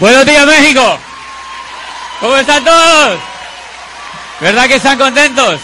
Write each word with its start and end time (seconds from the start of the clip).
Buenos 0.00 0.26
días, 0.26 0.44
México. 0.44 0.98
¿Cómo 2.18 2.36
están 2.36 2.64
todos? 2.64 3.20
¿Verdad 4.40 4.66
que 4.66 4.74
están 4.74 4.98
contentos? 4.98 5.60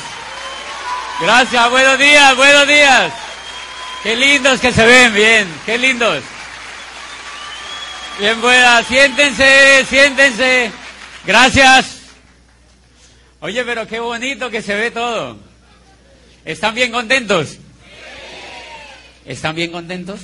Gracias, 1.20 1.70
buenos 1.70 1.98
días, 1.98 2.36
buenos 2.36 2.66
días. 2.68 3.12
Qué 4.04 4.14
lindos 4.14 4.60
que 4.60 4.72
se 4.72 4.86
ven, 4.86 5.12
bien, 5.12 5.48
qué 5.66 5.76
lindos. 5.78 6.22
Bien, 8.20 8.40
buenas, 8.40 8.86
siéntense, 8.86 9.84
siéntense. 9.86 10.70
Gracias. 11.24 11.98
Oye, 13.40 13.64
pero 13.64 13.86
qué 13.88 13.98
bonito 13.98 14.48
que 14.48 14.62
se 14.62 14.74
ve 14.74 14.92
todo. 14.92 15.38
¿Están 16.44 16.74
bien 16.74 16.92
contentos? 16.92 17.56
¿Están 19.26 19.56
bien 19.56 19.72
contentos? 19.72 20.20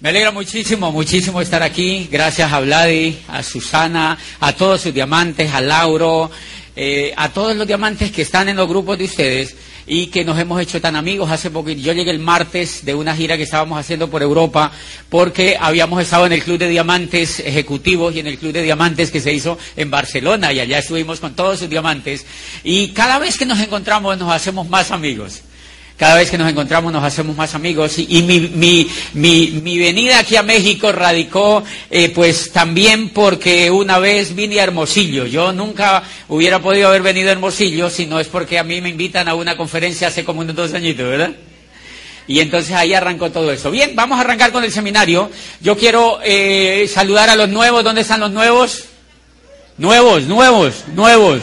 Me 0.00 0.08
alegra 0.08 0.30
muchísimo, 0.30 0.90
muchísimo 0.92 1.42
estar 1.42 1.62
aquí. 1.62 2.08
Gracias 2.10 2.50
a 2.50 2.60
Vladi, 2.60 3.18
a 3.28 3.42
Susana, 3.42 4.16
a 4.40 4.52
todos 4.54 4.80
sus 4.80 4.94
diamantes, 4.94 5.52
a 5.52 5.60
Lauro, 5.60 6.30
eh, 6.74 7.12
a 7.14 7.28
todos 7.28 7.54
los 7.54 7.66
diamantes 7.66 8.10
que 8.10 8.22
están 8.22 8.48
en 8.48 8.56
los 8.56 8.66
grupos 8.66 8.96
de 8.96 9.04
ustedes 9.04 9.54
y 9.86 10.06
que 10.06 10.24
nos 10.24 10.38
hemos 10.38 10.58
hecho 10.58 10.80
tan 10.80 10.96
amigos 10.96 11.30
hace 11.30 11.50
poco. 11.50 11.68
Yo 11.68 11.92
llegué 11.92 12.12
el 12.12 12.18
martes 12.18 12.82
de 12.82 12.94
una 12.94 13.14
gira 13.14 13.36
que 13.36 13.42
estábamos 13.42 13.78
haciendo 13.78 14.08
por 14.08 14.22
Europa 14.22 14.72
porque 15.10 15.58
habíamos 15.60 16.00
estado 16.00 16.24
en 16.24 16.32
el 16.32 16.42
Club 16.42 16.56
de 16.56 16.70
Diamantes 16.70 17.40
Ejecutivos 17.40 18.16
y 18.16 18.20
en 18.20 18.26
el 18.26 18.38
Club 18.38 18.52
de 18.52 18.62
Diamantes 18.62 19.10
que 19.10 19.20
se 19.20 19.34
hizo 19.34 19.58
en 19.76 19.90
Barcelona 19.90 20.50
y 20.50 20.60
allá 20.60 20.78
estuvimos 20.78 21.20
con 21.20 21.34
todos 21.34 21.58
sus 21.58 21.68
diamantes 21.68 22.24
y 22.64 22.88
cada 22.92 23.18
vez 23.18 23.36
que 23.36 23.44
nos 23.44 23.60
encontramos 23.60 24.16
nos 24.16 24.32
hacemos 24.32 24.66
más 24.66 24.92
amigos. 24.92 25.42
Cada 26.00 26.14
vez 26.14 26.30
que 26.30 26.38
nos 26.38 26.48
encontramos 26.48 26.90
nos 26.94 27.04
hacemos 27.04 27.36
más 27.36 27.54
amigos 27.54 27.98
y, 27.98 28.22
mi, 28.22 28.40
mi, 28.40 28.88
mi, 29.12 29.78
venida 29.78 30.20
aquí 30.20 30.34
a 30.34 30.42
México 30.42 30.90
radicó 30.92 31.62
eh, 31.90 32.08
pues 32.08 32.52
también 32.52 33.10
porque 33.10 33.70
una 33.70 33.98
vez 33.98 34.34
vine 34.34 34.60
a 34.60 34.62
Hermosillo. 34.62 35.26
Yo 35.26 35.52
nunca 35.52 36.02
hubiera 36.28 36.60
podido 36.60 36.88
haber 36.88 37.02
venido 37.02 37.28
a 37.28 37.32
Hermosillo 37.32 37.90
si 37.90 38.06
no 38.06 38.18
es 38.18 38.28
porque 38.28 38.58
a 38.58 38.64
mí 38.64 38.80
me 38.80 38.88
invitan 38.88 39.28
a 39.28 39.34
una 39.34 39.58
conferencia 39.58 40.08
hace 40.08 40.24
como 40.24 40.40
unos 40.40 40.56
dos 40.56 40.72
añitos, 40.72 41.06
¿verdad? 41.06 41.32
Y 42.26 42.40
entonces 42.40 42.74
ahí 42.74 42.94
arrancó 42.94 43.30
todo 43.30 43.52
eso. 43.52 43.70
Bien, 43.70 43.94
vamos 43.94 44.16
a 44.16 44.22
arrancar 44.22 44.52
con 44.52 44.64
el 44.64 44.72
seminario. 44.72 45.30
Yo 45.60 45.76
quiero 45.76 46.18
eh, 46.24 46.88
saludar 46.90 47.28
a 47.28 47.36
los 47.36 47.50
nuevos. 47.50 47.84
¿Dónde 47.84 48.00
están 48.00 48.20
los 48.20 48.30
nuevos? 48.30 48.84
Nuevos, 49.76 50.22
nuevos, 50.22 50.84
nuevos. 50.94 51.42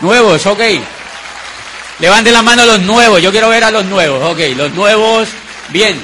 Nuevos, 0.00 0.46
ok. 0.46 0.62
Levanten 1.98 2.32
la 2.32 2.42
mano 2.42 2.66
los 2.66 2.80
nuevos, 2.80 3.22
yo 3.22 3.30
quiero 3.30 3.48
ver 3.48 3.64
a 3.64 3.70
los 3.70 3.84
nuevos, 3.84 4.22
ok, 4.32 4.56
los 4.56 4.72
nuevos, 4.72 5.28
bien. 5.68 6.02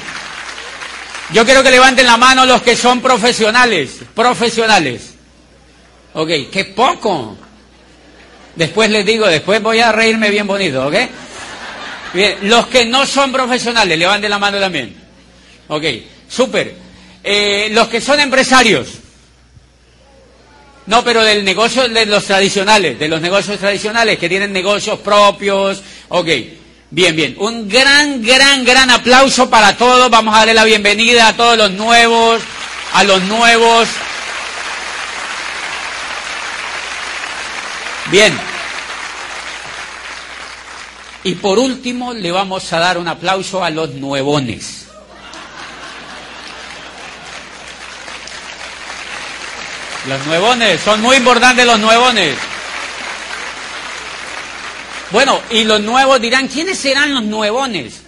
Yo 1.31 1.45
quiero 1.45 1.61
que 1.61 1.71
levanten 1.71 2.05
la 2.05 2.17
mano 2.17 2.45
los 2.45 2.61
que 2.61 2.75
son 2.75 3.01
profesionales, 3.01 3.97
profesionales. 4.15 5.13
Ok, 6.13 6.29
qué 6.51 6.65
poco. 6.75 7.37
Después 8.55 8.89
les 8.89 9.05
digo, 9.05 9.27
después 9.27 9.61
voy 9.61 9.79
a 9.79 9.91
reírme 9.91 10.29
bien 10.29 10.47
bonito, 10.47 10.87
¿ok? 10.87 10.95
Bien, 12.13 12.37
los 12.43 12.67
que 12.67 12.85
no 12.85 13.05
son 13.05 13.31
profesionales, 13.31 13.97
levanten 13.97 14.29
la 14.29 14.39
mano 14.39 14.59
también. 14.59 14.95
Ok, 15.67 15.83
súper. 16.27 16.75
Eh, 17.23 17.69
los 17.71 17.87
que 17.87 18.01
son 18.01 18.19
empresarios. 18.19 18.87
No, 20.89 21.03
pero 21.03 21.23
del 21.23 21.45
negocio 21.45 21.87
de 21.87 22.07
los 22.07 22.25
tradicionales, 22.25 22.97
de 22.97 23.07
los 23.07 23.21
negocios 23.21 23.59
tradicionales 23.59 24.17
que 24.17 24.27
tienen 24.27 24.51
negocios 24.51 24.97
propios. 24.97 25.83
Ok, 26.07 26.27
bien, 26.89 27.15
bien. 27.15 27.35
Un 27.37 27.69
gran, 27.69 28.23
gran, 28.23 28.65
gran 28.65 28.89
aplauso 28.89 29.51
para 29.51 29.77
todos. 29.77 30.09
Vamos 30.09 30.33
a 30.33 30.39
darle 30.39 30.55
la 30.55 30.63
bienvenida 30.63 31.27
a 31.27 31.37
todos 31.37 31.55
los 31.59 31.69
nuevos, 31.73 32.41
a 32.95 33.03
los 33.03 33.21
nuevos. 33.21 33.87
Bien. 38.09 38.35
Y 41.23 41.35
por 41.35 41.59
último 41.59 42.13
le 42.13 42.31
vamos 42.31 42.73
a 42.73 42.79
dar 42.79 42.97
un 42.97 43.07
aplauso 43.07 43.63
a 43.63 43.69
los 43.69 43.91
nuevones. 43.91 44.78
Los 50.09 50.25
nuevones, 50.25 50.81
son 50.81 51.01
muy 51.01 51.17
importantes 51.17 51.67
los 51.67 51.79
nuevones. 51.79 52.35
Bueno, 55.11 55.39
y 55.51 55.63
los 55.65 55.81
nuevos 55.81 56.19
dirán, 56.19 56.47
¿quiénes 56.47 56.79
serán 56.79 57.13
los 57.13 57.23
nuevones? 57.25 58.01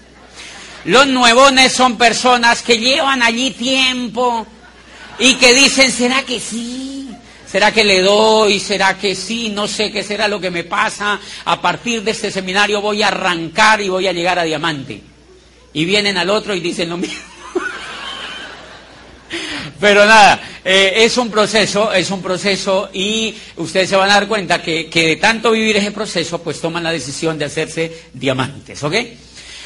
Los 0.85 1.05
nuevones 1.05 1.71
son 1.71 1.99
personas 1.99 2.63
que 2.63 2.79
llevan 2.79 3.21
allí 3.21 3.51
tiempo 3.51 4.47
y 5.19 5.35
que 5.35 5.53
dicen, 5.53 5.91
¿será 5.91 6.23
que 6.23 6.39
sí? 6.39 7.07
¿Será 7.45 7.71
que 7.71 7.83
le 7.83 8.01
doy? 8.01 8.59
¿Será 8.59 8.97
que 8.97 9.13
sí? 9.13 9.49
No 9.49 9.67
sé 9.67 9.91
qué 9.91 10.01
será 10.01 10.27
lo 10.27 10.41
que 10.41 10.49
me 10.49 10.63
pasa. 10.63 11.19
A 11.45 11.61
partir 11.61 12.01
de 12.01 12.11
este 12.11 12.31
seminario 12.31 12.81
voy 12.81 13.03
a 13.03 13.09
arrancar 13.09 13.79
y 13.79 13.89
voy 13.89 14.07
a 14.07 14.11
llegar 14.11 14.39
a 14.39 14.43
diamante. 14.43 15.03
Y 15.71 15.85
vienen 15.85 16.17
al 16.17 16.31
otro 16.31 16.55
y 16.55 16.61
dicen 16.61 16.89
lo 16.89 16.97
mismo. 16.97 17.30
Pero 19.81 20.05
nada, 20.05 20.39
eh, 20.63 20.93
es 20.97 21.17
un 21.17 21.31
proceso, 21.31 21.91
es 21.91 22.11
un 22.11 22.21
proceso 22.21 22.91
y 22.93 23.33
ustedes 23.57 23.89
se 23.89 23.95
van 23.95 24.11
a 24.11 24.13
dar 24.13 24.27
cuenta 24.27 24.61
que, 24.61 24.87
que, 24.87 25.07
de 25.07 25.15
tanto 25.15 25.49
vivir 25.49 25.75
ese 25.77 25.91
proceso, 25.91 26.39
pues 26.43 26.61
toman 26.61 26.83
la 26.83 26.91
decisión 26.91 27.39
de 27.39 27.45
hacerse 27.45 27.91
diamantes, 28.13 28.83
¿ok? 28.83 28.93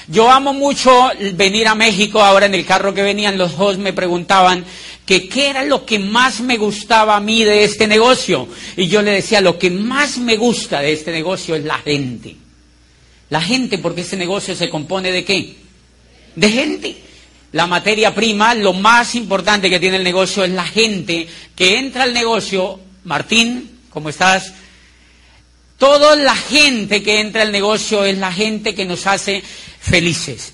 Yo 0.08 0.31
amo 0.31 0.53
mucho 0.53 1.09
venir 1.34 1.68
a 1.68 1.76
México, 1.76 2.24
ahora 2.24 2.46
en 2.46 2.56
el 2.56 2.66
carro 2.66 2.94
que 2.94 3.02
venían 3.02 3.38
los 3.38 3.58
dos 3.58 3.78
me 3.78 3.92
preguntaban 3.92 4.64
que 5.06 5.28
qué 5.28 5.50
era 5.50 5.66
lo 5.66 5.86
que 5.86 6.00
más 6.00 6.40
me 6.40 6.56
gustaba 6.56 7.18
a 7.18 7.20
mí 7.20 7.44
de 7.44 7.66
este 7.66 7.86
negocio. 7.86 8.47
Y 8.78 8.88
yo 8.88 9.02
le 9.02 9.12
decía, 9.12 9.42
lo 9.42 9.59
que 9.59 9.70
más 9.70 10.18
me 10.18 10.38
gusta 10.38 10.80
de 10.80 10.94
este 10.94 11.12
negocio 11.12 11.56
es 11.56 11.66
la 11.66 11.80
gente. 11.80 12.38
La 13.30 13.42
gente, 13.42 13.80
porque 13.80 14.02
este 14.02 14.16
negocio 14.16 14.56
se 14.56 14.70
compone 14.70 15.12
de 15.12 15.26
qué? 15.26 15.56
De 16.36 16.50
gente 16.50 17.02
la 17.55 17.67
materia 17.67 18.13
prima, 18.13 18.53
lo 18.53 18.73
más 18.73 19.16
importante 19.16 19.69
que 19.69 19.79
tiene 19.79 19.95
el 19.95 20.03
negocio 20.03 20.43
es 20.43 20.51
la 20.51 20.66
gente 20.66 21.25
que 21.55 21.77
entra 21.77 22.03
al 22.03 22.13
negocio. 22.13 22.81
Martín, 23.05 23.79
¿cómo 23.91 24.09
estás? 24.09 24.51
Toda 25.77 26.17
la 26.17 26.35
gente 26.35 27.01
que 27.01 27.21
entra 27.21 27.43
al 27.43 27.53
negocio 27.53 28.03
es 28.03 28.17
la 28.17 28.33
gente 28.33 28.75
que 28.75 28.83
nos 28.83 29.07
hace 29.07 29.41
felices. 29.79 30.51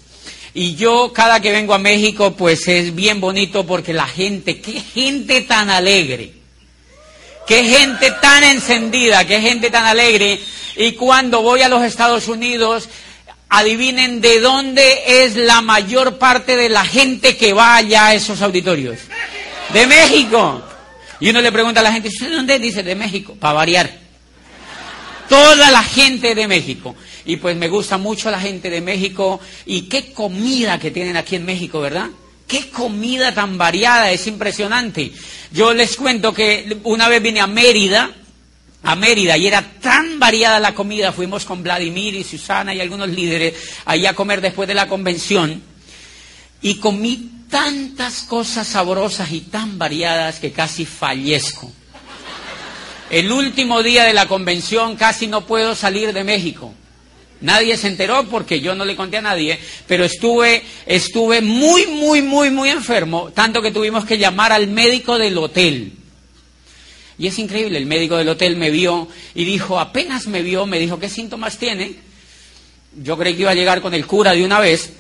Y 0.53 0.75
yo 0.75 1.11
cada 1.11 1.39
que 1.39 1.51
vengo 1.51 1.73
a 1.73 1.79
México, 1.79 2.35
pues 2.37 2.67
es 2.67 2.93
bien 2.93 3.19
bonito 3.19 3.65
porque 3.65 3.93
la 3.93 4.05
gente, 4.05 4.61
qué 4.61 4.79
gente 4.79 5.41
tan 5.41 5.71
alegre, 5.71 6.33
qué 7.47 7.63
gente 7.63 8.11
tan 8.21 8.43
encendida, 8.43 9.25
qué 9.25 9.41
gente 9.41 9.71
tan 9.71 9.85
alegre. 9.85 10.39
Y 10.75 10.91
cuando 10.91 11.41
voy 11.41 11.63
a 11.63 11.67
los 11.67 11.83
Estados 11.83 12.27
Unidos, 12.27 12.87
adivinen 13.51 14.21
de 14.21 14.39
dónde 14.39 15.25
es 15.25 15.35
la 15.35 15.61
mayor 15.61 16.17
parte 16.17 16.55
de 16.55 16.69
la 16.69 16.85
gente 16.85 17.35
que 17.35 17.51
va 17.51 17.75
allá 17.75 18.07
a 18.07 18.13
esos 18.15 18.41
auditorios. 18.41 18.97
De 19.73 19.85
México. 19.85 20.63
Y 21.19 21.29
uno 21.29 21.41
le 21.41 21.51
pregunta 21.51 21.81
a 21.81 21.83
la 21.83 21.91
gente, 21.91 22.09
¿de 22.09 22.29
dónde? 22.29 22.59
Dice, 22.59 22.81
de 22.81 22.95
México, 22.95 23.35
para 23.37 23.53
variar. 23.53 23.91
Toda 25.27 25.69
la 25.69 25.83
gente 25.83 26.33
de 26.33 26.47
México. 26.47 26.95
Y 27.25 27.35
pues 27.35 27.57
me 27.57 27.67
gusta 27.67 27.97
mucho 27.97 28.31
la 28.31 28.39
gente 28.39 28.69
de 28.69 28.79
México. 28.79 29.41
Y 29.65 29.81
qué 29.83 30.13
comida 30.13 30.79
que 30.79 30.89
tienen 30.89 31.17
aquí 31.17 31.35
en 31.35 31.43
México, 31.43 31.81
¿verdad? 31.81 32.07
Qué 32.47 32.69
comida 32.69 33.33
tan 33.33 33.57
variada, 33.57 34.11
es 34.11 34.27
impresionante. 34.27 35.11
Yo 35.51 35.73
les 35.73 35.97
cuento 35.97 36.33
que 36.33 36.77
una 36.83 37.09
vez 37.09 37.21
vine 37.21 37.41
a 37.41 37.47
Mérida 37.47 38.11
a 38.83 38.95
Mérida 38.95 39.37
y 39.37 39.47
era 39.47 39.61
tan 39.79 40.19
variada 40.19 40.59
la 40.59 40.73
comida, 40.73 41.11
fuimos 41.11 41.45
con 41.45 41.61
Vladimir 41.63 42.15
y 42.15 42.23
Susana 42.23 42.73
y 42.73 42.81
algunos 42.81 43.09
líderes 43.09 43.53
ahí 43.85 44.05
a 44.05 44.15
comer 44.15 44.41
después 44.41 44.67
de 44.67 44.73
la 44.73 44.87
convención 44.87 45.61
y 46.61 46.75
comí 46.75 47.29
tantas 47.49 48.23
cosas 48.23 48.67
sabrosas 48.67 49.31
y 49.31 49.41
tan 49.41 49.77
variadas 49.77 50.39
que 50.39 50.51
casi 50.51 50.85
fallezco. 50.85 51.71
El 53.09 53.31
último 53.31 53.83
día 53.83 54.05
de 54.05 54.13
la 54.13 54.27
convención 54.27 54.95
casi 54.95 55.27
no 55.27 55.45
puedo 55.45 55.75
salir 55.75 56.13
de 56.13 56.23
México. 56.23 56.73
Nadie 57.41 57.75
se 57.75 57.87
enteró 57.87 58.23
porque 58.29 58.61
yo 58.61 58.73
no 58.75 58.85
le 58.85 58.95
conté 58.95 59.17
a 59.17 59.21
nadie, 59.21 59.59
pero 59.87 60.05
estuve, 60.05 60.63
estuve 60.85 61.41
muy, 61.41 61.87
muy, 61.87 62.21
muy, 62.21 62.51
muy 62.51 62.69
enfermo, 62.69 63.31
tanto 63.33 63.61
que 63.61 63.71
tuvimos 63.71 64.05
que 64.05 64.17
llamar 64.17 64.51
al 64.53 64.67
médico 64.67 65.17
del 65.17 65.37
hotel 65.37 66.00
y 67.21 67.27
es 67.27 67.37
increíble, 67.37 67.77
el 67.77 67.85
médico 67.85 68.17
del 68.17 68.29
hotel 68.29 68.55
me 68.55 68.71
vio 68.71 69.07
y 69.35 69.43
dijo, 69.43 69.79
apenas 69.79 70.25
me 70.25 70.41
vio, 70.41 70.65
me 70.65 70.79
dijo, 70.79 70.99
¿qué 70.99 71.07
síntomas 71.07 71.59
tiene? 71.59 71.93
Yo 72.95 73.15
creí 73.15 73.35
que 73.35 73.41
iba 73.41 73.51
a 73.51 73.53
llegar 73.53 73.79
con 73.79 73.93
el 73.93 74.07
cura 74.07 74.31
de 74.31 74.43
una 74.43 74.59
vez. 74.59 74.93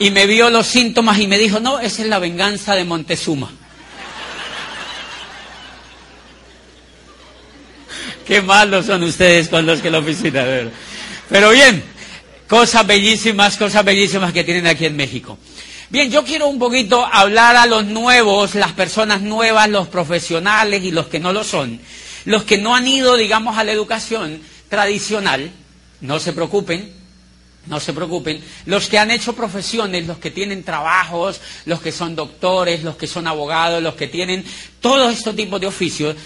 Y 0.00 0.10
me 0.10 0.26
vio 0.26 0.50
los 0.50 0.66
síntomas 0.66 1.20
y 1.20 1.28
me 1.28 1.38
dijo, 1.38 1.60
no, 1.60 1.78
esa 1.78 2.02
es 2.02 2.08
la 2.08 2.18
venganza 2.18 2.74
de 2.74 2.82
Montezuma. 2.82 3.52
Qué 8.26 8.42
malos 8.42 8.86
son 8.86 9.04
ustedes 9.04 9.48
con 9.48 9.64
los 9.64 9.80
que 9.80 9.92
lo 9.92 10.02
visitan. 10.02 10.72
Pero 11.28 11.50
bien, 11.50 11.84
cosas 12.48 12.84
bellísimas, 12.84 13.56
cosas 13.56 13.84
bellísimas 13.84 14.32
que 14.32 14.42
tienen 14.42 14.66
aquí 14.66 14.86
en 14.86 14.96
México. 14.96 15.38
Bien, 15.88 16.10
yo 16.10 16.24
quiero 16.24 16.48
un 16.48 16.58
poquito 16.58 17.06
hablar 17.06 17.54
a 17.54 17.66
los 17.66 17.84
nuevos, 17.84 18.56
las 18.56 18.72
personas 18.72 19.22
nuevas, 19.22 19.68
los 19.68 19.86
profesionales 19.86 20.82
y 20.82 20.90
los 20.90 21.06
que 21.06 21.20
no 21.20 21.32
lo 21.32 21.44
son. 21.44 21.80
Los 22.24 22.42
que 22.42 22.58
no 22.58 22.74
han 22.74 22.88
ido, 22.88 23.16
digamos, 23.16 23.56
a 23.56 23.62
la 23.62 23.70
educación 23.70 24.40
tradicional, 24.68 25.52
no 26.00 26.18
se 26.18 26.32
preocupen, 26.32 26.92
no 27.66 27.78
se 27.78 27.92
preocupen. 27.92 28.42
Los 28.64 28.88
que 28.88 28.98
han 28.98 29.12
hecho 29.12 29.34
profesiones, 29.34 30.08
los 30.08 30.18
que 30.18 30.32
tienen 30.32 30.64
trabajos, 30.64 31.40
los 31.66 31.80
que 31.80 31.92
son 31.92 32.16
doctores, 32.16 32.82
los 32.82 32.96
que 32.96 33.06
son 33.06 33.28
abogados, 33.28 33.80
los 33.80 33.94
que 33.94 34.08
tienen 34.08 34.44
todos 34.80 35.12
estos 35.12 35.36
tipos 35.36 35.60
de 35.60 35.68
oficios, 35.68 36.16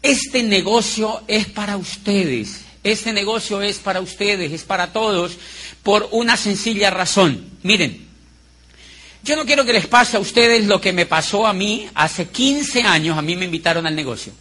este 0.00 0.44
negocio 0.44 1.22
es 1.26 1.46
para 1.46 1.76
ustedes. 1.76 2.60
Este 2.84 3.12
negocio 3.12 3.62
es 3.62 3.78
para 3.78 4.00
ustedes, 4.00 4.52
es 4.52 4.62
para 4.62 4.92
todos, 4.92 5.38
por 5.82 6.08
una 6.12 6.36
sencilla 6.36 6.88
razón. 6.90 7.44
Miren, 7.64 8.05
yo 9.26 9.34
no 9.34 9.44
quiero 9.44 9.64
que 9.64 9.72
les 9.72 9.88
pase 9.88 10.16
a 10.16 10.20
ustedes 10.20 10.66
lo 10.66 10.80
que 10.80 10.92
me 10.92 11.04
pasó 11.04 11.48
a 11.48 11.52
mí 11.52 11.88
hace 11.94 12.28
15 12.28 12.82
años, 12.82 13.18
a 13.18 13.22
mí 13.22 13.34
me 13.34 13.44
invitaron 13.44 13.84
al 13.84 13.96
negocio. 13.96 14.32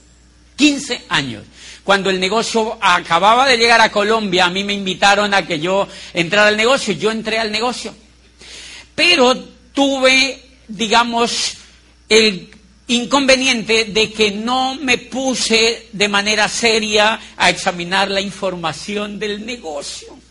15 0.55 1.05
años. 1.09 1.43
Cuando 1.83 2.11
el 2.11 2.19
negocio 2.19 2.77
acababa 2.79 3.47
de 3.47 3.57
llegar 3.57 3.81
a 3.81 3.91
Colombia, 3.91 4.45
a 4.45 4.49
mí 4.51 4.63
me 4.63 4.73
invitaron 4.73 5.33
a 5.33 5.45
que 5.45 5.59
yo 5.59 5.87
entrara 6.13 6.49
al 6.49 6.57
negocio, 6.57 6.93
yo 6.93 7.09
entré 7.11 7.39
al 7.39 7.51
negocio. 7.51 7.95
Pero 8.93 9.35
tuve, 9.73 10.39
digamos, 10.67 11.57
el 12.07 12.51
inconveniente 12.87 13.85
de 13.85 14.11
que 14.11 14.29
no 14.29 14.75
me 14.75 14.99
puse 14.99 15.89
de 15.91 16.07
manera 16.07 16.47
seria 16.47 17.19
a 17.35 17.49
examinar 17.49 18.11
la 18.11 18.21
información 18.21 19.17
del 19.17 19.45
negocio. 19.45 20.24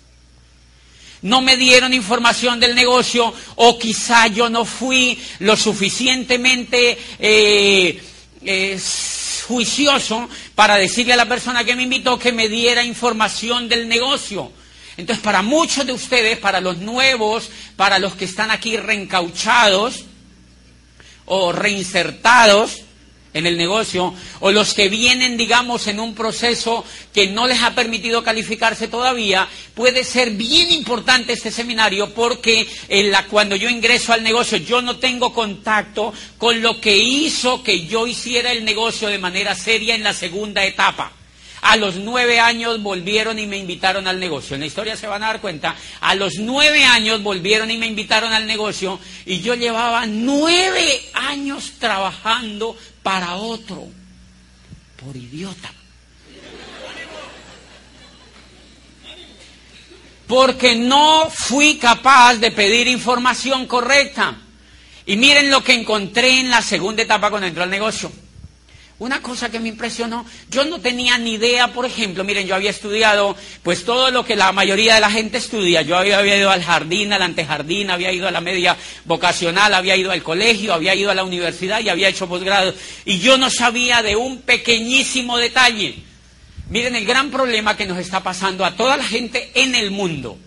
No 1.24 1.40
me 1.40 1.56
dieron 1.56 1.94
información 1.94 2.60
del 2.60 2.74
negocio 2.74 3.32
o 3.56 3.78
quizá 3.78 4.26
yo 4.26 4.50
no 4.50 4.66
fui 4.66 5.18
lo 5.38 5.56
suficientemente 5.56 6.98
eh, 7.18 7.98
juicioso 9.46 10.28
para 10.54 10.76
decirle 10.76 11.14
a 11.14 11.16
la 11.16 11.26
persona 11.26 11.64
que 11.64 11.76
me 11.76 11.84
invitó 11.84 12.18
que 12.18 12.30
me 12.30 12.50
diera 12.50 12.84
información 12.84 13.70
del 13.70 13.88
negocio. 13.88 14.52
Entonces, 14.98 15.24
para 15.24 15.40
muchos 15.40 15.86
de 15.86 15.94
ustedes, 15.94 16.36
para 16.36 16.60
los 16.60 16.76
nuevos, 16.76 17.48
para 17.74 17.98
los 17.98 18.14
que 18.16 18.26
están 18.26 18.50
aquí 18.50 18.76
reencauchados 18.76 20.04
o 21.24 21.52
reinsertados, 21.52 22.83
en 23.34 23.46
el 23.46 23.58
negocio 23.58 24.14
o 24.40 24.52
los 24.52 24.72
que 24.72 24.88
vienen, 24.88 25.36
digamos, 25.36 25.86
en 25.88 26.00
un 26.00 26.14
proceso 26.14 26.84
que 27.12 27.26
no 27.26 27.46
les 27.46 27.62
ha 27.62 27.74
permitido 27.74 28.22
calificarse 28.22 28.88
todavía, 28.88 29.48
puede 29.74 30.04
ser 30.04 30.30
bien 30.30 30.70
importante 30.70 31.32
este 31.32 31.50
seminario 31.50 32.14
porque 32.14 32.66
en 32.88 33.10
la, 33.10 33.26
cuando 33.26 33.56
yo 33.56 33.68
ingreso 33.68 34.12
al 34.12 34.22
negocio 34.22 34.58
yo 34.58 34.80
no 34.80 34.96
tengo 34.96 35.34
contacto 35.34 36.14
con 36.38 36.62
lo 36.62 36.80
que 36.80 36.96
hizo 36.96 37.62
que 37.62 37.86
yo 37.86 38.06
hiciera 38.06 38.52
el 38.52 38.64
negocio 38.64 39.08
de 39.08 39.18
manera 39.18 39.54
seria 39.54 39.94
en 39.94 40.04
la 40.04 40.14
segunda 40.14 40.64
etapa. 40.64 41.12
A 41.62 41.76
los 41.76 41.96
nueve 41.96 42.40
años 42.40 42.82
volvieron 42.82 43.38
y 43.38 43.46
me 43.46 43.56
invitaron 43.56 44.06
al 44.06 44.20
negocio. 44.20 44.54
En 44.54 44.60
la 44.60 44.66
historia 44.66 44.96
se 44.98 45.06
van 45.06 45.22
a 45.22 45.28
dar 45.28 45.40
cuenta, 45.40 45.74
a 46.02 46.14
los 46.14 46.34
nueve 46.38 46.84
años 46.84 47.22
volvieron 47.22 47.70
y 47.70 47.78
me 47.78 47.86
invitaron 47.86 48.34
al 48.34 48.46
negocio 48.46 49.00
y 49.24 49.40
yo 49.40 49.54
llevaba 49.54 50.04
nueve 50.04 51.00
años 51.14 51.72
trabajando 51.78 52.76
para 53.04 53.34
otro, 53.34 53.86
por 54.96 55.14
idiota. 55.14 55.70
Porque 60.26 60.74
no 60.74 61.28
fui 61.30 61.76
capaz 61.76 62.36
de 62.36 62.50
pedir 62.50 62.88
información 62.88 63.66
correcta. 63.66 64.38
Y 65.04 65.16
miren 65.16 65.50
lo 65.50 65.62
que 65.62 65.74
encontré 65.74 66.40
en 66.40 66.48
la 66.48 66.62
segunda 66.62 67.02
etapa 67.02 67.28
cuando 67.28 67.46
entró 67.46 67.62
al 67.62 67.68
negocio. 67.70 68.10
Una 69.00 69.20
cosa 69.20 69.50
que 69.50 69.58
me 69.58 69.68
impresionó, 69.68 70.24
yo 70.50 70.64
no 70.64 70.80
tenía 70.80 71.18
ni 71.18 71.32
idea, 71.32 71.72
por 71.72 71.84
ejemplo, 71.84 72.22
miren, 72.22 72.46
yo 72.46 72.54
había 72.54 72.70
estudiado 72.70 73.36
pues 73.64 73.84
todo 73.84 74.12
lo 74.12 74.24
que 74.24 74.36
la 74.36 74.52
mayoría 74.52 74.94
de 74.94 75.00
la 75.00 75.10
gente 75.10 75.38
estudia. 75.38 75.82
Yo 75.82 75.96
había, 75.96 76.36
ido 76.36 76.48
al 76.48 76.62
jardín, 76.62 77.12
al 77.12 77.22
antejardín, 77.22 77.90
había 77.90 78.12
ido 78.12 78.28
a 78.28 78.30
la 78.30 78.40
media 78.40 78.76
vocacional, 79.04 79.74
había 79.74 79.96
ido 79.96 80.12
al 80.12 80.22
colegio, 80.22 80.72
había 80.72 80.94
ido 80.94 81.10
a 81.10 81.14
la 81.14 81.24
universidad 81.24 81.80
y 81.80 81.88
había 81.88 82.08
hecho 82.08 82.28
posgrado. 82.28 82.72
Y 83.04 83.18
yo 83.18 83.36
no 83.36 83.50
sabía 83.50 84.00
de 84.00 84.14
un 84.14 84.42
pequeñísimo 84.42 85.38
detalle. 85.38 85.96
Miren 86.70 86.94
el 86.94 87.04
gran 87.04 87.32
problema 87.32 87.76
que 87.76 87.86
nos 87.86 87.98
está 87.98 88.22
pasando 88.22 88.64
a 88.64 88.76
toda 88.76 88.96
la 88.96 89.04
gente 89.04 89.50
en 89.54 89.74
el 89.74 89.90
mundo. 89.90 90.38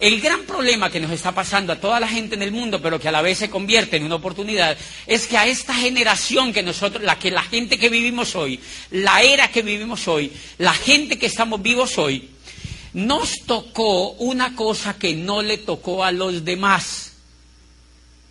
El 0.00 0.20
gran 0.20 0.42
problema 0.42 0.90
que 0.90 1.00
nos 1.00 1.10
está 1.12 1.32
pasando 1.32 1.72
a 1.72 1.80
toda 1.80 2.00
la 2.00 2.08
gente 2.08 2.34
en 2.34 2.42
el 2.42 2.52
mundo, 2.52 2.82
pero 2.82 2.98
que 2.98 3.08
a 3.08 3.12
la 3.12 3.22
vez 3.22 3.38
se 3.38 3.50
convierte 3.50 3.96
en 3.96 4.04
una 4.04 4.16
oportunidad, 4.16 4.76
es 5.06 5.26
que 5.26 5.36
a 5.36 5.46
esta 5.46 5.74
generación 5.74 6.52
que 6.52 6.62
nosotros, 6.62 7.02
la 7.04 7.18
que 7.18 7.30
la 7.30 7.42
gente 7.42 7.78
que 7.78 7.88
vivimos 7.88 8.34
hoy, 8.34 8.60
la 8.90 9.22
era 9.22 9.48
que 9.48 9.62
vivimos 9.62 10.08
hoy, 10.08 10.32
la 10.58 10.74
gente 10.74 11.18
que 11.18 11.26
estamos 11.26 11.62
vivos 11.62 11.96
hoy, 11.98 12.28
nos 12.92 13.44
tocó 13.46 14.10
una 14.12 14.54
cosa 14.54 14.98
que 14.98 15.14
no 15.14 15.42
le 15.42 15.58
tocó 15.58 16.04
a 16.04 16.12
los 16.12 16.44
demás. 16.44 17.12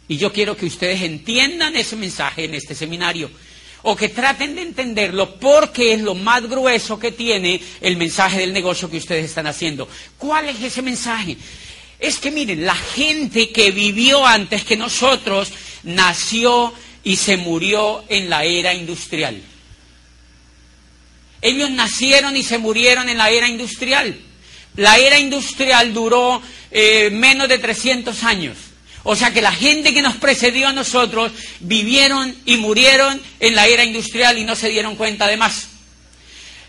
Y 0.08 0.18
yo 0.18 0.34
quiero 0.34 0.58
que 0.58 0.66
ustedes 0.66 1.02
entiendan 1.02 1.76
ese 1.76 1.96
mensaje 1.96 2.46
en 2.46 2.56
este 2.56 2.76
seminario 2.76 3.30
o 3.84 3.96
que 3.96 4.10
traten 4.10 4.56
de 4.56 4.64
entenderlo 4.64 5.36
porque 5.36 5.94
es 5.94 6.02
lo 6.02 6.16
más 6.16 6.48
grueso 6.50 6.98
que 6.98 7.12
tiene 7.12 7.62
el 7.82 7.98
mensaje 7.98 8.40
del 8.40 8.54
negocio 8.54 8.90
que 8.90 8.98
ustedes 8.98 9.26
están 9.26 9.48
haciendo. 9.48 9.88
¿Cuál 10.18 10.50
es 10.50 10.62
ese 10.62 10.82
mensaje? 10.82 11.38
Es 12.00 12.18
que 12.18 12.32
miren, 12.32 12.66
la 12.66 12.76
gente 12.76 13.52
que 13.52 13.72
vivió 13.72 14.26
antes 14.26 14.64
que 14.64 14.76
nosotros 14.76 15.52
nació 15.84 16.74
y 17.04 17.18
se 17.18 17.38
murió 17.38 18.04
en 18.10 18.30
la 18.30 18.46
era 18.46 18.74
industrial. 18.74 19.42
Ellos 21.42 21.70
nacieron 21.72 22.38
y 22.38 22.44
se 22.44 22.58
murieron 22.58 23.10
en 23.10 23.18
la 23.18 23.30
era 23.30 23.50
industrial. 23.50 24.18
La 24.78 24.98
era 24.98 25.20
industrial 25.20 25.94
duró 25.94 26.42
eh, 26.72 27.10
menos 27.12 27.50
de 27.50 27.58
300 27.58 28.24
años. 28.24 28.58
O 29.04 29.16
sea 29.16 29.34
que 29.34 29.42
la 29.42 29.52
gente 29.52 29.94
que 29.94 30.02
nos 30.02 30.16
precedió 30.16 30.70
a 30.70 30.74
nosotros 30.74 31.32
vivieron 31.60 32.34
y 32.46 32.58
murieron 32.58 33.22
en 33.40 33.56
la 33.56 33.68
era 33.68 33.84
industrial 33.84 34.38
y 34.38 34.46
no 34.46 34.56
se 34.56 34.70
dieron 34.70 34.96
cuenta 34.96 35.28
de 35.28 35.38
más. 35.38 35.68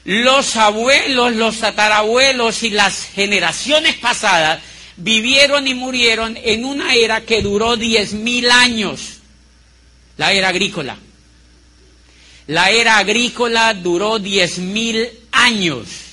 Los 0.05 0.57
abuelos, 0.57 1.35
los 1.35 1.59
tatarabuelos 1.59 2.63
y 2.65 2.71
las 2.71 3.05
generaciones 3.15 3.97
pasadas 3.97 4.61
vivieron 4.97 5.67
y 5.67 5.75
murieron 5.75 6.37
en 6.43 6.65
una 6.65 6.95
era 6.95 7.23
que 7.23 7.41
duró 7.41 7.77
diez 7.77 8.13
mil 8.13 8.51
años, 8.51 9.21
la 10.17 10.33
era 10.33 10.49
agrícola. 10.49 10.97
La 12.47 12.71
era 12.71 12.99
agrícola 12.99 13.73
duró 13.73 14.19
diez 14.19 14.59
mil 14.59 15.09
años. 15.33 16.04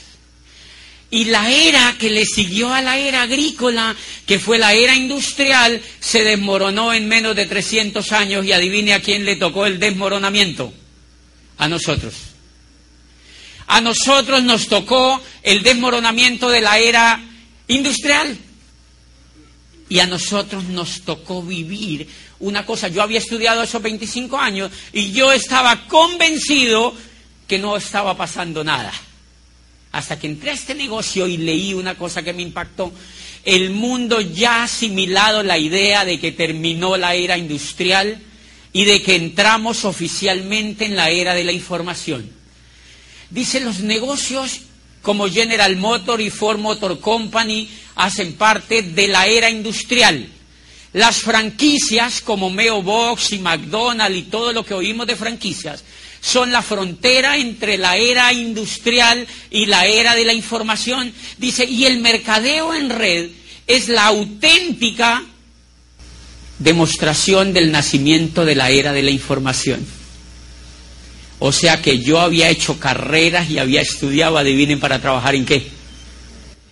Y 1.13 1.25
la 1.25 1.51
era 1.51 1.97
que 1.99 2.09
le 2.09 2.25
siguió 2.25 2.73
a 2.73 2.81
la 2.81 2.97
era 2.97 3.23
agrícola, 3.23 3.93
que 4.25 4.39
fue 4.39 4.57
la 4.57 4.73
era 4.73 4.95
industrial, 4.95 5.81
se 5.99 6.23
desmoronó 6.23 6.93
en 6.93 7.09
menos 7.09 7.35
de 7.35 7.45
300 7.45 8.13
años 8.13 8.45
y 8.45 8.53
adivine 8.53 8.93
a 8.93 9.01
quién 9.01 9.25
le 9.25 9.35
tocó 9.35 9.65
el 9.65 9.77
desmoronamiento. 9.77 10.73
A 11.57 11.67
nosotros. 11.67 12.13
A 13.67 13.81
nosotros 13.81 14.41
nos 14.43 14.67
tocó 14.67 15.21
el 15.43 15.61
desmoronamiento 15.63 16.49
de 16.49 16.61
la 16.61 16.79
era 16.79 17.21
industrial. 17.67 18.37
Y 19.89 19.99
a 19.99 20.07
nosotros 20.07 20.63
nos 20.63 21.01
tocó 21.01 21.43
vivir 21.43 22.07
una 22.39 22.65
cosa. 22.65 22.87
Yo 22.87 23.03
había 23.03 23.19
estudiado 23.19 23.61
esos 23.61 23.81
25 23.81 24.37
años 24.37 24.71
y 24.93 25.11
yo 25.11 25.33
estaba 25.33 25.87
convencido 25.89 26.95
que 27.49 27.59
no 27.59 27.75
estaba 27.75 28.15
pasando 28.15 28.63
nada 28.63 28.93
hasta 29.91 30.19
que 30.19 30.27
entré 30.27 30.51
a 30.51 30.53
este 30.53 30.75
negocio 30.75 31.27
y 31.27 31.37
leí 31.37 31.73
una 31.73 31.95
cosa 31.95 32.23
que 32.23 32.33
me 32.33 32.41
impactó. 32.41 32.93
El 33.43 33.71
mundo 33.71 34.21
ya 34.21 34.57
ha 34.57 34.63
asimilado 34.63 35.43
la 35.43 35.57
idea 35.57 36.05
de 36.05 36.19
que 36.19 36.31
terminó 36.31 36.95
la 36.97 37.15
era 37.15 37.37
industrial 37.37 38.21
y 38.73 38.85
de 38.85 39.01
que 39.01 39.15
entramos 39.15 39.83
oficialmente 39.83 40.85
en 40.85 40.95
la 40.95 41.09
era 41.09 41.33
de 41.33 41.43
la 41.43 41.51
información. 41.51 42.29
Dice, 43.29 43.59
los 43.59 43.79
negocios 43.79 44.61
como 45.01 45.29
General 45.29 45.75
Motor 45.77 46.21
y 46.21 46.29
Ford 46.29 46.59
Motor 46.59 46.99
Company 46.99 47.67
hacen 47.95 48.33
parte 48.33 48.81
de 48.81 49.07
la 49.07 49.25
era 49.25 49.49
industrial. 49.49 50.27
Las 50.93 51.17
franquicias 51.17 52.21
como 52.21 52.49
Meo 52.49 52.81
Box 52.81 53.31
y 53.33 53.39
McDonald's 53.39 54.17
y 54.17 54.23
todo 54.23 54.53
lo 54.53 54.65
que 54.65 54.73
oímos 54.73 55.07
de 55.07 55.15
franquicias 55.15 55.83
son 56.21 56.51
la 56.51 56.61
frontera 56.61 57.37
entre 57.37 57.77
la 57.77 57.97
era 57.97 58.31
industrial 58.31 59.27
y 59.49 59.65
la 59.65 59.87
era 59.87 60.15
de 60.15 60.23
la 60.23 60.33
información. 60.33 61.11
Dice, 61.37 61.65
y 61.65 61.85
el 61.85 61.99
mercadeo 61.99 62.73
en 62.73 62.91
red 62.91 63.29
es 63.67 63.89
la 63.89 64.05
auténtica 64.05 65.23
demostración 66.59 67.53
del 67.53 67.71
nacimiento 67.71 68.45
de 68.45 68.55
la 68.55 68.69
era 68.69 68.93
de 68.93 69.01
la 69.01 69.11
información. 69.11 69.85
O 71.39 71.51
sea 71.51 71.81
que 71.81 71.97
yo 71.97 72.19
había 72.19 72.49
hecho 72.49 72.79
carreras 72.79 73.49
y 73.49 73.57
había 73.57 73.81
estudiado, 73.81 74.37
adivinen, 74.37 74.79
para 74.79 75.01
trabajar 75.01 75.33
en 75.33 75.45
qué? 75.45 75.67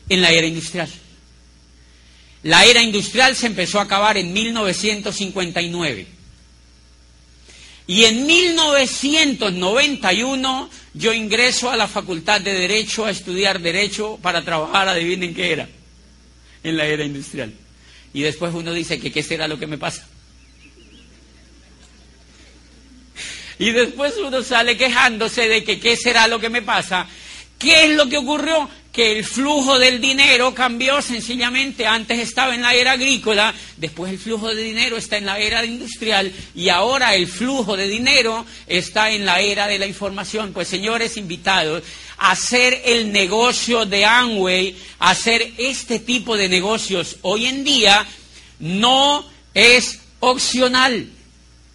En 0.10 0.22
la 0.22 0.30
era 0.30 0.46
industrial. 0.46 0.90
La 2.44 2.64
era 2.66 2.84
industrial 2.84 3.36
se 3.36 3.48
empezó 3.48 3.80
a 3.80 3.84
acabar 3.84 4.16
en 4.18 4.32
1959. 4.32 6.19
Y 7.90 8.06
en 8.06 8.26
1991 8.28 10.70
yo 10.94 11.12
ingreso 11.12 11.72
a 11.72 11.76
la 11.76 11.88
Facultad 11.88 12.40
de 12.40 12.54
Derecho 12.54 13.08
a 13.08 13.10
estudiar 13.10 13.60
Derecho 13.60 14.20
para 14.22 14.46
trabajar, 14.46 14.88
adivinen 14.88 15.34
qué 15.34 15.54
era, 15.54 15.68
en 16.64 16.78
la 16.78 16.86
era 16.86 17.04
industrial. 17.04 17.52
Y 18.14 18.22
después 18.22 18.54
uno 18.54 18.74
dice 18.74 19.00
que 19.00 19.12
qué 19.12 19.24
será 19.24 19.48
lo 19.48 19.58
que 19.58 19.66
me 19.66 19.80
pasa. 19.80 20.08
Y 23.58 23.72
después 23.72 24.14
uno 24.24 24.44
sale 24.44 24.78
quejándose 24.78 25.50
de 25.50 25.64
que 25.64 25.80
qué 25.80 25.96
será 25.96 26.28
lo 26.28 26.40
que 26.40 26.52
me 26.52 26.62
pasa. 26.62 27.08
¿Qué 27.58 27.86
es 27.86 27.96
lo 27.96 28.08
que 28.08 28.18
ocurrió? 28.18 28.70
Que 28.92 29.18
el 29.18 29.24
flujo 29.24 29.78
del 29.78 30.02
dinero 30.02 30.54
cambió 30.54 31.02
sencillamente. 31.02 31.86
Antes 31.86 32.20
estaba 32.20 32.56
en 32.56 32.64
la 32.64 32.74
era 32.74 32.94
agrícola, 32.94 33.54
después 33.78 34.12
el 34.12 34.18
flujo 34.18 34.54
de 34.54 34.64
dinero 34.64 34.98
está 34.98 35.18
en 35.18 35.28
la 35.28 35.40
era 35.40 35.64
industrial 35.64 36.32
y 36.56 36.70
ahora 36.70 37.16
el 37.16 37.28
flujo 37.28 37.78
de 37.78 37.88
dinero 37.88 38.46
está 38.68 39.12
en 39.12 39.26
la 39.26 39.42
era 39.42 39.68
de 39.68 39.80
la 39.80 39.86
información. 39.86 40.54
Pues 40.54 40.68
señores 40.68 41.18
invitados, 41.18 41.84
hacer 42.18 42.82
el 42.86 43.12
negocio 43.12 43.86
de 43.86 44.06
Amway, 44.06 44.76
hacer 45.00 45.54
este 45.58 46.00
tipo 46.00 46.36
de 46.36 46.50
negocios 46.50 47.18
hoy 47.22 47.46
en 47.46 47.64
día 47.64 48.06
no 48.60 49.26
es 49.54 50.00
opcional. 50.20 51.10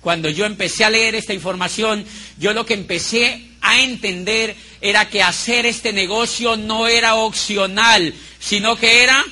Cuando 0.00 0.28
yo 0.28 0.44
empecé 0.44 0.84
a 0.84 0.90
leer 0.90 1.14
esta 1.14 1.32
información, 1.32 2.04
yo 2.38 2.52
lo 2.52 2.66
que 2.66 2.74
empecé 2.74 3.42
a 3.62 3.80
entender 3.80 4.54
era 4.84 5.08
que 5.08 5.22
hacer 5.22 5.64
este 5.64 5.94
negocio 5.94 6.58
no 6.58 6.88
era 6.88 7.14
opcional, 7.14 8.12
sino 8.38 8.76
que 8.76 9.02
era, 9.02 9.24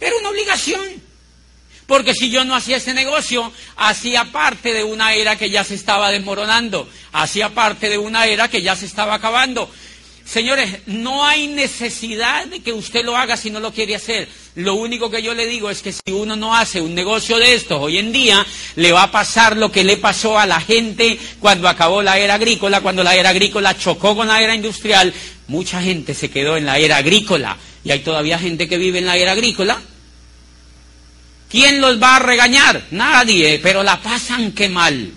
era 0.00 0.16
una 0.20 0.28
obligación. 0.28 0.80
Porque 1.88 2.14
si 2.14 2.30
yo 2.30 2.44
no 2.44 2.54
hacía 2.54 2.76
este 2.76 2.94
negocio, 2.94 3.52
hacía 3.74 4.26
parte 4.26 4.72
de 4.72 4.84
una 4.84 5.12
era 5.14 5.36
que 5.36 5.50
ya 5.50 5.64
se 5.64 5.74
estaba 5.74 6.12
desmoronando, 6.12 6.88
hacía 7.10 7.48
parte 7.48 7.90
de 7.90 7.98
una 7.98 8.26
era 8.26 8.46
que 8.48 8.62
ya 8.62 8.76
se 8.76 8.86
estaba 8.86 9.14
acabando. 9.14 9.68
Señores, 10.24 10.78
no 10.86 11.24
hay 11.24 11.48
necesidad 11.48 12.46
de 12.46 12.60
que 12.60 12.72
usted 12.72 13.04
lo 13.04 13.16
haga 13.16 13.36
si 13.36 13.50
no 13.50 13.60
lo 13.60 13.72
quiere 13.72 13.94
hacer. 13.94 14.26
Lo 14.54 14.74
único 14.74 15.10
que 15.10 15.22
yo 15.22 15.34
le 15.34 15.46
digo 15.46 15.68
es 15.68 15.82
que 15.82 15.92
si 15.92 16.12
uno 16.12 16.34
no 16.34 16.56
hace 16.56 16.80
un 16.80 16.94
negocio 16.94 17.38
de 17.38 17.54
estos 17.54 17.78
hoy 17.78 17.98
en 17.98 18.10
día, 18.10 18.44
le 18.76 18.90
va 18.90 19.04
a 19.04 19.10
pasar 19.10 19.56
lo 19.56 19.70
que 19.70 19.84
le 19.84 19.98
pasó 19.98 20.38
a 20.38 20.46
la 20.46 20.60
gente 20.60 21.18
cuando 21.40 21.68
acabó 21.68 22.02
la 22.02 22.18
era 22.18 22.34
agrícola, 22.34 22.80
cuando 22.80 23.04
la 23.04 23.14
era 23.14 23.30
agrícola 23.30 23.76
chocó 23.76 24.16
con 24.16 24.28
la 24.28 24.40
era 24.40 24.54
industrial. 24.54 25.12
Mucha 25.46 25.82
gente 25.82 26.14
se 26.14 26.30
quedó 26.30 26.56
en 26.56 26.64
la 26.64 26.78
era 26.78 26.96
agrícola 26.96 27.58
y 27.84 27.90
hay 27.90 28.00
todavía 28.00 28.38
gente 28.38 28.66
que 28.66 28.78
vive 28.78 29.00
en 29.00 29.06
la 29.06 29.18
era 29.18 29.32
agrícola. 29.32 29.78
¿Quién 31.50 31.82
los 31.82 32.02
va 32.02 32.16
a 32.16 32.20
regañar? 32.20 32.86
Nadie, 32.92 33.60
pero 33.62 33.82
la 33.82 34.00
pasan 34.00 34.52
qué 34.52 34.70
mal. 34.70 35.12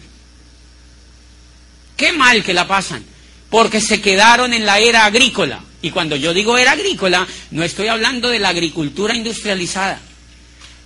Qué 1.95 2.11
mal 2.11 2.43
que 2.43 2.53
la 2.53 2.67
pasan 2.67 3.16
porque 3.49 3.81
se 3.81 4.01
quedaron 4.01 4.53
en 4.53 4.65
la 4.65 4.79
era 4.79 5.05
agrícola. 5.05 5.61
Y 5.81 5.91
cuando 5.91 6.15
yo 6.15 6.33
digo 6.33 6.57
era 6.57 6.71
agrícola, 6.71 7.27
no 7.51 7.63
estoy 7.63 7.87
hablando 7.87 8.29
de 8.29 8.39
la 8.39 8.49
agricultura 8.49 9.15
industrializada. 9.15 10.01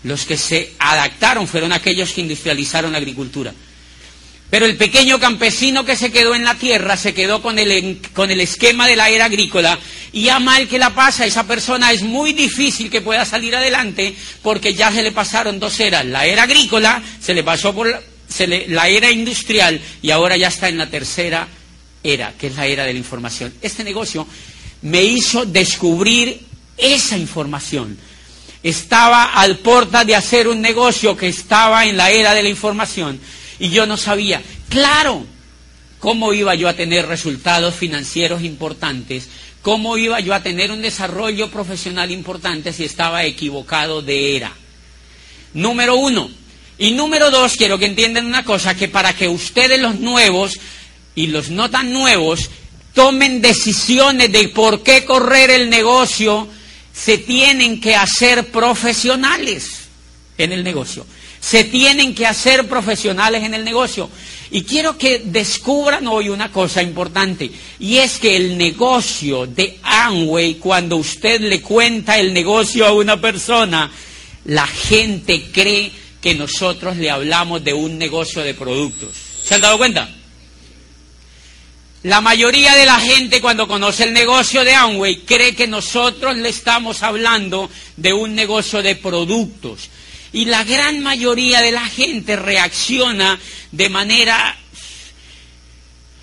Los 0.03 0.25
que 0.25 0.37
se 0.37 0.73
adaptaron 0.79 1.47
fueron 1.47 1.71
aquellos 1.71 2.11
que 2.11 2.21
industrializaron 2.21 2.91
la 2.91 2.97
agricultura. 2.97 3.53
Pero 4.49 4.65
el 4.65 4.75
pequeño 4.75 5.17
campesino 5.17 5.85
que 5.85 5.95
se 5.95 6.11
quedó 6.11 6.35
en 6.35 6.43
la 6.43 6.55
tierra 6.55 6.97
se 6.97 7.13
quedó 7.13 7.41
con 7.41 7.57
el, 7.57 8.01
con 8.13 8.31
el 8.31 8.41
esquema 8.41 8.85
de 8.85 8.97
la 8.97 9.09
era 9.09 9.25
agrícola 9.25 9.79
y 10.11 10.27
a 10.27 10.39
mal 10.39 10.67
que 10.67 10.77
la 10.77 10.93
pasa, 10.93 11.25
esa 11.25 11.47
persona 11.47 11.93
es 11.93 12.01
muy 12.01 12.33
difícil 12.33 12.89
que 12.89 12.99
pueda 12.99 13.23
salir 13.23 13.55
adelante 13.55 14.13
porque 14.41 14.73
ya 14.73 14.91
se 14.91 15.03
le 15.03 15.13
pasaron 15.13 15.57
dos 15.57 15.79
eras. 15.79 16.05
La 16.05 16.25
era 16.25 16.43
agrícola 16.43 17.01
se 17.21 17.33
le 17.33 17.43
pasó 17.43 17.73
por 17.73 17.87
la, 17.87 18.01
la 18.67 18.89
era 18.89 19.09
industrial 19.09 19.79
y 20.01 20.11
ahora 20.11 20.35
ya 20.35 20.49
está 20.49 20.67
en 20.67 20.79
la 20.79 20.89
tercera 20.89 21.47
era, 22.03 22.33
que 22.37 22.47
es 22.47 22.55
la 22.55 22.67
era 22.67 22.85
de 22.85 22.93
la 22.93 22.99
información. 22.99 23.53
Este 23.61 23.83
negocio 23.83 24.27
me 24.81 25.03
hizo 25.03 25.45
descubrir 25.45 26.41
esa 26.77 27.17
información. 27.17 27.97
Estaba 28.63 29.33
al 29.33 29.57
porta 29.57 30.03
de 30.05 30.15
hacer 30.15 30.47
un 30.47 30.61
negocio 30.61 31.17
que 31.17 31.27
estaba 31.27 31.85
en 31.85 31.97
la 31.97 32.11
era 32.11 32.33
de 32.33 32.43
la 32.43 32.49
información 32.49 33.19
y 33.59 33.69
yo 33.69 33.85
no 33.85 33.97
sabía, 33.97 34.41
claro, 34.69 35.25
cómo 35.99 36.33
iba 36.33 36.55
yo 36.55 36.67
a 36.67 36.75
tener 36.75 37.07
resultados 37.07 37.75
financieros 37.75 38.43
importantes, 38.43 39.29
cómo 39.61 39.97
iba 39.97 40.19
yo 40.19 40.33
a 40.33 40.43
tener 40.43 40.71
un 40.71 40.81
desarrollo 40.81 41.49
profesional 41.49 42.11
importante 42.11 42.73
si 42.73 42.83
estaba 42.83 43.23
equivocado 43.23 44.01
de 44.01 44.35
era. 44.35 44.51
Número 45.53 45.95
uno. 45.95 46.29
Y 46.77 46.91
número 46.91 47.29
dos, 47.29 47.55
quiero 47.55 47.77
que 47.77 47.85
entiendan 47.85 48.25
una 48.25 48.43
cosa, 48.43 48.75
que 48.75 48.87
para 48.87 49.13
que 49.13 49.27
ustedes 49.27 49.79
los 49.79 49.99
nuevos 49.99 50.59
y 51.15 51.27
los 51.27 51.49
no 51.49 51.69
tan 51.69 51.91
nuevos 51.91 52.49
tomen 52.93 53.41
decisiones 53.41 54.31
de 54.31 54.49
por 54.49 54.83
qué 54.83 55.05
correr 55.05 55.49
el 55.49 55.69
negocio, 55.69 56.47
se 56.93 57.17
tienen 57.17 57.79
que 57.79 57.95
hacer 57.95 58.51
profesionales 58.51 59.87
en 60.37 60.51
el 60.51 60.63
negocio. 60.63 61.05
Se 61.39 61.63
tienen 61.63 62.13
que 62.13 62.27
hacer 62.27 62.67
profesionales 62.67 63.43
en 63.43 63.53
el 63.53 63.63
negocio. 63.63 64.09
Y 64.51 64.63
quiero 64.63 64.97
que 64.97 65.19
descubran 65.25 66.07
hoy 66.07 66.29
una 66.29 66.51
cosa 66.51 66.83
importante, 66.83 67.49
y 67.79 67.97
es 67.97 68.19
que 68.19 68.35
el 68.35 68.57
negocio 68.57 69.47
de 69.47 69.79
Amway, 69.81 70.55
cuando 70.55 70.97
usted 70.97 71.39
le 71.39 71.61
cuenta 71.61 72.19
el 72.19 72.33
negocio 72.33 72.85
a 72.85 72.91
una 72.91 73.19
persona, 73.19 73.89
la 74.45 74.67
gente 74.67 75.49
cree 75.53 75.91
que 76.21 76.35
nosotros 76.35 76.97
le 76.97 77.09
hablamos 77.09 77.63
de 77.63 77.73
un 77.73 77.97
negocio 77.97 78.41
de 78.43 78.53
productos. 78.53 79.11
¿Se 79.43 79.55
han 79.55 79.61
dado 79.61 79.77
cuenta? 79.77 80.09
La 82.03 82.19
mayoría 82.19 82.73
de 82.75 82.85
la 82.85 82.99
gente 82.99 83.41
cuando 83.41 83.67
conoce 83.67 84.05
el 84.05 84.13
negocio 84.13 84.63
de 84.63 84.73
Amway 84.73 85.17
cree 85.17 85.55
que 85.55 85.67
nosotros 85.67 86.35
le 86.35 86.49
estamos 86.49 87.03
hablando 87.03 87.69
de 87.95 88.11
un 88.11 88.33
negocio 88.33 88.81
de 88.81 88.95
productos. 88.95 89.89
Y 90.33 90.45
la 90.45 90.63
gran 90.63 91.01
mayoría 91.01 91.61
de 91.61 91.71
la 91.71 91.85
gente 91.85 92.35
reacciona 92.35 93.39
de 93.71 93.89
manera 93.89 94.57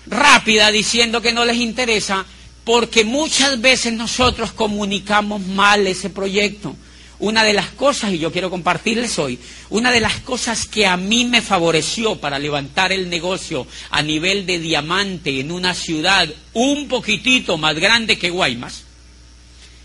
rápida 0.07 0.69
diciendo 0.71 1.21
que 1.21 1.31
no 1.31 1.45
les 1.45 1.57
interesa 1.57 2.25
porque 2.65 3.05
muchas 3.05 3.61
veces 3.61 3.93
nosotros 3.93 4.51
comunicamos 4.51 5.41
mal 5.45 5.87
ese 5.87 6.09
proyecto 6.09 6.75
una 7.19 7.43
de 7.43 7.53
las 7.53 7.67
cosas, 7.71 8.13
y 8.13 8.19
yo 8.19 8.31
quiero 8.31 8.49
compartirles 8.49 9.19
hoy, 9.19 9.37
una 9.69 9.91
de 9.91 9.99
las 9.99 10.21
cosas 10.21 10.65
que 10.65 10.87
a 10.87 10.95
mí 10.95 11.25
me 11.25 11.41
favoreció 11.41 12.15
para 12.15 12.39
levantar 12.39 12.91
el 12.91 13.09
negocio 13.09 13.67
a 13.91 14.01
nivel 14.01 14.45
de 14.45 14.59
diamante 14.59 15.39
en 15.39 15.51
una 15.51 15.73
ciudad 15.73 16.27
un 16.53 16.87
poquitito 16.87 17.57
más 17.57 17.75
grande 17.75 18.17
que 18.17 18.29
Guaymas, 18.29 18.83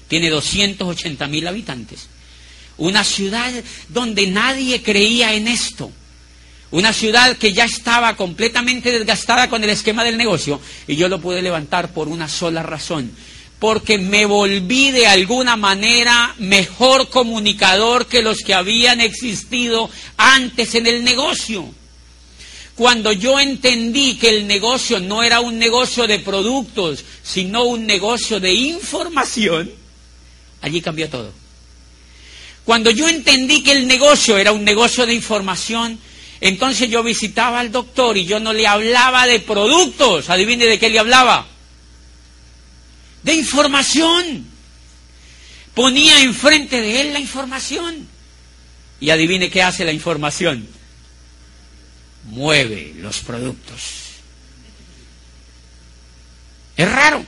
tiene 0.08 0.30
280 0.30 1.26
mil 1.26 1.46
habitantes, 1.48 2.08
una 2.76 3.02
ciudad 3.02 3.52
donde 3.88 4.28
nadie 4.28 4.82
creía 4.82 5.34
en 5.34 5.48
esto, 5.48 5.90
una 6.70 6.92
ciudad 6.92 7.36
que 7.36 7.52
ya 7.52 7.64
estaba 7.64 8.16
completamente 8.16 8.92
desgastada 8.92 9.48
con 9.48 9.62
el 9.64 9.70
esquema 9.70 10.04
del 10.04 10.16
negocio, 10.16 10.60
y 10.86 10.94
yo 10.94 11.08
lo 11.08 11.20
pude 11.20 11.42
levantar 11.42 11.92
por 11.92 12.06
una 12.06 12.28
sola 12.28 12.62
razón, 12.62 13.10
porque 13.64 13.96
me 13.96 14.26
volví 14.26 14.90
de 14.90 15.06
alguna 15.06 15.56
manera 15.56 16.34
mejor 16.36 17.08
comunicador 17.08 18.04
que 18.04 18.20
los 18.20 18.40
que 18.40 18.52
habían 18.52 19.00
existido 19.00 19.88
antes 20.18 20.74
en 20.74 20.86
el 20.86 21.02
negocio. 21.02 21.64
Cuando 22.74 23.10
yo 23.10 23.40
entendí 23.40 24.18
que 24.18 24.28
el 24.28 24.46
negocio 24.46 25.00
no 25.00 25.22
era 25.22 25.40
un 25.40 25.58
negocio 25.58 26.06
de 26.06 26.18
productos, 26.18 27.06
sino 27.22 27.64
un 27.64 27.86
negocio 27.86 28.38
de 28.38 28.52
información, 28.52 29.72
allí 30.60 30.82
cambió 30.82 31.08
todo. 31.08 31.32
Cuando 32.66 32.90
yo 32.90 33.08
entendí 33.08 33.62
que 33.62 33.72
el 33.72 33.86
negocio 33.86 34.36
era 34.36 34.52
un 34.52 34.62
negocio 34.62 35.06
de 35.06 35.14
información, 35.14 35.98
entonces 36.42 36.90
yo 36.90 37.02
visitaba 37.02 37.60
al 37.60 37.72
doctor 37.72 38.18
y 38.18 38.26
yo 38.26 38.40
no 38.40 38.52
le 38.52 38.66
hablaba 38.66 39.26
de 39.26 39.40
productos. 39.40 40.28
Adivine 40.28 40.66
de 40.66 40.78
qué 40.78 40.90
le 40.90 40.98
hablaba 40.98 41.53
de 43.24 43.34
información. 43.34 44.46
Ponía 45.74 46.22
enfrente 46.22 46.80
de 46.80 47.00
él 47.00 47.12
la 47.12 47.18
información. 47.18 48.06
Y 49.00 49.10
adivine 49.10 49.50
qué 49.50 49.62
hace 49.62 49.84
la 49.84 49.92
información. 49.92 50.68
Mueve 52.26 52.94
los 52.98 53.20
productos. 53.20 53.80
Es 56.76 56.90
raro, 56.90 57.24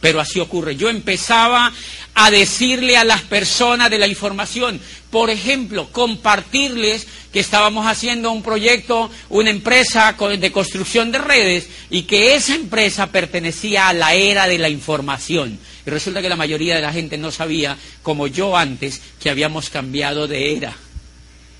pero 0.00 0.20
así 0.20 0.38
ocurre. 0.40 0.76
Yo 0.76 0.88
empezaba 0.88 1.72
a 2.20 2.32
decirle 2.32 2.96
a 2.96 3.04
las 3.04 3.22
personas 3.22 3.90
de 3.90 3.98
la 3.98 4.08
información. 4.08 4.80
Por 5.08 5.30
ejemplo, 5.30 5.88
compartirles 5.92 7.06
que 7.32 7.38
estábamos 7.38 7.86
haciendo 7.86 8.32
un 8.32 8.42
proyecto, 8.42 9.08
una 9.28 9.50
empresa 9.50 10.16
de 10.18 10.52
construcción 10.52 11.12
de 11.12 11.18
redes 11.18 11.68
y 11.90 12.02
que 12.02 12.34
esa 12.34 12.56
empresa 12.56 13.12
pertenecía 13.12 13.88
a 13.88 13.92
la 13.92 14.14
era 14.14 14.48
de 14.48 14.58
la 14.58 14.68
información. 14.68 15.60
Y 15.86 15.90
resulta 15.90 16.20
que 16.20 16.28
la 16.28 16.34
mayoría 16.34 16.74
de 16.74 16.82
la 16.82 16.92
gente 16.92 17.16
no 17.18 17.30
sabía, 17.30 17.78
como 18.02 18.26
yo 18.26 18.56
antes, 18.56 19.00
que 19.20 19.30
habíamos 19.30 19.70
cambiado 19.70 20.26
de 20.26 20.56
era. 20.56 20.74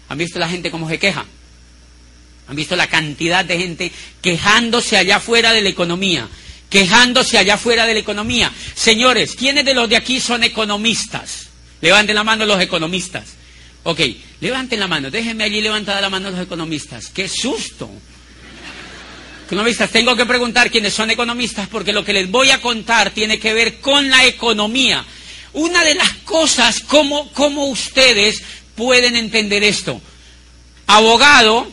¿Han 0.08 0.18
visto 0.18 0.40
la 0.40 0.48
gente 0.48 0.72
cómo 0.72 0.88
se 0.88 0.98
queja? 0.98 1.24
¿Han 2.48 2.56
visto 2.56 2.74
la 2.74 2.88
cantidad 2.88 3.44
de 3.44 3.58
gente 3.58 3.92
quejándose 4.20 4.96
allá 4.96 5.16
afuera 5.16 5.52
de 5.52 5.62
la 5.62 5.68
economía? 5.68 6.28
Quejándose 6.68 7.38
allá 7.38 7.54
afuera 7.54 7.86
de 7.86 7.94
la 7.94 8.00
economía. 8.00 8.52
Señores, 8.74 9.34
¿quiénes 9.34 9.64
de 9.64 9.74
los 9.74 9.88
de 9.88 9.96
aquí 9.96 10.20
son 10.20 10.44
economistas? 10.44 11.48
Levanten 11.80 12.14
la 12.14 12.24
mano 12.24 12.44
los 12.44 12.60
economistas. 12.60 13.24
Ok, 13.84 14.00
levanten 14.40 14.80
la 14.80 14.88
mano, 14.88 15.10
déjenme 15.10 15.44
allí 15.44 15.60
levantada 15.60 16.00
la 16.00 16.10
mano 16.10 16.30
los 16.30 16.40
economistas. 16.40 17.08
¡Qué 17.08 17.28
susto! 17.28 17.88
Economistas, 19.46 19.90
tengo 19.90 20.14
que 20.14 20.26
preguntar 20.26 20.70
quiénes 20.70 20.92
son 20.92 21.10
economistas 21.10 21.68
porque 21.68 21.94
lo 21.94 22.04
que 22.04 22.12
les 22.12 22.30
voy 22.30 22.50
a 22.50 22.60
contar 22.60 23.12
tiene 23.12 23.38
que 23.38 23.54
ver 23.54 23.80
con 23.80 24.10
la 24.10 24.26
economía. 24.26 25.02
Una 25.54 25.82
de 25.84 25.94
las 25.94 26.10
cosas, 26.24 26.80
¿cómo, 26.80 27.32
cómo 27.32 27.64
ustedes 27.68 28.42
pueden 28.74 29.16
entender 29.16 29.62
esto? 29.62 30.02
Abogado, 30.86 31.72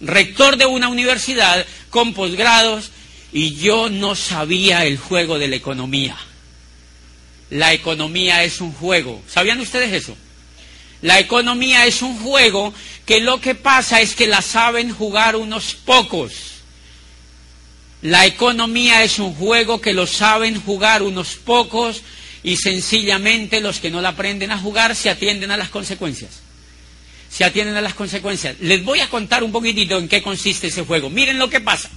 rector 0.00 0.56
de 0.56 0.66
una 0.66 0.86
universidad 0.88 1.66
con 1.90 2.14
posgrados, 2.14 2.92
y 3.32 3.54
yo 3.54 3.88
no 3.88 4.14
sabía 4.14 4.84
el 4.84 4.98
juego 4.98 5.38
de 5.38 5.48
la 5.48 5.56
economía. 5.56 6.16
La 7.50 7.72
economía 7.72 8.44
es 8.44 8.60
un 8.60 8.72
juego. 8.72 9.22
¿Sabían 9.28 9.60
ustedes 9.60 9.92
eso? 9.92 10.16
La 11.00 11.18
economía 11.18 11.86
es 11.86 12.02
un 12.02 12.18
juego 12.18 12.72
que 13.06 13.20
lo 13.20 13.40
que 13.40 13.54
pasa 13.54 14.00
es 14.00 14.14
que 14.14 14.26
la 14.26 14.42
saben 14.42 14.92
jugar 14.92 15.36
unos 15.36 15.74
pocos. 15.74 16.32
La 18.02 18.26
economía 18.26 19.02
es 19.02 19.18
un 19.18 19.34
juego 19.34 19.80
que 19.80 19.92
lo 19.92 20.06
saben 20.06 20.60
jugar 20.60 21.02
unos 21.02 21.36
pocos 21.36 22.02
y 22.42 22.56
sencillamente 22.56 23.60
los 23.60 23.78
que 23.78 23.90
no 23.90 24.00
la 24.00 24.10
aprenden 24.10 24.50
a 24.50 24.58
jugar 24.58 24.94
se 24.94 25.10
atienden 25.10 25.50
a 25.50 25.56
las 25.56 25.70
consecuencias. 25.70 26.40
Se 27.30 27.44
atienden 27.44 27.76
a 27.76 27.80
las 27.80 27.94
consecuencias. 27.94 28.56
Les 28.60 28.84
voy 28.84 29.00
a 29.00 29.08
contar 29.08 29.42
un 29.42 29.52
poquitito 29.52 29.98
en 29.98 30.08
qué 30.08 30.22
consiste 30.22 30.66
ese 30.66 30.84
juego. 30.84 31.10
Miren 31.10 31.38
lo 31.38 31.48
que 31.48 31.60
pasa. 31.60 31.90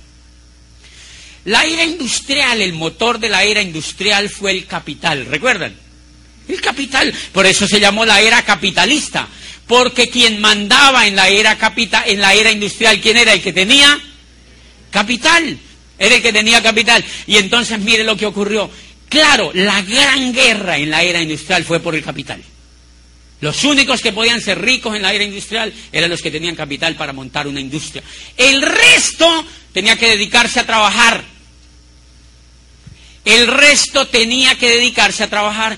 La 1.46 1.64
era 1.64 1.84
industrial, 1.84 2.62
el 2.62 2.74
motor 2.74 3.20
de 3.20 3.30
la 3.30 3.44
era 3.44 3.62
industrial 3.62 4.30
fue 4.30 4.52
el 4.52 4.66
capital, 4.66 5.26
¿recuerdan? 5.28 5.76
El 6.48 6.62
capital, 6.62 7.14
por 7.32 7.46
eso 7.46 7.68
se 7.68 7.80
llamó 7.80 8.06
la 8.06 8.22
era 8.22 8.44
capitalista, 8.44 9.28
porque 9.68 10.08
quien 10.08 10.42
mandaba 10.42 11.08
en 11.08 11.16
la 11.16 11.28
era 11.28 11.58
capital, 11.58 12.04
en 12.08 12.20
la 12.20 12.34
era 12.34 12.52
industrial, 12.52 13.00
¿quién 13.00 13.18
era 13.18 13.34
el 13.34 13.42
que 13.42 13.54
tenía? 13.54 14.00
Capital, 14.92 15.58
era 15.98 16.16
el 16.16 16.22
que 16.22 16.34
tenía 16.34 16.62
capital. 16.62 17.04
Y 17.28 17.38
entonces 17.38 17.80
mire 17.80 18.04
lo 18.04 18.18
que 18.18 18.26
ocurrió. 18.26 18.70
Claro, 19.10 19.52
la 19.54 19.82
gran 19.82 20.34
guerra 20.34 20.78
en 20.78 20.90
la 20.90 21.04
era 21.04 21.22
industrial 21.22 21.64
fue 21.64 21.80
por 21.80 21.96
el 21.96 22.04
capital. 22.04 22.42
Los 23.42 23.64
únicos 23.64 24.02
que 24.02 24.14
podían 24.14 24.42
ser 24.42 24.60
ricos 24.60 24.96
en 24.96 25.02
la 25.02 25.14
era 25.14 25.24
industrial 25.24 25.74
eran 25.92 26.10
los 26.10 26.22
que 26.22 26.32
tenían 26.32 26.56
capital 26.56 26.96
para 26.96 27.14
montar 27.14 27.48
una 27.48 27.60
industria. 27.60 28.04
El 28.38 28.62
resto 28.62 29.46
tenía 29.74 29.98
que 29.98 30.10
dedicarse 30.10 30.60
a 30.60 30.66
trabajar. 30.66 31.35
El 33.26 33.48
resto 33.48 34.08
tenía 34.08 34.56
que 34.56 34.70
dedicarse 34.70 35.24
a 35.24 35.30
trabajar. 35.30 35.78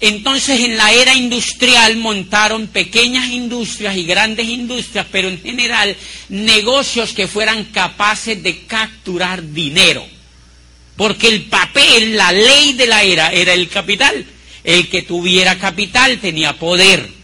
Entonces 0.00 0.60
en 0.60 0.76
la 0.76 0.92
era 0.92 1.14
industrial 1.14 1.96
montaron 1.96 2.66
pequeñas 2.66 3.28
industrias 3.28 3.96
y 3.96 4.04
grandes 4.04 4.48
industrias, 4.48 5.06
pero 5.12 5.28
en 5.28 5.40
general 5.40 5.96
negocios 6.28 7.12
que 7.12 7.28
fueran 7.28 7.66
capaces 7.66 8.42
de 8.42 8.64
capturar 8.66 9.52
dinero. 9.52 10.04
Porque 10.96 11.28
el 11.28 11.42
papel, 11.42 12.16
la 12.16 12.32
ley 12.32 12.72
de 12.72 12.86
la 12.86 13.02
era, 13.02 13.32
era 13.32 13.52
el 13.52 13.68
capital. 13.68 14.26
El 14.64 14.88
que 14.88 15.02
tuviera 15.02 15.58
capital 15.58 16.18
tenía 16.18 16.54
poder. 16.54 17.21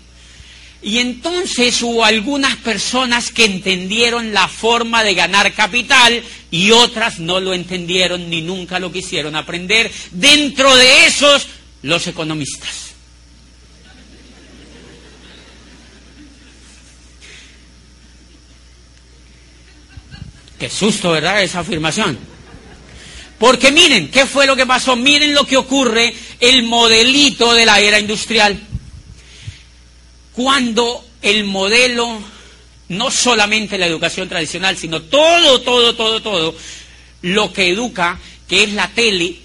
Y 0.81 0.99
entonces 0.99 1.83
hubo 1.83 2.05
algunas 2.05 2.57
personas 2.57 3.33
que 3.33 3.45
entendieron 3.45 4.33
la 4.33 4.47
forma 4.47 5.03
de 5.03 5.15
ganar 5.15 5.53
capital 5.53 6.23
y 6.51 6.71
otras 6.71 7.19
no 7.19 7.41
lo 7.41 7.53
entendieron 7.53 8.31
ni 8.31 8.43
nunca 8.43 8.79
lo 8.79 8.93
quisieron 8.93 9.35
aprender. 9.35 9.91
Dentro 10.13 10.77
de 10.77 11.07
esos 11.07 11.49
los 11.83 12.07
economistas. 12.07 12.89
Qué 20.59 20.69
susto, 20.69 21.13
¿verdad? 21.13 21.43
Esa 21.43 21.61
afirmación. 21.61 22.19
Porque 23.39 23.71
miren, 23.71 24.11
¿qué 24.11 24.27
fue 24.27 24.47
lo 24.47 24.57
que 24.57 24.67
pasó? 24.67 24.97
Miren 24.97 25.33
lo 25.33 25.45
que 25.47 25.57
ocurre, 25.57 26.13
el 26.41 26.65
modelito 26.65 27.55
de 27.55 27.65
la 27.65 27.79
era 27.79 28.01
industrial. 28.01 28.61
Cuando 30.39 31.05
el 31.21 31.43
modelo, 31.43 32.23
no 32.91 33.11
solamente 33.11 33.77
la 33.77 33.89
educación 33.89 34.29
tradicional, 34.29 34.77
sino 34.77 35.03
todo, 35.03 35.63
todo, 35.63 35.97
todo, 35.97 36.23
todo, 36.23 36.55
lo 37.23 37.53
que 37.53 37.71
educa, 37.71 38.21
que 38.47 38.63
es 38.63 38.73
la 38.73 38.87
tele, 38.87 39.37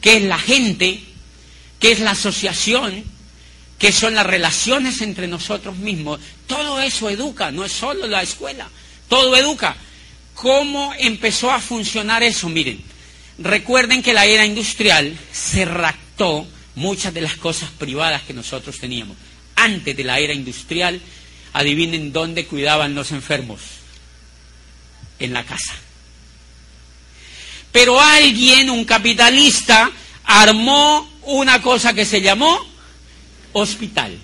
que 0.00 0.18
es 0.18 0.22
la 0.22 0.38
gente, 0.38 1.00
que 1.80 1.90
es 1.90 1.98
la 1.98 2.12
asociación, 2.12 3.02
que 3.80 3.90
son 3.90 4.14
las 4.14 4.24
relaciones 4.24 5.02
entre 5.02 5.26
nosotros 5.26 5.76
mismos. 5.76 6.20
Todo 6.46 6.80
eso 6.80 7.10
educa, 7.10 7.50
no 7.50 7.64
es 7.64 7.72
solo 7.72 8.06
la 8.06 8.22
escuela, 8.22 8.68
todo 9.08 9.36
educa. 9.36 9.76
¿Cómo 10.34 10.94
empezó 11.00 11.50
a 11.50 11.58
funcionar 11.58 12.22
eso? 12.22 12.48
Miren, 12.48 12.80
recuerden 13.38 14.04
que 14.04 14.12
la 14.12 14.24
era 14.24 14.46
industrial 14.46 15.18
se 15.32 15.64
raptó 15.64 16.46
muchas 16.76 17.12
de 17.12 17.22
las 17.22 17.34
cosas 17.34 17.70
privadas 17.70 18.22
que 18.22 18.34
nosotros 18.34 18.78
teníamos. 18.78 19.16
Antes 19.58 19.96
de 19.96 20.04
la 20.04 20.20
era 20.20 20.32
industrial, 20.32 21.00
adivinen 21.52 22.12
dónde 22.12 22.46
cuidaban 22.46 22.94
los 22.94 23.10
enfermos. 23.10 23.60
En 25.18 25.32
la 25.32 25.44
casa. 25.44 25.74
Pero 27.72 28.00
alguien, 28.00 28.70
un 28.70 28.84
capitalista, 28.84 29.90
armó 30.24 31.10
una 31.22 31.60
cosa 31.60 31.92
que 31.92 32.04
se 32.04 32.22
llamó 32.22 32.64
hospital. 33.52 34.16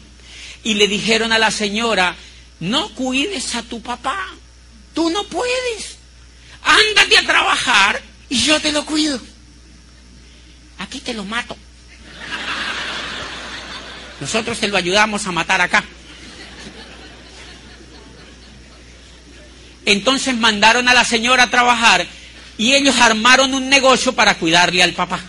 Y 0.63 0.75
le 0.75 0.87
dijeron 0.87 1.33
a 1.33 1.39
la 1.39 1.51
señora, 1.51 2.17
no 2.61 2.91
cuides 2.91 3.57
a 3.57 3.63
tu 3.63 3.83
papá, 3.83 4.29
tú 4.95 5.11
no 5.11 5.25
puedes. 5.25 5.99
Ándate 6.63 7.19
a 7.19 7.27
trabajar 7.27 8.01
y 8.29 8.39
yo 8.39 8.61
te 8.61 8.71
lo 8.71 8.87
cuido. 8.87 9.21
Aquí 10.79 11.01
te 11.01 11.13
lo 11.13 11.25
mato. 11.25 11.57
Nosotros 14.25 14.59
te 14.59 14.69
lo 14.69 14.79
ayudamos 14.79 15.27
a 15.27 15.33
matar 15.33 15.61
acá. 15.61 15.85
Entonces 19.85 20.35
mandaron 20.35 20.89
a 20.89 20.95
la 20.95 21.05
señora 21.05 21.43
a 21.43 21.51
trabajar 21.51 22.07
y 22.57 22.73
ellos 22.73 22.97
armaron 23.03 23.53
un 23.53 23.69
negocio 23.69 24.15
para 24.15 24.39
cuidarle 24.39 24.83
al 24.83 24.95
papá. 24.95 25.21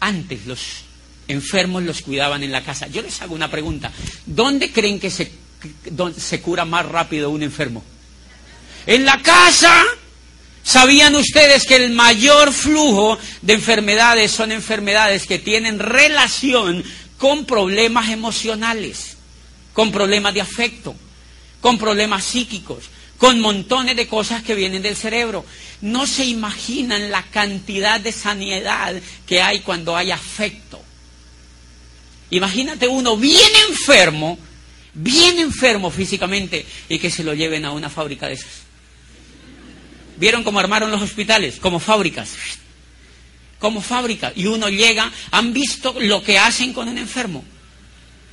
Antes 0.00 0.44
los 0.46 0.60
enfermos 1.28 1.84
los 1.84 2.02
cuidaban 2.02 2.42
en 2.42 2.50
la 2.50 2.64
casa. 2.64 2.88
Yo 2.88 3.00
les 3.00 3.22
hago 3.22 3.36
una 3.36 3.48
pregunta. 3.48 3.92
¿Dónde 4.26 4.72
creen 4.72 4.98
que 4.98 5.12
se, 5.12 5.30
se 6.16 6.40
cura 6.42 6.64
más 6.64 6.84
rápido 6.84 7.30
un 7.30 7.44
enfermo? 7.44 7.84
En 8.86 9.04
la 9.04 9.22
casa. 9.22 9.84
¿Sabían 10.70 11.16
ustedes 11.16 11.66
que 11.66 11.74
el 11.74 11.90
mayor 11.90 12.52
flujo 12.52 13.18
de 13.42 13.54
enfermedades 13.54 14.30
son 14.30 14.52
enfermedades 14.52 15.26
que 15.26 15.40
tienen 15.40 15.80
relación 15.80 16.84
con 17.18 17.44
problemas 17.44 18.10
emocionales, 18.10 19.16
con 19.72 19.90
problemas 19.90 20.32
de 20.32 20.42
afecto, 20.42 20.94
con 21.60 21.76
problemas 21.76 22.22
psíquicos, 22.22 22.84
con 23.18 23.40
montones 23.40 23.96
de 23.96 24.06
cosas 24.06 24.44
que 24.44 24.54
vienen 24.54 24.80
del 24.80 24.94
cerebro? 24.94 25.44
No 25.80 26.06
se 26.06 26.24
imaginan 26.24 27.10
la 27.10 27.24
cantidad 27.24 27.98
de 27.98 28.12
sanidad 28.12 28.94
que 29.26 29.42
hay 29.42 29.62
cuando 29.62 29.96
hay 29.96 30.12
afecto. 30.12 30.80
Imagínate 32.30 32.86
uno 32.86 33.16
bien 33.16 33.50
enfermo, 33.68 34.38
bien 34.94 35.40
enfermo 35.40 35.90
físicamente, 35.90 36.64
y 36.88 37.00
que 37.00 37.10
se 37.10 37.24
lo 37.24 37.34
lleven 37.34 37.64
a 37.64 37.72
una 37.72 37.90
fábrica 37.90 38.28
de 38.28 38.34
esas. 38.34 38.69
¿Vieron 40.20 40.44
cómo 40.44 40.60
armaron 40.60 40.90
los 40.90 41.00
hospitales? 41.00 41.56
Como 41.58 41.80
fábricas. 41.80 42.34
Como 43.58 43.80
fábricas. 43.80 44.34
Y 44.36 44.44
uno 44.44 44.68
llega, 44.68 45.10
¿han 45.30 45.54
visto 45.54 45.96
lo 45.98 46.22
que 46.22 46.38
hacen 46.38 46.74
con 46.74 46.88
un 46.88 46.98
enfermo? 46.98 47.42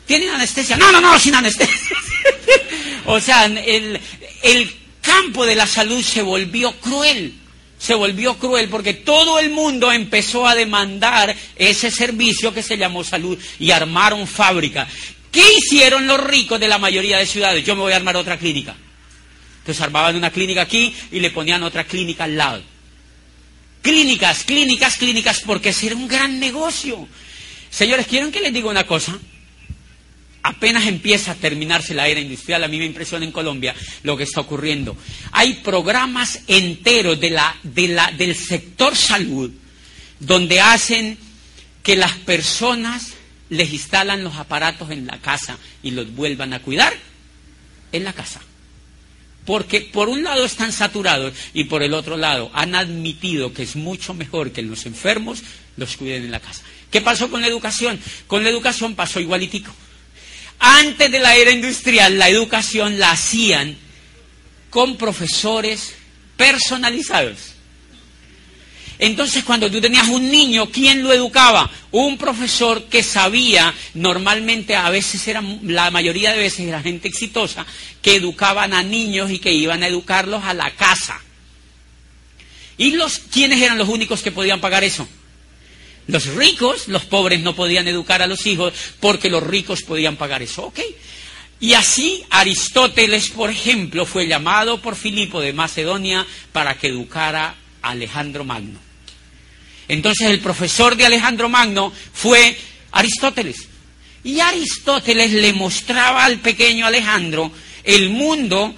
¿Tienen 0.06 0.30
anestesia? 0.30 0.76
No, 0.76 0.91
no, 0.91 1.00
no, 1.00 1.17
sin 1.17 1.34
anestesia. 1.34 1.97
o 3.06 3.21
sea, 3.21 3.45
el, 3.45 4.02
el 4.43 4.76
campo 5.02 5.45
de 5.45 5.56
la 5.56 5.65
salud 5.65 6.04
se 6.04 6.21
volvió 6.21 6.73
cruel. 6.73 7.34
se 7.80 7.93
volvió 7.93 8.38
cruel 8.38 8.67
porque 8.67 8.93
todo 8.93 9.39
el 9.39 9.50
mundo 9.50 9.89
empezó 9.89 10.45
a 10.45 10.56
demandar 10.56 11.34
ese 11.56 11.89
servicio 11.89 12.54
que 12.54 12.63
se 12.63 12.78
llamó 12.78 13.06
salud 13.06 13.39
y 13.60 13.71
armaron 13.71 14.28
fábrica. 14.28 14.89
¿Qué 15.32 15.54
hicieron 15.58 16.06
los 16.06 16.21
ricos 16.21 16.60
de 16.60 16.67
la 16.67 16.80
mayoría 16.80 17.17
de 17.17 17.26
ciudades? 17.26 17.63
Yo 17.63 17.76
me 17.78 17.84
voy 17.84 17.93
a 17.93 17.95
armar 17.95 18.17
otra 18.17 18.38
clínica. 18.38 18.76
Entonces 19.67 19.84
armaban 19.84 20.15
una 20.15 20.32
clínica 20.32 20.62
aquí 20.62 20.95
y 21.12 21.19
le 21.19 21.30
ponían 21.30 21.62
otra 21.62 21.84
clínica 21.84 22.23
al 22.23 22.38
lado. 22.38 22.63
Clínicas, 23.82 24.45
clínicas, 24.45 24.95
clínicas, 24.95 25.41
porque 25.45 25.69
ese 25.69 25.88
era 25.88 25.97
un 25.97 26.08
gran 26.08 26.39
negocio. 26.39 27.06
Señores, 27.69 28.08
¿quieren 28.08 28.32
que 28.32 28.39
les 28.39 28.53
diga 28.53 28.69
una 28.69 28.86
cosa? 28.86 29.19
apenas 30.41 30.86
empieza 30.86 31.34
a 31.34 31.36
terminarse 31.36 31.93
la 31.93 32.08
era 32.08 32.21
industrial, 32.21 32.63
a 32.63 32.69
mí 32.69 32.77
me 32.77 32.86
impresiona 32.86 33.25
en 33.25 33.34
Colombia 33.34 33.75
lo 34.03 34.15
que 34.15 34.23
está 34.23 34.39
ocurriendo. 34.39 34.95
Hay 35.34 35.56
programas 35.56 36.39
enteros 36.47 37.19
del 37.19 38.36
sector 38.36 38.95
salud 38.95 39.51
donde 40.21 40.62
hacen 40.62 41.17
que 41.84 41.97
las 41.97 42.13
personas 42.13 43.15
les 43.49 43.73
instalan 43.73 44.23
los 44.23 44.38
aparatos 44.38 44.89
en 44.91 45.06
la 45.06 45.17
casa 45.17 45.58
y 45.84 45.91
los 45.91 46.15
vuelvan 46.15 46.53
a 46.53 46.62
cuidar 46.62 46.93
en 47.91 48.06
la 48.06 48.13
casa. 48.13 48.39
Porque 49.48 49.80
por 49.80 50.10
un 50.10 50.26
lado 50.26 50.44
están 50.44 50.74
saturados 50.74 51.34
y 51.54 51.64
por 51.64 51.82
el 51.82 51.94
otro 51.94 52.18
lado 52.18 52.52
han 52.54 52.76
admitido 52.76 53.54
que 53.54 53.64
es 53.64 53.78
mucho 53.78 54.14
mejor 54.14 54.52
que 54.52 54.62
los 54.62 54.86
enfermos 54.86 55.42
los 55.78 55.96
cuiden 55.96 56.26
en 56.26 56.32
la 56.32 56.42
casa. 56.42 56.64
¿Qué 56.92 57.00
pasó 57.00 57.32
con 57.32 57.40
la 57.40 57.48
educación? 57.48 57.98
Con 58.28 58.44
la 58.44 58.50
educación 58.50 58.94
pasó 58.94 59.22
igualitico. 59.22 59.74
Antes 60.60 61.10
de 61.10 61.20
la 61.20 61.38
era 61.38 61.52
industrial, 61.52 62.20
la 62.20 62.28
educación 62.28 63.00
la 63.00 63.12
hacían 63.12 63.78
con 64.70 64.98
profesores 64.98 65.96
personalizados. 66.36 67.54
Entonces, 69.00 69.44
cuando 69.44 69.70
tú 69.70 69.80
tenías 69.80 70.08
un 70.08 70.32
niño, 70.32 70.70
¿quién 70.72 71.04
lo 71.04 71.14
educaba? 71.14 71.70
Un 71.92 72.18
profesor 72.18 72.86
que 72.86 73.04
sabía, 73.04 73.74
normalmente 73.94 74.76
a 74.76 74.90
veces 74.90 75.28
era, 75.28 75.44
la 75.64 75.92
mayoría 75.92 76.34
de 76.34 76.40
veces 76.40 76.68
era 76.68 76.82
gente 76.82 77.08
exitosa, 77.08 77.66
que 78.02 78.16
educaban 78.16 78.74
a 78.74 78.82
niños 78.82 79.30
y 79.30 79.40
que 79.40 79.54
iban 79.54 79.84
a 79.84 79.88
educarlos 79.88 80.44
a 80.44 80.54
la 80.54 80.72
casa. 80.72 81.22
¿Y 82.78 82.92
los, 82.92 83.20
quiénes 83.32 83.62
eran 83.62 83.78
los 83.78 83.90
únicos 83.90 84.22
que 84.22 84.32
podían 84.32 84.62
pagar 84.62 84.84
eso? 84.84 85.08
Los 86.08 86.26
ricos, 86.28 86.88
los 86.88 87.06
pobres 87.06 87.42
no 87.42 87.56
podían 87.56 87.88
educar 87.88 88.22
a 88.22 88.28
los 88.28 88.46
hijos 88.48 88.74
porque 89.00 89.30
los 89.30 89.44
ricos 89.44 89.82
podían 89.82 90.16
pagar 90.16 90.42
eso. 90.42 90.64
¿Ok? 90.64 90.80
Y 91.60 91.74
así 91.74 92.24
Aristóteles, 92.30 93.30
por 93.30 93.50
ejemplo, 93.50 94.06
fue 94.06 94.28
llamado 94.28 94.82
por 94.82 94.96
Filipo 94.96 95.42
de 95.42 95.54
Macedonia 95.54 96.26
para 96.52 96.78
que 96.78 96.88
educara 96.88 97.56
a 97.82 97.90
Alejandro 97.90 98.44
Magno. 98.44 98.87
Entonces 99.88 100.30
el 100.30 100.39
profesor 100.39 100.95
de 100.95 101.06
Alejandro 101.06 101.50
Magno 101.50 101.93
fue 102.13 102.58
Aristóteles. 102.91 103.67
Y 104.23 104.39
Aristóteles 104.39 105.32
le 105.32 105.54
mostraba 105.54 106.26
al 106.26 106.39
pequeño 106.39 106.86
Alejandro 106.86 107.52
el 107.84 108.10
mundo 108.10 108.76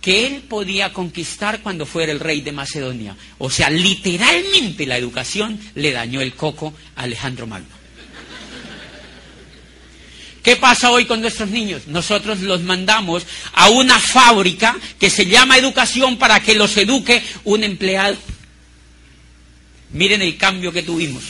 que 0.00 0.26
él 0.26 0.42
podía 0.42 0.92
conquistar 0.92 1.60
cuando 1.60 1.86
fuera 1.86 2.12
el 2.12 2.20
rey 2.20 2.42
de 2.42 2.52
Macedonia. 2.52 3.16
O 3.38 3.48
sea, 3.50 3.70
literalmente 3.70 4.86
la 4.86 4.98
educación 4.98 5.58
le 5.74 5.92
dañó 5.92 6.20
el 6.20 6.34
coco 6.34 6.74
a 6.94 7.02
Alejandro 7.04 7.46
Magno. 7.46 7.74
¿Qué 10.44 10.56
pasa 10.56 10.90
hoy 10.90 11.06
con 11.06 11.22
nuestros 11.22 11.48
niños? 11.48 11.86
Nosotros 11.86 12.40
los 12.40 12.60
mandamos 12.60 13.26
a 13.54 13.70
una 13.70 13.98
fábrica 13.98 14.76
que 15.00 15.08
se 15.08 15.24
llama 15.24 15.56
educación 15.56 16.18
para 16.18 16.38
que 16.40 16.54
los 16.54 16.76
eduque 16.76 17.22
un 17.44 17.64
empleado. 17.64 18.18
Miren 19.94 20.22
el 20.22 20.36
cambio 20.36 20.72
que 20.72 20.82
tuvimos. 20.82 21.22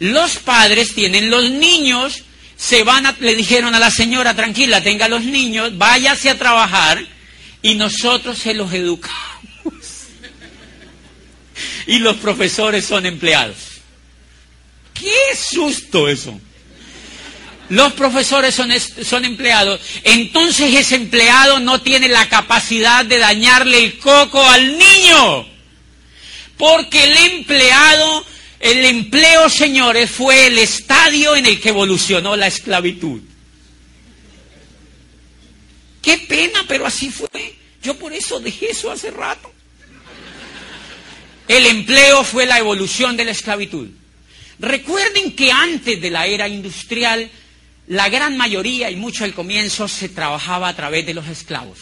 Los 0.00 0.36
padres 0.36 0.94
tienen 0.94 1.30
los 1.30 1.50
niños, 1.50 2.24
se 2.56 2.82
van 2.82 3.06
a, 3.06 3.16
le 3.18 3.34
dijeron 3.34 3.74
a 3.74 3.78
la 3.78 3.90
señora, 3.90 4.34
tranquila, 4.34 4.82
tenga 4.82 5.08
los 5.08 5.24
niños, 5.24 5.78
váyase 5.78 6.28
a 6.28 6.38
trabajar 6.38 7.06
y 7.62 7.74
nosotros 7.74 8.38
se 8.38 8.52
los 8.52 8.72
educamos. 8.72 9.16
Y 11.86 12.00
los 12.00 12.16
profesores 12.16 12.84
son 12.84 13.06
empleados. 13.06 13.56
¡Qué 14.92 15.36
susto 15.36 16.08
eso! 16.08 16.38
Los 17.68 17.92
profesores 17.92 18.54
son, 18.54 18.72
son, 19.04 19.24
empleados. 19.24 19.80
Entonces 20.02 20.74
ese 20.74 20.96
empleado 20.96 21.60
no 21.60 21.80
tiene 21.80 22.08
la 22.08 22.28
capacidad 22.28 23.04
de 23.04 23.18
dañarle 23.18 23.78
el 23.78 23.98
coco 23.98 24.44
al 24.44 24.78
niño. 24.78 25.55
Porque 26.56 27.04
el 27.04 27.16
empleado, 27.34 28.24
el 28.60 28.84
empleo, 28.84 29.48
señores, 29.48 30.10
fue 30.10 30.46
el 30.46 30.58
estadio 30.58 31.36
en 31.36 31.46
el 31.46 31.60
que 31.60 31.70
evolucionó 31.70 32.36
la 32.36 32.46
esclavitud. 32.46 33.20
Qué 36.02 36.18
pena, 36.18 36.64
pero 36.68 36.86
así 36.86 37.10
fue. 37.10 37.56
Yo 37.82 37.98
por 37.98 38.12
eso 38.12 38.40
dejé 38.40 38.70
eso 38.70 38.90
hace 38.90 39.10
rato. 39.10 39.52
El 41.48 41.66
empleo 41.66 42.24
fue 42.24 42.46
la 42.46 42.58
evolución 42.58 43.16
de 43.16 43.24
la 43.24 43.30
esclavitud. 43.30 43.88
Recuerden 44.58 45.32
que 45.32 45.52
antes 45.52 46.00
de 46.00 46.10
la 46.10 46.26
era 46.26 46.48
industrial, 46.48 47.30
la 47.88 48.08
gran 48.08 48.36
mayoría 48.36 48.90
y 48.90 48.96
mucho 48.96 49.24
al 49.24 49.34
comienzo 49.34 49.86
se 49.86 50.08
trabajaba 50.08 50.68
a 50.68 50.76
través 50.76 51.06
de 51.06 51.14
los 51.14 51.28
esclavos. 51.28 51.78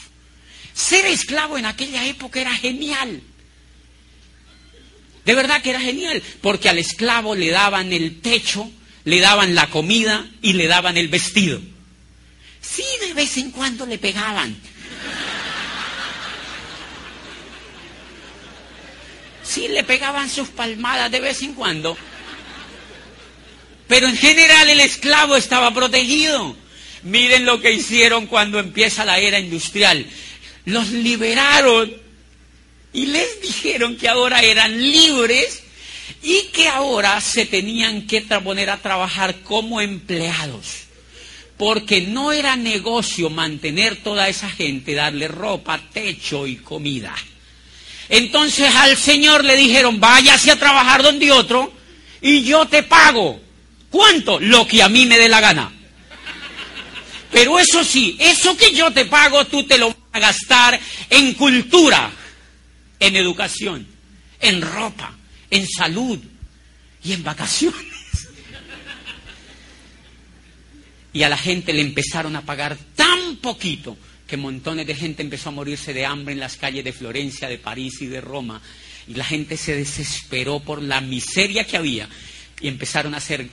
Ser 0.75 1.07
esclavo 1.07 1.57
en 1.57 1.67
aquella 1.67 2.05
época 2.07 2.41
era 2.41 2.53
genial. 2.53 3.23
De 5.25 5.35
verdad 5.35 5.63
que 5.63 5.71
era 5.71 5.81
genial, 5.81 6.23
porque 6.41 6.69
al 6.69 6.79
esclavo 6.79 7.35
le 7.35 7.51
daban 7.51 7.93
el 7.93 8.21
techo, 8.21 8.71
le 9.05 9.21
daban 9.21 9.55
la 9.55 9.71
comida 9.71 10.27
y 10.43 10.53
le 10.53 10.67
daban 10.67 10.97
el 10.97 11.09
vestido. 11.09 11.61
Sí, 12.61 12.85
de 13.01 13.15
vez 13.15 13.37
en 13.37 13.51
cuando 13.51 13.87
le 13.87 13.99
pegaban. 13.99 14.57
Sí, 19.43 19.69
le 19.69 19.85
pegaban 19.85 20.29
sus 20.29 20.49
palmadas 20.49 21.11
de 21.11 21.21
vez 21.21 21.43
en 21.43 21.55
cuando. 21.55 21.97
Pero 23.87 24.09
en 24.09 24.17
general 24.17 24.69
el 24.71 24.81
esclavo 24.81 25.37
estaba 25.37 25.73
protegido. 25.73 26.57
Miren 27.03 27.45
lo 27.45 27.61
que 27.61 27.73
hicieron 27.73 28.27
cuando 28.27 28.59
empieza 28.59 29.05
la 29.05 29.19
era 29.19 29.39
industrial. 29.39 30.07
Los 30.65 30.89
liberaron 30.89 32.04
y 32.95 33.07
les 33.07 33.43
dijeron 33.43 33.97
que 33.97 34.09
ahora 34.09 34.41
eran 34.41 34.81
libres 34.81 35.63
y 36.23 36.45
que 36.53 36.69
ahora 36.69 37.21
se 37.21 37.45
tenían 37.45 38.07
que 38.07 38.23
poner 38.23 38.71
a 38.71 38.81
trabajar 38.81 39.41
como 39.41 39.83
empleados 39.83 40.85
porque 41.57 42.01
no 42.03 42.33
era 42.33 42.57
negocio 42.57 43.31
mantener 43.31 44.03
toda 44.03 44.29
esa 44.29 44.51
gente, 44.51 44.95
darle 44.95 45.29
ropa, 45.29 45.81
techo 45.93 46.47
y 46.47 46.57
comida. 46.57 47.15
Entonces 48.09 48.75
al 48.75 48.97
Señor 48.97 49.45
le 49.45 49.57
dijeron, 49.57 50.01
váyase 50.01 50.51
a 50.51 50.59
trabajar 50.59 51.03
donde 51.03 51.31
otro 51.31 51.73
y 52.21 52.43
yo 52.43 52.67
te 52.67 52.83
pago. 52.83 53.41
¿Cuánto? 53.91 54.41
Lo 54.41 54.67
que 54.67 54.83
a 54.83 54.89
mí 54.89 55.07
me 55.07 55.19
dé 55.19 55.29
la 55.29 55.41
gana. 55.41 55.73
Pero 57.31 57.59
eso 57.59 57.85
sí, 57.85 58.17
eso 58.19 58.57
que 58.57 58.73
yo 58.73 58.91
te 58.93 59.05
pago, 59.05 59.45
tú 59.47 59.65
te 59.65 59.79
lo 59.79 59.89
vas 59.89 59.97
a 60.13 60.19
gastar 60.19 60.81
en 61.11 61.35
cultura, 61.35 62.11
en 62.99 63.17
educación, 63.17 63.87
en 64.41 64.63
ropa, 64.63 65.15
en 65.51 65.67
salud 65.67 66.19
y 67.03 67.13
en 67.13 67.23
vacaciones. 67.23 67.95
y 71.13 71.23
a 71.23 71.29
la 71.29 71.39
gente 71.39 71.73
le 71.73 71.81
empezaron 71.81 72.35
a 72.37 72.43
pagar 72.43 72.77
tan 72.97 73.37
poquito 73.37 73.97
que 74.27 74.37
montones 74.37 74.87
de 74.87 74.95
gente 74.95 75.23
empezó 75.23 75.51
a 75.51 75.53
morirse 75.53 75.95
de 75.95 76.07
hambre 76.07 76.35
en 76.35 76.41
las 76.41 76.57
calles 76.57 76.85
de 76.85 76.93
Florencia, 76.93 77.49
de 77.49 77.59
París 77.59 78.01
y 78.01 78.07
de 78.07 78.21
Roma. 78.21 78.61
Y 79.07 79.15
la 79.15 79.25
gente 79.25 79.57
se 79.57 79.77
desesperó 79.77 80.61
por 80.61 80.83
la 80.83 81.01
miseria 81.01 81.67
que 81.67 81.77
había 81.77 82.09
y 82.61 82.69
empezaron 82.69 83.15
a 83.15 83.19
hacer 83.19 83.49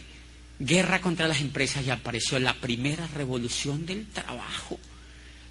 guerra 0.60 1.01
contra 1.01 1.27
las 1.27 1.41
empresas 1.41 1.86
y 1.86 1.89
apareció 1.89 2.39
la 2.39 2.56
primera 2.56 3.08
revolución 3.08 3.86
del 3.86 4.08
trabajo. 4.08 4.80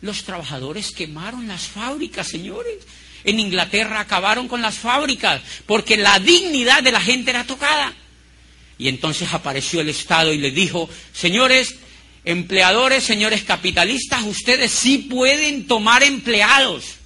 Los 0.02 0.24
trabajadores 0.24 0.92
quemaron 0.92 1.46
las 1.46 1.68
fábricas, 1.68 2.28
señores. 2.28 2.78
En 3.24 3.38
Inglaterra 3.38 4.00
acabaron 4.00 4.48
con 4.48 4.62
las 4.62 4.78
fábricas 4.78 5.40
porque 5.66 5.96
la 5.96 6.18
dignidad 6.18 6.82
de 6.82 6.92
la 6.92 7.00
gente 7.00 7.30
era 7.30 7.44
tocada. 7.44 7.92
Y 8.78 8.88
entonces 8.88 9.32
apareció 9.32 9.80
el 9.80 9.90
Estado 9.90 10.32
y 10.32 10.38
le 10.38 10.50
dijo, 10.50 10.88
señores, 11.12 11.76
Empleadores, 12.24 13.02
señores 13.02 13.44
capitalistas, 13.44 14.24
ustedes 14.24 14.70
sí 14.70 14.98
pueden 14.98 15.66
tomar 15.66 16.02
empleados. 16.02 16.96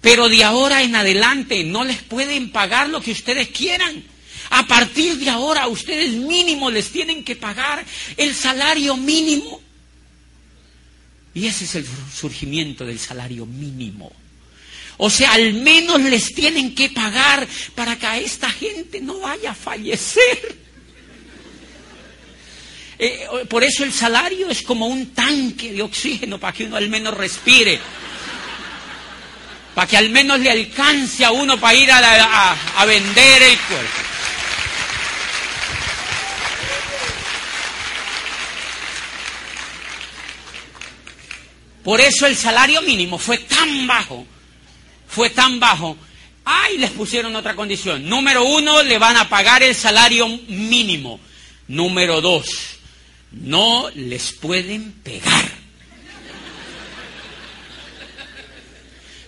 Pero 0.00 0.28
de 0.28 0.44
ahora 0.44 0.82
en 0.82 0.96
adelante 0.96 1.62
no 1.64 1.84
les 1.84 2.02
pueden 2.02 2.50
pagar 2.50 2.88
lo 2.88 3.00
que 3.00 3.12
ustedes 3.12 3.48
quieran. 3.48 4.04
A 4.50 4.66
partir 4.66 5.16
de 5.18 5.30
ahora 5.30 5.66
ustedes 5.68 6.12
mínimo 6.12 6.70
les 6.70 6.90
tienen 6.90 7.24
que 7.24 7.36
pagar 7.36 7.84
el 8.16 8.34
salario 8.34 8.96
mínimo. 8.96 9.60
Y 11.34 11.46
ese 11.46 11.64
es 11.64 11.74
el 11.74 11.86
surgimiento 12.14 12.86
del 12.86 12.98
salario 12.98 13.44
mínimo. 13.44 14.12
O 14.96 15.10
sea, 15.10 15.32
al 15.32 15.54
menos 15.54 16.00
les 16.00 16.34
tienen 16.34 16.74
que 16.74 16.88
pagar 16.88 17.46
para 17.74 17.96
que 17.98 18.06
a 18.06 18.18
esta 18.18 18.50
gente 18.50 19.00
no 19.00 19.20
vaya 19.20 19.50
a 19.50 19.54
fallecer. 19.54 20.64
Eh, 22.98 23.26
por 23.48 23.64
eso 23.64 23.82
el 23.82 23.92
salario 23.92 24.48
es 24.48 24.62
como 24.62 24.86
un 24.86 25.12
tanque 25.14 25.72
de 25.72 25.82
oxígeno 25.82 26.38
para 26.38 26.52
que 26.52 26.64
uno 26.64 26.76
al 26.76 26.88
menos 26.88 27.14
respire. 27.14 27.80
Para 29.74 29.88
que 29.88 29.96
al 29.96 30.10
menos 30.10 30.38
le 30.38 30.50
alcance 30.50 31.24
a 31.24 31.32
uno 31.32 31.58
para 31.58 31.74
ir 31.74 31.90
a, 31.90 32.52
a 32.80 32.84
vender 32.84 33.42
el 33.42 33.58
cuerpo. 33.58 34.04
Por 41.82 42.00
eso 42.00 42.26
el 42.26 42.34
salario 42.34 42.80
mínimo 42.80 43.18
fue 43.18 43.36
tan 43.38 43.86
bajo, 43.86 44.26
fue 45.14 45.30
tan 45.30 45.60
bajo. 45.60 45.96
Ay, 46.44 46.76
les 46.76 46.90
pusieron 46.90 47.34
otra 47.36 47.54
condición. 47.54 48.08
Número 48.08 48.44
uno, 48.44 48.82
le 48.82 48.98
van 48.98 49.16
a 49.16 49.28
pagar 49.28 49.62
el 49.62 49.74
salario 49.74 50.28
mínimo. 50.48 51.20
Número 51.68 52.20
dos, 52.20 52.46
no 53.30 53.88
les 53.94 54.32
pueden 54.32 54.92
pegar. 54.92 55.44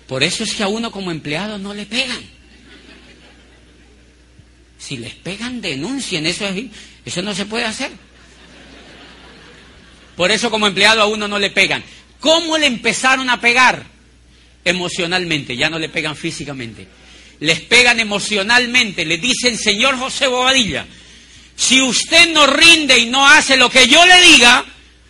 Por 0.08 0.22
eso 0.22 0.44
es 0.44 0.54
que 0.54 0.62
a 0.62 0.68
uno 0.68 0.90
como 0.90 1.10
empleado 1.10 1.56
no 1.56 1.72
le 1.72 1.86
pegan. 1.86 2.22
Si 4.78 4.96
les 4.98 5.14
pegan, 5.14 5.60
denuncien. 5.60 6.26
Eso, 6.26 6.46
eso 7.04 7.22
no 7.22 7.34
se 7.34 7.46
puede 7.46 7.64
hacer. 7.64 7.90
Por 10.16 10.30
eso 10.30 10.50
como 10.50 10.66
empleado 10.66 11.02
a 11.02 11.06
uno 11.06 11.28
no 11.28 11.38
le 11.38 11.50
pegan. 11.50 11.82
¿Cómo 12.20 12.58
le 12.58 12.66
empezaron 12.66 13.30
a 13.30 13.40
pegar? 13.40 13.95
Emocionalmente, 14.66 15.56
ya 15.56 15.70
no 15.70 15.78
le 15.78 15.88
pegan 15.88 16.16
físicamente. 16.16 16.88
Les 17.38 17.60
pegan 17.60 18.00
emocionalmente, 18.00 19.04
le 19.04 19.16
dicen, 19.18 19.56
señor 19.56 19.96
José 19.96 20.26
Bobadilla, 20.26 20.84
si 21.54 21.80
usted 21.80 22.32
no 22.32 22.48
rinde 22.48 22.98
y 22.98 23.06
no 23.06 23.28
hace 23.28 23.56
lo 23.56 23.70
que 23.70 23.86
yo 23.86 24.04
le 24.04 24.20
diga, 24.22 24.64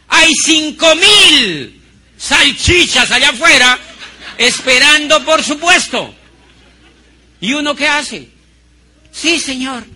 hay 0.09 0.31
cinco 0.45 0.95
mil 0.95 1.81
salchichas 2.19 3.11
allá 3.11 3.31
afuera 3.31 3.79
esperando 4.37 5.25
por 5.25 5.42
supuesto. 5.42 6.14
¿Y 7.40 7.55
uno 7.55 7.75
qué 7.75 7.88
hace? 7.88 8.29
Sí, 9.11 9.40
señor. 9.40 9.87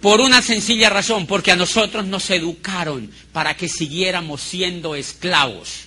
Por 0.00 0.20
una 0.20 0.40
sencilla 0.40 0.88
razón, 0.88 1.26
porque 1.26 1.50
a 1.50 1.56
nosotros 1.56 2.06
nos 2.06 2.30
educaron 2.30 3.10
para 3.32 3.56
que 3.56 3.68
siguiéramos 3.68 4.40
siendo 4.40 4.94
esclavos. 4.94 5.83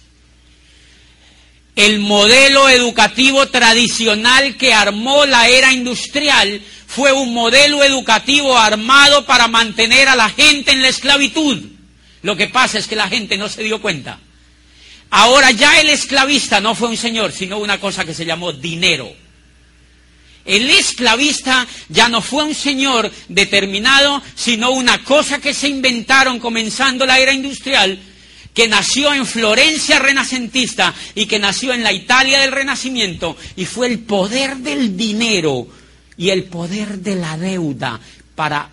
El 1.77 1.99
modelo 1.99 2.69
educativo 2.69 3.49
tradicional 3.49 4.57
que 4.57 4.73
armó 4.73 5.27
la 5.27 5.47
era 5.47 5.71
industrial 5.71 6.59
fue 6.87 7.11
un 7.11 7.35
modelo 7.35 7.83
educativo 7.83 8.57
armado 8.57 9.27
para 9.27 9.47
mantener 9.47 10.07
a 10.07 10.15
la 10.15 10.27
gente 10.29 10.71
en 10.71 10.81
la 10.81 10.87
esclavitud. 10.87 11.63
Lo 12.23 12.35
que 12.35 12.47
pasa 12.47 12.79
es 12.79 12.87
que 12.87 12.95
la 12.95 13.07
gente 13.07 13.37
no 13.37 13.47
se 13.47 13.61
dio 13.61 13.79
cuenta. 13.79 14.19
Ahora 15.11 15.51
ya 15.51 15.79
el 15.79 15.89
esclavista 15.89 16.59
no 16.59 16.73
fue 16.73 16.89
un 16.89 16.97
señor, 16.97 17.31
sino 17.31 17.59
una 17.59 17.79
cosa 17.79 18.03
que 18.03 18.15
se 18.15 18.25
llamó 18.25 18.51
dinero. 18.51 19.13
El 20.45 20.67
esclavista 20.71 21.67
ya 21.89 22.09
no 22.09 22.23
fue 22.23 22.43
un 22.43 22.55
señor 22.55 23.11
determinado, 23.27 24.23
sino 24.33 24.71
una 24.71 25.03
cosa 25.03 25.39
que 25.39 25.53
se 25.53 25.67
inventaron 25.67 26.39
comenzando 26.39 27.05
la 27.05 27.19
era 27.19 27.33
industrial, 27.33 27.99
que 28.57 28.67
nació 28.67 29.13
en 29.13 29.27
Florencia 29.27 29.99
renacentista 29.99 30.91
y 31.13 31.27
que 31.27 31.37
nació 31.37 31.75
en 31.75 31.83
la 31.83 31.93
Italia 31.93 32.39
del 32.39 32.51
Renacimiento, 32.51 33.37
y 33.55 33.65
fue 33.65 33.85
el 33.85 33.99
poder 33.99 34.57
del 34.57 34.97
dinero 34.97 35.67
y 36.17 36.31
el 36.31 36.45
poder 36.45 36.97
de 36.97 37.13
la 37.17 37.37
deuda 37.37 37.99
para 38.33 38.71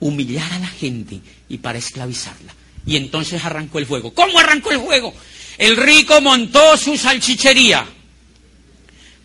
humillar 0.00 0.52
a 0.52 0.58
la 0.58 0.66
gente 0.66 1.20
y 1.48 1.56
para 1.56 1.78
esclavizarla. 1.78 2.54
Y 2.84 2.96
entonces 2.96 3.42
arrancó 3.42 3.78
el 3.78 3.86
juego. 3.86 4.12
¿Cómo 4.12 4.38
arrancó 4.38 4.72
el 4.72 4.76
juego? 4.76 5.14
El 5.56 5.78
rico 5.78 6.20
montó 6.20 6.76
su 6.76 6.98
salchichería 6.98 7.86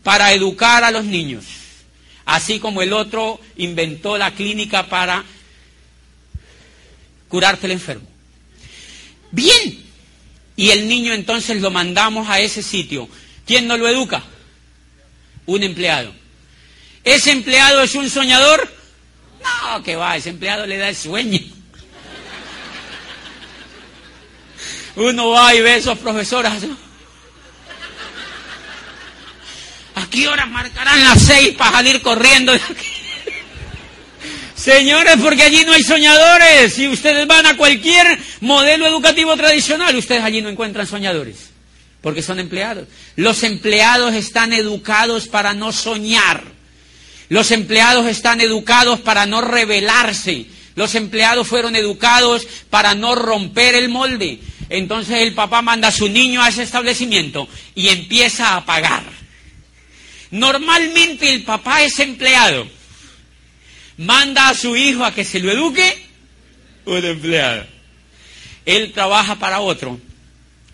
para 0.02 0.32
educar 0.32 0.86
a 0.86 0.91
los 0.91 1.04
niños, 1.04 1.43
así 2.23 2.58
como 2.58 2.82
el 2.82 2.93
otro 2.93 3.41
inventó 3.58 4.17
la 4.17 4.34
clínica 4.34 4.88
para 4.88 5.26
curarte 7.28 7.65
el 7.65 7.73
enfermo. 7.73 8.16
Bien, 9.31 9.85
y 10.55 10.71
el 10.71 10.87
niño 10.87 11.13
entonces 11.13 11.61
lo 11.61 11.71
mandamos 11.71 12.27
a 12.29 12.39
ese 12.39 12.63
sitio. 12.63 13.07
¿Quién 13.45 13.67
no 13.67 13.77
lo 13.77 13.87
educa? 13.87 14.23
Un 15.45 15.63
empleado. 15.63 16.13
¿Ese 17.03 17.31
empleado 17.31 17.81
es 17.81 17.95
un 17.95 18.09
soñador? 18.09 18.73
No, 19.41 19.83
que 19.83 19.95
va, 19.95 20.17
ese 20.17 20.29
empleado 20.29 20.65
le 20.65 20.77
da 20.77 20.89
el 20.89 20.95
sueño. 20.95 21.39
Uno 24.95 25.29
va 25.29 25.53
y 25.53 25.61
ve 25.61 25.73
a 25.73 25.75
esos 25.77 25.97
profesores. 25.99 26.51
¿A 29.93 30.09
qué 30.09 30.27
hora 30.27 30.45
marcarán 30.47 31.03
las 31.03 31.21
seis 31.21 31.55
para 31.55 31.71
salir 31.71 32.01
corriendo? 32.01 32.53
Señores, 34.67 35.15
porque 35.21 35.43
allí 35.43 35.63
no 35.63 35.71
hay 35.71 35.82
soñadores. 35.82 36.73
Si 36.73 36.89
ustedes 36.89 37.25
van 37.25 37.45
a 37.45 37.56
cualquier 37.56 38.19
modelo 38.41 38.86
educativo 38.86 39.34
tradicional, 39.38 39.95
ustedes 39.95 40.21
allí 40.21 40.41
no 40.41 40.49
encuentran 40.49 40.86
soñadores. 40.86 41.51
Porque 42.01 42.21
son 42.21 42.38
empleados. 42.38 42.86
Los 43.15 43.43
empleados 43.43 44.13
están 44.13 44.51
educados 44.51 45.30
para 45.30 45.53
no 45.53 45.71
soñar. 45.71 46.43
Los 47.30 47.51
empleados 47.51 48.08
están 48.08 48.41
educados 48.41 48.99
para 48.99 49.25
no 49.25 49.39
rebelarse. 49.39 50.47
Los 50.75 50.95
empleados 50.95 51.47
fueron 51.47 51.77
educados 51.77 52.45
para 52.69 52.93
no 52.93 53.15
romper 53.15 53.73
el 53.73 53.88
molde. 53.88 54.39
Entonces 54.67 55.21
el 55.21 55.34
papá 55.34 55.62
manda 55.62 55.88
a 55.88 55.93
su 55.93 56.10
niño 56.10 56.43
a 56.43 56.49
ese 56.49 56.63
establecimiento 56.63 57.47
y 57.73 57.88
empieza 57.88 58.58
a 58.58 58.65
pagar. 58.65 59.03
Normalmente 60.32 61.30
el 61.30 61.43
papá 61.43 61.84
es 61.84 61.97
empleado. 61.99 62.75
Manda 63.97 64.49
a 64.49 64.53
su 64.53 64.75
hijo 64.75 65.03
a 65.03 65.13
que 65.13 65.23
se 65.23 65.39
lo 65.39 65.51
eduque 65.51 66.05
un 66.86 67.03
empleado. 67.03 67.65
Él 68.65 68.91
trabaja 68.93 69.36
para 69.36 69.60
otro. 69.60 69.99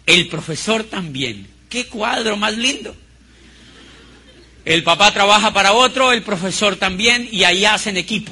El 0.05 0.27
profesor 0.27 0.83
también. 0.83 1.47
Qué 1.69 1.88
cuadro 1.88 2.38
más 2.38 2.55
lindo. 2.57 2.95
El 4.65 4.83
papá 4.83 5.12
trabaja 5.13 5.53
para 5.53 5.73
otro, 5.73 6.12
el 6.12 6.21
profesor 6.21 6.75
también, 6.75 7.27
y 7.31 7.43
ahí 7.43 7.65
hacen 7.65 7.97
equipo. 7.97 8.31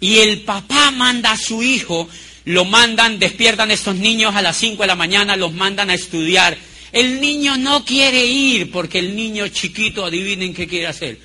Y 0.00 0.18
el 0.18 0.42
papá 0.42 0.92
manda 0.92 1.32
a 1.32 1.36
su 1.36 1.62
hijo, 1.62 2.08
lo 2.44 2.64
mandan, 2.64 3.18
despiertan 3.18 3.70
estos 3.72 3.96
niños 3.96 4.36
a 4.36 4.42
las 4.42 4.56
5 4.58 4.82
de 4.82 4.86
la 4.86 4.94
mañana, 4.94 5.36
los 5.36 5.52
mandan 5.52 5.90
a 5.90 5.94
estudiar 5.94 6.56
el 6.92 7.20
niño 7.20 7.56
no 7.56 7.84
quiere 7.84 8.24
ir 8.24 8.70
porque 8.70 8.98
el 8.98 9.14
niño 9.14 9.48
chiquito, 9.48 10.04
adivinen 10.04 10.54
qué 10.54 10.66
quiere 10.66 10.86
hacer. 10.86 11.18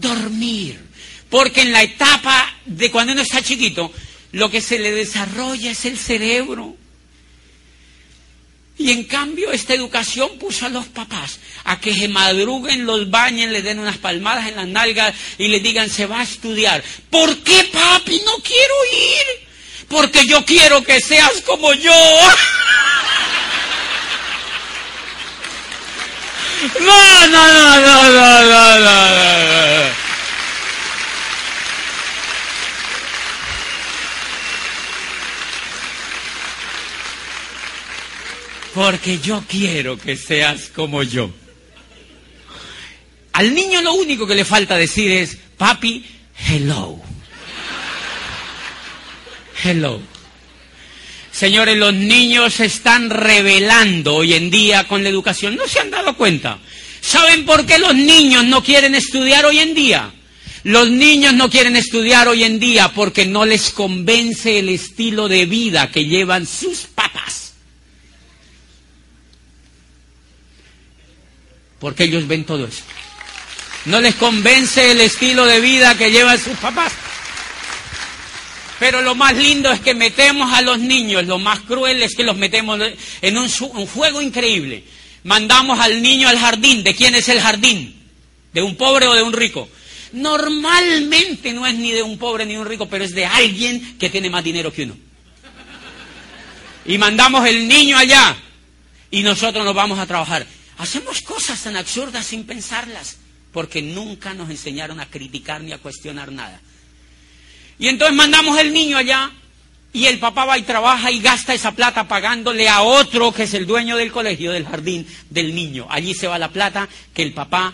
Dormir. 0.00 0.80
Porque 1.28 1.62
en 1.62 1.72
la 1.72 1.82
etapa 1.82 2.54
de 2.64 2.90
cuando 2.90 3.12
uno 3.12 3.22
está 3.22 3.42
chiquito, 3.42 3.92
lo 4.32 4.50
que 4.50 4.60
se 4.60 4.78
le 4.78 4.92
desarrolla 4.92 5.70
es 5.70 5.84
el 5.84 5.98
cerebro. 5.98 6.76
Y 8.78 8.92
en 8.92 9.04
cambio 9.04 9.50
esta 9.50 9.74
educación 9.74 10.38
puso 10.38 10.66
a 10.66 10.68
los 10.68 10.86
papás 10.86 11.40
a 11.64 11.80
que 11.80 11.92
se 11.92 12.06
madruguen, 12.06 12.86
los 12.86 13.10
bañen, 13.10 13.52
le 13.52 13.60
den 13.60 13.80
unas 13.80 13.98
palmadas 13.98 14.46
en 14.46 14.54
las 14.54 14.68
nalgas 14.68 15.14
y 15.36 15.48
le 15.48 15.58
digan 15.58 15.90
se 15.90 16.06
va 16.06 16.20
a 16.20 16.22
estudiar. 16.22 16.82
¿Por 17.10 17.38
qué 17.38 17.68
papi 17.72 18.22
no 18.24 18.36
quiero 18.36 18.74
ir? 18.92 19.48
Porque 19.88 20.26
yo 20.26 20.44
quiero 20.44 20.82
que 20.84 21.00
seas 21.00 21.42
como 21.44 21.72
yo. 21.74 21.92
No, 26.80 27.26
no, 27.28 27.52
no, 27.52 27.80
no, 27.80 28.10
no, 28.10 28.42
no, 28.42 28.78
no, 28.80 29.47
Porque 38.90 39.18
yo 39.18 39.44
quiero 39.46 39.98
que 39.98 40.16
seas 40.16 40.70
como 40.74 41.02
yo. 41.02 41.30
Al 43.34 43.54
niño 43.54 43.82
lo 43.82 43.92
único 43.92 44.26
que 44.26 44.34
le 44.34 44.46
falta 44.46 44.78
decir 44.78 45.12
es, 45.12 45.36
papi, 45.58 46.02
hello. 46.48 46.98
Hello. 49.62 50.00
Señores, 51.30 51.76
los 51.76 51.92
niños 51.92 52.54
se 52.54 52.64
están 52.64 53.10
revelando 53.10 54.14
hoy 54.14 54.32
en 54.32 54.50
día 54.50 54.88
con 54.88 55.02
la 55.02 55.10
educación. 55.10 55.56
¿No 55.56 55.68
se 55.68 55.80
han 55.80 55.90
dado 55.90 56.16
cuenta? 56.16 56.58
¿Saben 57.02 57.44
por 57.44 57.66
qué 57.66 57.78
los 57.78 57.94
niños 57.94 58.46
no 58.46 58.64
quieren 58.64 58.94
estudiar 58.94 59.44
hoy 59.44 59.58
en 59.58 59.74
día? 59.74 60.14
Los 60.62 60.88
niños 60.88 61.34
no 61.34 61.50
quieren 61.50 61.76
estudiar 61.76 62.26
hoy 62.26 62.42
en 62.42 62.58
día 62.58 62.90
porque 62.94 63.26
no 63.26 63.44
les 63.44 63.68
convence 63.68 64.58
el 64.58 64.70
estilo 64.70 65.28
de 65.28 65.44
vida 65.44 65.90
que 65.90 66.06
llevan 66.06 66.46
sus 66.46 66.86
papás. 66.94 67.07
Porque 71.78 72.04
ellos 72.04 72.26
ven 72.26 72.44
todo 72.44 72.66
eso. 72.66 72.82
No 73.84 74.00
les 74.00 74.14
convence 74.16 74.90
el 74.90 75.00
estilo 75.00 75.46
de 75.46 75.60
vida 75.60 75.96
que 75.96 76.10
llevan 76.10 76.38
sus 76.38 76.56
papás. 76.58 76.92
Pero 78.78 79.02
lo 79.02 79.14
más 79.14 79.36
lindo 79.36 79.72
es 79.72 79.80
que 79.80 79.94
metemos 79.94 80.52
a 80.52 80.62
los 80.62 80.78
niños, 80.78 81.26
lo 81.26 81.38
más 81.38 81.60
cruel 81.60 82.02
es 82.02 82.14
que 82.14 82.22
los 82.22 82.36
metemos 82.36 82.80
en 83.22 83.38
un, 83.38 83.50
un, 83.74 83.86
juego 83.86 84.22
increíble. 84.22 84.84
Mandamos 85.24 85.80
al 85.80 86.00
niño 86.00 86.28
al 86.28 86.38
jardín. 86.38 86.84
¿De 86.84 86.94
quién 86.94 87.14
es 87.14 87.28
el 87.28 87.40
jardín? 87.40 87.94
¿De 88.52 88.62
un 88.62 88.76
pobre 88.76 89.06
o 89.06 89.14
de 89.14 89.22
un 89.22 89.32
rico? 89.32 89.68
Normalmente 90.12 91.52
no 91.52 91.66
es 91.66 91.74
ni 91.74 91.90
de 91.90 92.02
un 92.02 92.18
pobre 92.18 92.46
ni 92.46 92.54
de 92.54 92.60
un 92.60 92.66
rico, 92.66 92.88
pero 92.88 93.04
es 93.04 93.14
de 93.14 93.26
alguien 93.26 93.98
que 93.98 94.10
tiene 94.10 94.30
más 94.30 94.44
dinero 94.44 94.72
que 94.72 94.84
uno. 94.84 94.96
Y 96.86 96.96
mandamos 96.98 97.46
el 97.46 97.68
niño 97.68 97.98
allá 97.98 98.36
y 99.10 99.22
nosotros 99.22 99.64
nos 99.64 99.74
vamos 99.74 99.98
a 99.98 100.06
trabajar. 100.06 100.46
Hacemos 100.78 101.20
cosas 101.22 101.62
tan 101.62 101.76
absurdas 101.76 102.26
sin 102.26 102.44
pensarlas, 102.44 103.16
porque 103.52 103.82
nunca 103.82 104.32
nos 104.34 104.48
enseñaron 104.48 105.00
a 105.00 105.06
criticar 105.06 105.60
ni 105.60 105.72
a 105.72 105.78
cuestionar 105.78 106.30
nada. 106.32 106.60
Y 107.78 107.88
entonces 107.88 108.16
mandamos 108.16 108.58
el 108.58 108.72
niño 108.72 108.96
allá 108.96 109.30
y 109.92 110.06
el 110.06 110.18
papá 110.18 110.44
va 110.44 110.58
y 110.58 110.62
trabaja 110.62 111.10
y 111.10 111.20
gasta 111.20 111.54
esa 111.54 111.72
plata 111.72 112.06
pagándole 112.06 112.68
a 112.68 112.82
otro 112.82 113.32
que 113.32 113.44
es 113.44 113.54
el 113.54 113.66
dueño 113.66 113.96
del 113.96 114.12
colegio, 114.12 114.52
del 114.52 114.66
jardín 114.66 115.06
del 115.30 115.54
niño. 115.54 115.86
Allí 115.90 116.14
se 116.14 116.28
va 116.28 116.38
la 116.38 116.50
plata 116.50 116.88
que 117.12 117.22
el 117.22 117.32
papá 117.32 117.72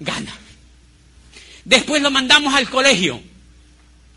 gana. 0.00 0.34
Después 1.64 2.00
lo 2.00 2.10
mandamos 2.10 2.54
al 2.54 2.70
colegio, 2.70 3.20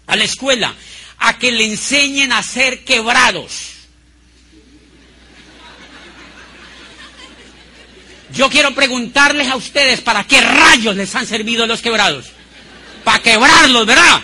a 0.08 0.16
la 0.16 0.24
escuela, 0.24 0.76
a 1.18 1.38
que 1.38 1.52
le 1.52 1.66
enseñen 1.66 2.32
a 2.32 2.44
ser 2.44 2.86
quebrados. 2.86 3.79
Yo 8.34 8.50
quiero 8.50 8.74
preguntarles 8.74 9.48
a 9.48 9.56
ustedes 9.56 10.02
para 10.02 10.24
qué 10.24 10.40
rayos 10.40 10.96
les 10.96 11.14
han 11.16 11.26
servido 11.26 11.66
los 11.66 11.82
quebrados. 11.82 12.26
Para 13.04 13.22
quebrarlos, 13.22 13.86
¿verdad? 13.86 14.22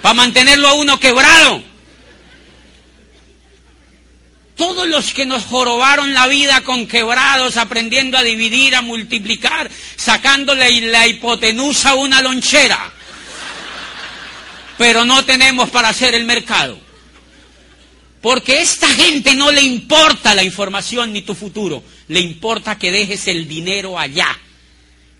Para 0.00 0.14
mantenerlo 0.14 0.68
a 0.68 0.74
uno 0.74 0.98
quebrado. 0.98 1.62
Todos 4.56 4.88
los 4.88 5.12
que 5.12 5.26
nos 5.26 5.44
jorobaron 5.44 6.14
la 6.14 6.26
vida 6.26 6.62
con 6.62 6.86
quebrados, 6.88 7.56
aprendiendo 7.56 8.18
a 8.18 8.22
dividir, 8.22 8.74
a 8.74 8.82
multiplicar, 8.82 9.70
sacándole 9.96 10.80
la 10.80 11.06
hipotenusa 11.06 11.90
a 11.90 11.94
una 11.94 12.22
lonchera. 12.22 12.90
Pero 14.76 15.04
no 15.04 15.24
tenemos 15.24 15.70
para 15.70 15.90
hacer 15.90 16.14
el 16.14 16.24
mercado. 16.24 16.87
Porque 18.20 18.54
a 18.54 18.62
esta 18.62 18.88
gente 18.88 19.34
no 19.34 19.52
le 19.52 19.62
importa 19.62 20.34
la 20.34 20.42
información 20.42 21.12
ni 21.12 21.22
tu 21.22 21.34
futuro, 21.34 21.82
le 22.08 22.20
importa 22.20 22.78
que 22.78 22.90
dejes 22.90 23.28
el 23.28 23.46
dinero 23.46 23.98
allá, 23.98 24.36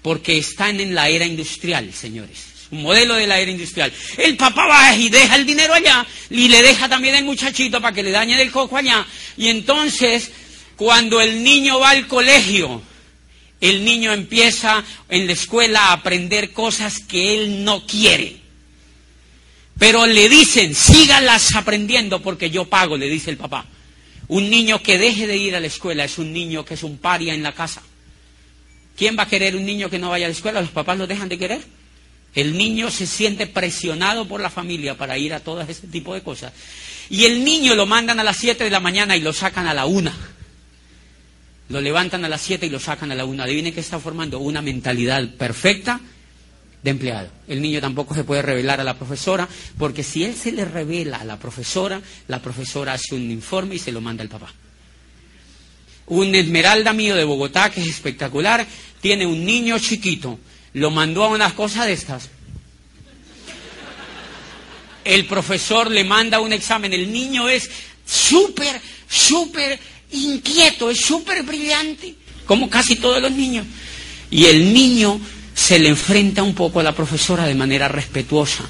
porque 0.03 0.39
están 0.39 0.81
en 0.81 0.95
la 0.95 1.09
era 1.09 1.25
industrial, 1.25 1.93
señores. 1.93 2.47
Un 2.71 2.83
modelo 2.83 3.15
de 3.15 3.27
la 3.27 3.39
era 3.39 3.51
industrial. 3.51 3.93
El 4.19 4.37
papá 4.37 4.67
va 4.67 4.95
y 4.95 5.09
deja 5.09 5.37
el 5.37 5.47
dinero 5.47 5.73
allá 5.73 6.07
y 6.29 6.49
le 6.49 6.63
deja 6.63 6.89
también 6.89 7.15
el 7.15 7.25
muchachito 7.25 7.81
para 7.81 7.95
que 7.95 8.03
le 8.03 8.11
dañe 8.11 8.41
el 8.41 8.51
coco 8.51 8.77
allá. 8.77 9.07
Y 9.39 9.49
entonces, 9.49 10.31
cuando 10.77 11.21
el 11.21 11.43
niño 11.43 11.79
va 11.79 11.91
al 11.91 12.07
colegio, 12.07 12.83
el 13.61 13.85
niño 13.85 14.13
empieza 14.13 14.85
en 15.09 15.27
la 15.27 15.33
escuela 15.33 15.87
a 15.87 15.93
aprender 15.95 16.53
cosas 16.53 16.99
que 17.01 17.35
él 17.35 17.65
no 17.65 17.87
quiere. 17.87 18.48
Pero 19.79 20.07
le 20.07 20.29
dicen, 20.29 20.75
sígalas 20.75 21.55
aprendiendo 21.55 22.21
porque 22.21 22.51
yo 22.51 22.65
pago, 22.65 22.97
le 22.97 23.09
dice 23.09 23.31
el 23.31 23.37
papá. 23.37 23.67
Un 24.27 24.51
niño 24.51 24.83
que 24.83 24.99
deje 24.99 25.27
de 25.27 25.37
ir 25.37 25.55
a 25.55 25.61
la 25.61 25.69
escuela 25.69 26.05
es 26.05 26.19
un 26.19 26.33
niño 26.33 26.65
que 26.65 26.75
es 26.75 26.83
un 26.83 26.99
paria 26.99 27.33
en 27.33 27.43
la 27.43 27.53
casa. 27.53 27.83
¿Quién 28.97 29.17
va 29.17 29.23
a 29.23 29.29
querer 29.29 29.55
un 29.55 29.65
niño 29.65 29.89
que 29.89 29.99
no 29.99 30.11
vaya 30.11 30.27
a 30.27 30.29
la 30.29 30.35
escuela? 30.35 30.61
¿Los 30.61 30.71
papás 30.71 30.99
lo 30.99 31.07
dejan 31.07 31.29
de 31.29 31.39
querer? 31.39 31.63
El 32.35 32.59
niño 32.59 32.91
se 32.91 33.07
siente 33.07 33.47
presionado 33.47 34.27
por 34.27 34.41
la 34.41 34.51
familia 34.51 34.99
para 34.99 35.17
ir 35.17 35.33
a 35.33 35.41
todo 35.41 35.61
ese 35.61 35.87
tipo 35.87 36.13
de 36.13 36.23
cosas. 36.23 36.53
Y 37.09 37.25
el 37.25 37.45
niño 37.45 37.75
lo 37.75 37.87
mandan 37.87 38.19
a 38.21 38.25
las 38.25 38.37
7 38.37 38.65
de 38.65 38.71
la 38.71 38.81
mañana 38.81 39.17
y 39.17 39.21
lo 39.21 39.33
sacan 39.33 39.67
a 39.67 39.75
la 39.75 39.87
una. 39.87 40.15
Lo 41.69 41.81
levantan 41.81 42.25
a 42.25 42.29
las 42.29 42.43
7 42.43 42.67
y 42.67 42.71
lo 42.71 42.81
sacan 42.81 43.13
a 43.13 43.15
la 43.15 43.25
una. 43.25 43.45
Adivinen 43.45 43.73
que 43.73 43.81
está 43.81 44.01
formando 44.01 44.41
una 44.41 44.61
mentalidad 44.61 45.27
perfecta 45.37 46.01
de 46.83 46.91
empleado. 46.91 47.29
El 47.49 47.61
niño 47.61 47.81
tampoco 47.81 48.15
se 48.15 48.25
puede 48.25 48.43
revelar 48.43 48.81
a 48.81 48.85
la 48.85 48.95
profesora, 48.95 49.49
porque 49.79 50.03
si 50.03 50.25
él 50.25 50.35
se 50.35 50.53
le 50.53 50.65
revela 50.65 51.19
a 51.19 51.25
la 51.25 51.39
profesora, 51.39 52.01
la 52.29 52.41
profesora 52.41 52.93
hace 52.93 53.15
un 53.15 53.31
informe 53.31 53.77
y 53.77 53.79
se 53.79 53.93
lo 53.93 54.01
manda 54.01 54.23
al 54.23 54.29
papá. 54.29 54.53
Un 56.07 56.35
esmeralda 56.35 56.93
mío 56.93 57.17
de 57.17 57.25
Bogotá, 57.25 57.71
que 57.71 57.81
es 57.81 57.89
espectacular, 57.89 58.67
tiene 59.01 59.27
un 59.27 59.45
niño 59.45 59.79
chiquito, 59.79 60.39
lo 60.75 60.91
mandó 60.91 61.25
a 61.25 61.29
unas 61.29 61.53
cosas 61.53 61.87
de 61.87 61.93
estas. 61.93 62.31
El 65.05 65.27
profesor 65.27 65.91
le 65.91 66.05
manda 66.05 66.41
un 66.41 66.53
examen, 66.53 66.93
el 66.93 67.13
niño 67.13 67.49
es 67.49 67.71
súper, 68.07 68.81
súper 69.09 69.79
inquieto, 70.13 70.91
es 70.91 71.01
súper 71.01 71.43
brillante, 71.43 72.15
como 72.47 72.71
casi 72.71 72.97
todos 72.97 73.21
los 73.21 73.33
niños. 73.33 73.67
Y 74.31 74.45
el 74.47 74.73
niño 74.73 75.21
se 75.59 75.81
le 75.81 75.89
enfrenta 75.89 76.45
un 76.45 76.55
poco 76.55 76.79
a 76.79 76.85
la 76.85 76.95
profesora 76.95 77.45
de 77.45 77.57
manera 77.57 77.89
respetuosa. 77.89 78.63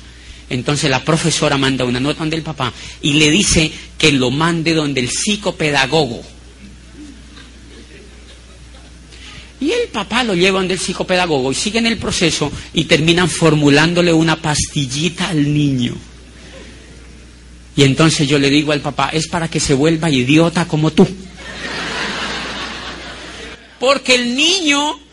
Entonces 0.49 0.89
la 0.89 1.05
profesora 1.05 1.59
manda 1.59 1.85
una 1.85 2.01
nota 2.01 2.21
donde 2.21 2.37
el 2.37 2.43
papá 2.43 2.73
y 3.03 3.13
le 3.13 3.31
dice 3.31 3.71
que 3.99 4.11
lo 4.11 4.31
mande 4.31 4.73
donde 4.73 5.03
el 5.03 5.11
psicopedagogo. 5.11 6.23
Y 9.61 9.71
el 9.71 9.89
papá 9.89 10.25
lo 10.25 10.35
lleva 10.35 10.61
donde 10.61 10.75
el 10.75 10.81
psicopedagogo 10.81 11.53
y 11.53 11.55
siguen 11.55 11.85
el 11.85 11.99
proceso 11.99 12.51
y 12.73 12.85
terminan 12.85 13.29
formulándole 13.29 14.11
una 14.11 14.37
pastillita 14.37 15.29
al 15.29 15.53
niño. 15.53 15.95
Y 17.77 17.83
entonces 17.83 18.27
yo 18.27 18.39
le 18.39 18.49
digo 18.49 18.73
al 18.73 18.81
papá, 18.81 19.11
es 19.13 19.29
para 19.29 19.49
que 19.49 19.61
se 19.61 19.75
vuelva 19.75 20.09
idiota 20.09 20.67
como 20.67 20.91
tú. 20.91 21.07
Porque 23.79 24.15
el 24.15 24.35
niño 24.35 25.08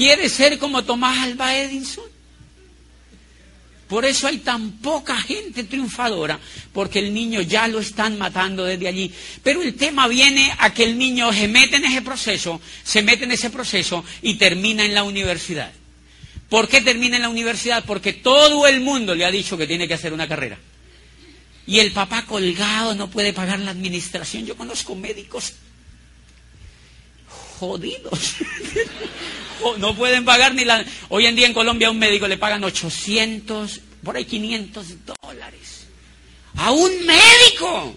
quiere 0.00 0.30
ser 0.30 0.58
como 0.58 0.82
Tomás 0.82 1.18
Alba 1.18 1.54
Edison. 1.54 2.06
Por 3.86 4.06
eso 4.06 4.28
hay 4.28 4.38
tan 4.38 4.78
poca 4.78 5.20
gente 5.20 5.64
triunfadora, 5.64 6.40
porque 6.72 7.00
el 7.00 7.12
niño 7.12 7.42
ya 7.42 7.68
lo 7.68 7.80
están 7.80 8.16
matando 8.16 8.64
desde 8.64 8.88
allí. 8.88 9.12
Pero 9.42 9.60
el 9.60 9.74
tema 9.74 10.08
viene 10.08 10.54
a 10.58 10.72
que 10.72 10.84
el 10.84 10.96
niño 10.96 11.30
se 11.34 11.48
mete 11.48 11.76
en 11.76 11.84
ese 11.84 12.00
proceso, 12.00 12.62
se 12.82 13.02
mete 13.02 13.24
en 13.24 13.32
ese 13.32 13.50
proceso 13.50 14.02
y 14.22 14.36
termina 14.36 14.86
en 14.86 14.94
la 14.94 15.02
universidad. 15.02 15.70
¿Por 16.48 16.66
qué 16.66 16.80
termina 16.80 17.16
en 17.16 17.22
la 17.22 17.28
universidad? 17.28 17.84
Porque 17.84 18.14
todo 18.14 18.66
el 18.66 18.80
mundo 18.80 19.14
le 19.14 19.26
ha 19.26 19.30
dicho 19.30 19.58
que 19.58 19.66
tiene 19.66 19.86
que 19.86 19.94
hacer 19.94 20.14
una 20.14 20.26
carrera. 20.26 20.56
Y 21.66 21.80
el 21.80 21.92
papá 21.92 22.24
colgado 22.24 22.94
no 22.94 23.10
puede 23.10 23.34
pagar 23.34 23.60
la 23.60 23.72
administración. 23.72 24.46
Yo 24.46 24.56
conozco 24.56 24.94
médicos 24.94 25.52
jodidos. 27.58 28.36
no 29.78 29.94
pueden 29.94 30.24
pagar 30.24 30.54
ni 30.54 30.64
la... 30.64 30.84
Hoy 31.08 31.26
en 31.26 31.36
día 31.36 31.46
en 31.46 31.54
Colombia 31.54 31.88
a 31.88 31.90
un 31.90 31.98
médico 31.98 32.28
le 32.28 32.38
pagan 32.38 32.64
800, 32.64 33.80
por 34.02 34.16
ahí 34.16 34.24
500 34.24 34.86
dólares. 35.22 35.86
A 36.56 36.70
un 36.72 36.90
médico. 37.06 37.94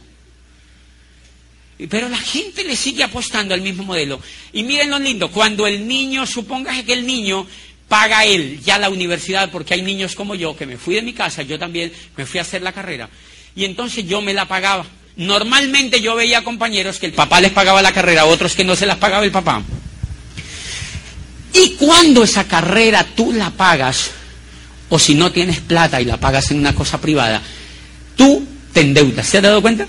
Pero 1.90 2.08
la 2.08 2.20
gente 2.20 2.64
le 2.64 2.76
sigue 2.76 3.04
apostando 3.04 3.54
al 3.54 3.62
mismo 3.62 3.84
modelo. 3.84 4.22
Y 4.54 4.64
miren 4.64 4.90
lo 4.90 5.00
lindo, 5.00 5.32
cuando 5.32 5.68
el 5.68 5.88
niño, 5.88 6.26
suponga 6.26 6.82
que 6.84 6.94
el 6.94 7.06
niño 7.06 7.48
paga 7.88 8.26
él 8.26 8.60
ya 8.64 8.80
la 8.80 8.90
universidad, 8.90 9.52
porque 9.52 9.74
hay 9.74 9.82
niños 9.82 10.16
como 10.16 10.36
yo, 10.36 10.56
que 10.56 10.66
me 10.66 10.78
fui 10.78 10.96
de 10.96 11.02
mi 11.02 11.14
casa, 11.14 11.44
yo 11.44 11.60
también 11.60 11.92
me 12.16 12.26
fui 12.26 12.40
a 12.40 12.42
hacer 12.42 12.62
la 12.62 12.72
carrera, 12.72 13.10
y 13.56 13.66
entonces 13.66 14.08
yo 14.08 14.22
me 14.22 14.34
la 14.34 14.48
pagaba. 14.48 14.86
Normalmente 15.16 16.02
yo 16.02 16.16
veía 16.16 16.44
compañeros 16.44 16.98
que 16.98 17.06
el 17.06 17.14
papá 17.14 17.40
les 17.40 17.52
pagaba 17.52 17.84
la 17.84 17.92
carrera, 17.92 18.26
otros 18.26 18.56
que 18.56 18.64
no 18.64 18.76
se 18.76 18.88
las 18.88 18.98
pagaba 18.98 19.24
el 19.26 19.32
papá. 19.32 19.62
Y 21.54 21.72
cuando 21.72 22.24
esa 22.24 22.46
carrera 22.46 23.06
tú 23.16 23.32
la 23.32 23.52
pagas, 23.52 24.10
o 24.90 25.00
si 25.00 25.16
no 25.16 25.32
tienes 25.32 25.60
plata 25.60 26.02
y 26.02 26.06
la 26.06 26.20
pagas 26.20 26.52
en 26.52 26.60
una 26.60 26.74
cosa 26.74 27.00
privada, 27.00 27.42
tú 28.16 28.46
te 28.74 28.82
endeudas. 28.82 29.28
¿Se 29.28 29.38
ha 29.38 29.42
dado 29.42 29.62
cuenta? 29.62 29.88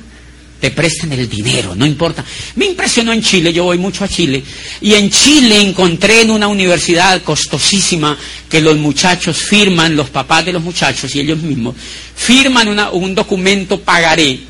Te 0.60 0.70
prestan 0.70 1.12
el 1.12 1.28
dinero, 1.28 1.74
no 1.74 1.84
importa. 1.84 2.24
Me 2.56 2.66
impresionó 2.66 3.12
en 3.12 3.22
Chile, 3.22 3.52
yo 3.52 3.64
voy 3.64 3.76
mucho 3.76 4.04
a 4.04 4.08
Chile, 4.08 4.42
y 4.80 4.94
en 4.94 5.10
Chile 5.10 5.60
encontré 5.60 6.22
en 6.22 6.30
una 6.30 6.48
universidad 6.48 7.22
costosísima 7.22 8.16
que 8.48 8.60
los 8.60 8.76
muchachos 8.76 9.36
firman, 9.36 9.96
los 9.96 10.10
papás 10.10 10.44
de 10.44 10.52
los 10.52 10.62
muchachos 10.62 11.14
y 11.14 11.20
ellos 11.20 11.38
mismos, 11.38 11.74
firman 12.14 12.68
un 12.92 13.14
documento 13.14 13.80
pagaré 13.80 14.40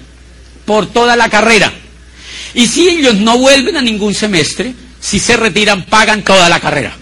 por 0.64 0.92
toda 0.92 1.16
la 1.16 1.28
carrera. 1.28 1.72
Y 2.54 2.66
si 2.66 2.88
ellos 2.88 3.16
no 3.16 3.38
vuelven 3.38 3.76
a 3.76 3.82
ningún 3.82 4.14
semestre, 4.14 4.72
si 5.00 5.18
se 5.18 5.36
retiran, 5.36 5.84
pagan 5.86 6.22
toda 6.22 6.48
la 6.48 6.60
carrera. 6.60 6.96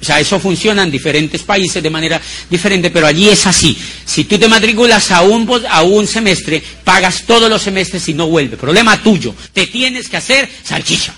O 0.00 0.04
sea, 0.04 0.20
eso 0.20 0.38
funciona 0.38 0.82
en 0.82 0.90
diferentes 0.90 1.42
países 1.42 1.82
de 1.82 1.90
manera 1.90 2.20
diferente, 2.48 2.90
pero 2.90 3.06
allí 3.06 3.28
es 3.28 3.46
así. 3.46 3.76
Si 4.04 4.24
tú 4.24 4.38
te 4.38 4.48
matriculas 4.48 5.10
a 5.10 5.22
un, 5.22 5.48
a 5.68 5.82
un 5.82 6.06
semestre, 6.06 6.62
pagas 6.84 7.24
todos 7.26 7.50
los 7.50 7.62
semestres 7.62 8.08
y 8.08 8.14
no 8.14 8.28
vuelve. 8.28 8.56
Problema 8.56 9.02
tuyo. 9.02 9.34
Te 9.52 9.66
tienes 9.66 10.08
que 10.08 10.16
hacer 10.16 10.48
salchicha. 10.62 11.14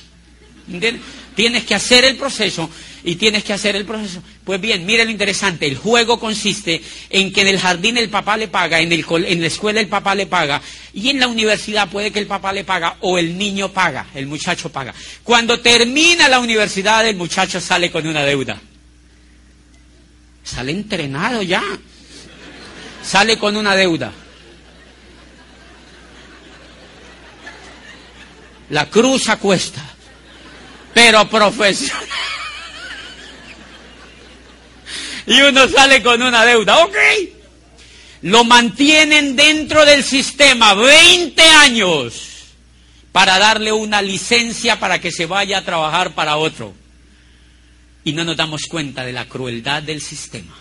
¿Entiendes? 0.72 1.02
Tienes 1.34 1.64
que 1.64 1.74
hacer 1.74 2.04
el 2.04 2.16
proceso 2.16 2.68
y 3.04 3.16
tienes 3.16 3.44
que 3.44 3.52
hacer 3.52 3.76
el 3.76 3.84
proceso. 3.84 4.22
Pues 4.44 4.60
bien, 4.60 4.84
mire 4.84 5.04
lo 5.04 5.10
interesante, 5.10 5.66
el 5.66 5.76
juego 5.76 6.18
consiste 6.18 6.82
en 7.08 7.32
que 7.32 7.42
en 7.42 7.48
el 7.48 7.58
jardín 7.58 7.96
el 7.96 8.08
papá 8.08 8.36
le 8.36 8.48
paga, 8.48 8.80
en, 8.80 8.92
el, 8.92 9.04
en 9.26 9.40
la 9.40 9.46
escuela 9.46 9.80
el 9.80 9.88
papá 9.88 10.14
le 10.14 10.26
paga 10.26 10.60
y 10.92 11.08
en 11.08 11.20
la 11.20 11.28
universidad 11.28 11.88
puede 11.88 12.10
que 12.10 12.18
el 12.18 12.26
papá 12.26 12.52
le 12.52 12.64
paga 12.64 12.96
o 13.00 13.18
el 13.18 13.38
niño 13.38 13.72
paga, 13.72 14.06
el 14.14 14.26
muchacho 14.26 14.70
paga. 14.70 14.94
Cuando 15.22 15.60
termina 15.60 16.28
la 16.28 16.40
universidad 16.40 17.06
el 17.06 17.16
muchacho 17.16 17.60
sale 17.60 17.90
con 17.90 18.06
una 18.06 18.24
deuda. 18.24 18.60
Sale 20.42 20.72
entrenado 20.72 21.42
ya. 21.42 21.62
Sale 23.02 23.38
con 23.38 23.56
una 23.56 23.74
deuda. 23.74 24.12
La 28.70 28.86
cruz 28.88 29.28
a 29.28 29.36
cuesta, 29.36 29.82
pero 30.94 31.28
profesional. 31.28 32.06
y 35.26 35.40
uno 35.42 35.68
sale 35.68 36.02
con 36.02 36.22
una 36.22 36.44
deuda. 36.44 36.84
Ok. 36.84 36.96
Lo 38.22 38.44
mantienen 38.44 39.34
dentro 39.34 39.84
del 39.84 40.04
sistema 40.04 40.74
20 40.74 41.42
años 41.42 42.30
para 43.12 43.38
darle 43.38 43.72
una 43.72 44.02
licencia 44.02 44.78
para 44.78 45.00
que 45.00 45.10
se 45.10 45.26
vaya 45.26 45.58
a 45.58 45.64
trabajar 45.64 46.14
para 46.14 46.36
otro. 46.36 46.74
Y 48.04 48.12
no 48.12 48.24
nos 48.24 48.36
damos 48.36 48.62
cuenta 48.62 49.04
de 49.04 49.12
la 49.12 49.28
crueldad 49.28 49.82
del 49.82 50.00
sistema. 50.00 50.56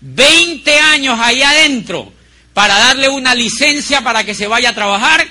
20 0.00 0.78
años 0.78 1.18
ahí 1.20 1.42
adentro 1.42 2.12
para 2.52 2.76
darle 2.76 3.08
una 3.08 3.34
licencia 3.34 4.02
para 4.02 4.24
que 4.24 4.34
se 4.34 4.46
vaya 4.46 4.70
a 4.70 4.74
trabajar 4.74 5.26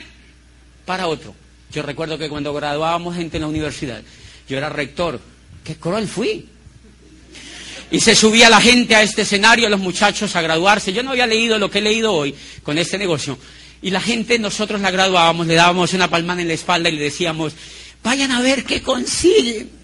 para 0.86 1.08
otro. 1.08 1.36
Yo 1.72 1.84
recuerdo 1.84 2.18
que 2.18 2.30
cuando 2.30 2.54
graduábamos 2.54 3.16
gente 3.16 3.38
en 3.38 3.42
la 3.42 3.48
universidad, 3.48 4.02
yo 4.48 4.58
era 4.58 4.70
rector. 4.70 5.20
Qué 5.64 5.76
cruel 5.76 6.08
fui. 6.08 6.48
Y 7.92 8.00
se 8.00 8.16
subía 8.16 8.50
la 8.50 8.62
gente 8.62 8.96
a 8.96 9.02
este 9.02 9.24
escenario, 9.24 9.70
los 9.70 9.80
muchachos 9.80 10.36
a 10.36 10.42
graduarse. 10.42 10.94
Yo 10.94 11.04
no 11.04 11.12
había 11.12 11.28
leído 11.28 11.60
lo 11.60 11.70
que 11.70 11.80
he 11.80 11.82
leído 11.82 12.14
hoy 12.14 12.34
con 12.64 12.78
este 12.78 12.98
negocio. 12.98 13.38
Y 13.82 13.90
la 13.90 14.00
gente, 14.00 14.40
nosotros 14.40 14.80
la 14.80 14.92
graduábamos, 14.92 15.48
le 15.48 15.56
dábamos 15.56 15.94
una 15.94 16.10
palmada 16.10 16.42
en 16.42 16.48
la 16.48 16.54
espalda 16.54 16.90
y 16.90 16.96
le 16.96 17.04
decíamos, 17.04 17.54
vayan 18.04 18.32
a 18.32 18.42
ver 18.42 18.64
qué 18.64 18.82
consiguen. 18.82 19.81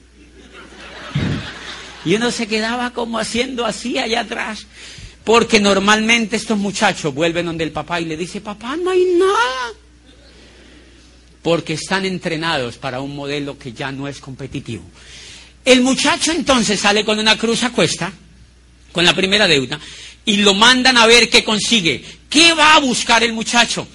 Y 2.08 2.16
uno 2.16 2.32
se 2.32 2.48
quedaba 2.48 2.92
como 2.92 3.20
haciendo 3.20 3.66
así 3.66 3.98
allá 3.98 4.22
atrás. 4.22 4.66
Porque 5.26 5.60
normalmente 5.60 6.38
estos 6.38 6.58
muchachos 6.58 7.14
vuelven 7.14 7.48
donde 7.48 7.66
el 7.66 7.74
papá 7.74 8.00
y 8.00 8.06
le 8.06 8.16
dice, 8.16 8.40
papá, 8.40 8.78
no 8.78 8.92
hay 8.92 9.04
nada. 9.20 9.74
Porque 11.42 11.74
están 11.74 12.06
entrenados 12.06 12.78
para 12.78 13.02
un 13.02 13.14
modelo 13.14 13.60
que 13.60 13.74
ya 13.74 13.92
no 13.92 14.08
es 14.08 14.20
competitivo. 14.20 14.86
El 15.66 15.82
muchacho 15.82 16.32
entonces 16.32 16.80
sale 16.80 17.04
con 17.04 17.20
una 17.20 17.38
cruz 17.38 17.64
a 17.64 17.72
cuesta, 17.72 18.10
con 18.94 19.04
la 19.04 19.14
primera 19.14 19.46
deuda, 19.46 19.78
y 20.24 20.38
lo 20.38 20.54
mandan 20.54 20.96
a 20.96 21.08
ver 21.08 21.30
qué 21.30 21.44
consigue. 21.44 22.06
¿Qué 22.30 22.54
va 22.54 22.76
a 22.76 22.80
buscar 22.80 23.22
el 23.22 23.34
muchacho? 23.34 23.86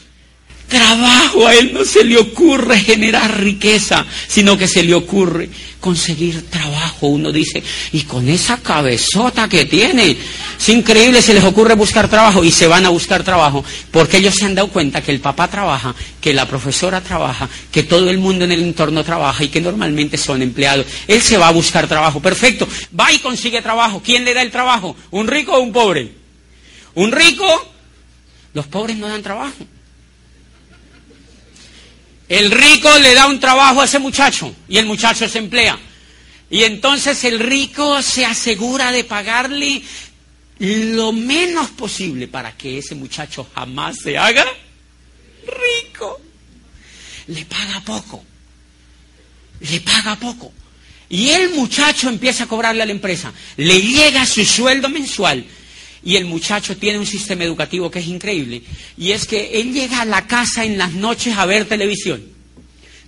Trabajo, 0.69 1.47
a 1.47 1.55
él 1.55 1.73
no 1.75 1.85
se 1.85 2.03
le 2.03 2.17
ocurre 2.17 2.79
generar 2.79 3.41
riqueza, 3.41 4.07
sino 4.27 4.57
que 4.57 4.67
se 4.67 4.83
le 4.83 4.95
ocurre 4.95 5.51
conseguir 5.81 6.49
trabajo. 6.49 7.09
Uno 7.09 7.31
dice, 7.31 7.63
y 7.93 8.03
con 8.03 8.27
esa 8.29 8.57
cabezota 8.63 9.49
que 9.49 9.67
tiene, 9.67 10.17
es 10.59 10.69
increíble, 10.71 11.21
se 11.21 11.35
les 11.35 11.45
ocurre 11.45 11.75
buscar 11.75 12.09
trabajo 12.09 12.43
y 12.43 12.51
se 12.51 12.67
van 12.67 12.87
a 12.87 12.89
buscar 12.89 13.23
trabajo 13.23 13.63
porque 13.91 14.17
ellos 14.17 14.35
se 14.35 14.47
han 14.47 14.55
dado 14.55 14.69
cuenta 14.69 15.03
que 15.03 15.11
el 15.11 15.21
papá 15.21 15.49
trabaja, 15.49 15.95
que 16.21 16.33
la 16.33 16.49
profesora 16.49 17.03
trabaja, 17.03 17.49
que 17.71 17.83
todo 17.83 18.09
el 18.09 18.19
mundo 18.19 18.45
en 18.45 18.53
el 18.53 18.63
entorno 18.63 19.05
trabaja 19.05 19.45
y 19.45 19.49
que 19.49 19.61
normalmente 19.61 20.17
son 20.17 20.41
empleados. 20.41 20.87
Él 21.07 21.21
se 21.21 21.37
va 21.37 21.49
a 21.49 21.53
buscar 21.53 21.87
trabajo, 21.87 22.21
perfecto, 22.21 22.67
va 22.99 23.13
y 23.13 23.19
consigue 23.19 23.61
trabajo. 23.61 24.01
¿Quién 24.03 24.25
le 24.25 24.33
da 24.33 24.41
el 24.41 24.51
trabajo? 24.51 24.97
¿Un 25.11 25.27
rico 25.27 25.53
o 25.53 25.61
un 25.61 25.73
pobre? 25.73 26.13
¿Un 26.95 27.13
rico? 27.13 27.45
Los 28.55 28.67
pobres 28.67 28.97
no 28.97 29.09
dan 29.09 29.23
trabajo. 29.23 29.67
El 32.33 32.51
rico 32.51 32.89
le 32.99 33.13
da 33.13 33.27
un 33.27 33.39
trabajo 33.39 33.83
a 33.83 33.85
ese 33.85 33.99
muchacho 33.99 34.57
y 34.67 34.79
el 34.79 34.87
muchacho 34.87 35.29
se 35.29 35.37
emplea. 35.37 35.79
Y 36.49 36.63
entonces 36.65 37.25
el 37.25 37.39
rico 37.39 38.01
se 38.01 38.25
asegura 38.25 38.91
de 38.91 39.05
pagarle 39.05 39.83
lo 40.59 41.13
menos 41.13 41.69
posible 41.73 42.29
para 42.29 42.57
que 42.57 42.79
ese 42.79 42.95
muchacho 42.95 43.47
jamás 43.55 43.99
se 43.99 44.17
haga 44.17 44.47
rico. 45.47 46.23
Le 47.27 47.45
paga 47.45 47.83
poco. 47.85 48.25
Le 49.61 49.83
paga 49.83 50.17
poco. 50.17 50.55
Y 51.11 51.29
el 51.29 51.51
muchacho 51.51 52.09
empieza 52.09 52.45
a 52.45 52.49
cobrarle 52.49 52.83
a 52.83 52.87
la 52.87 52.93
empresa. 52.93 53.31
Le 53.59 53.79
llega 53.83 54.25
su 54.25 54.43
sueldo 54.47 54.89
mensual 54.89 55.45
y 56.05 56.17
el 56.17 56.25
muchacho 56.25 56.77
tiene 56.77 56.99
un 56.99 57.07
sistema 57.07 57.45
educativo 57.45 57.91
que 57.91 58.01
es 58.01 58.07
increíble. 58.07 58.63
Y 58.99 59.13
es 59.13 59.27
que 59.27 59.61
él 59.61 59.73
llega 59.73 60.01
a 60.01 60.05
la 60.05 60.27
casa 60.27 60.65
en 60.65 60.77
las 60.77 60.93
noches 60.93 61.37
a 61.37 61.47
ver 61.47 61.67
televisión. 61.67 62.23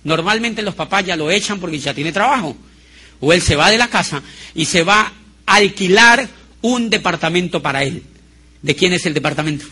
Normalmente 0.03 0.61
los 0.61 0.75
papás 0.75 1.05
ya 1.05 1.15
lo 1.15 1.29
echan 1.29 1.59
porque 1.59 1.79
ya 1.79 1.93
tiene 1.93 2.11
trabajo. 2.11 2.55
O 3.19 3.33
él 3.33 3.41
se 3.41 3.55
va 3.55 3.71
de 3.71 3.77
la 3.77 3.89
casa 3.89 4.21
y 4.53 4.65
se 4.65 4.83
va 4.83 5.11
a 5.45 5.55
alquilar 5.55 6.27
un 6.61 6.89
departamento 6.89 7.61
para 7.61 7.83
él. 7.83 8.03
¿De 8.61 8.75
quién 8.75 8.93
es 8.93 9.05
el 9.05 9.13
departamento? 9.13 9.65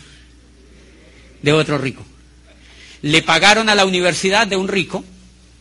De 1.40 1.52
otro 1.52 1.78
rico. 1.78 2.04
Le 3.02 3.22
pagaron 3.22 3.68
a 3.68 3.74
la 3.74 3.86
universidad 3.86 4.46
de 4.46 4.56
un 4.56 4.68
rico, 4.68 5.04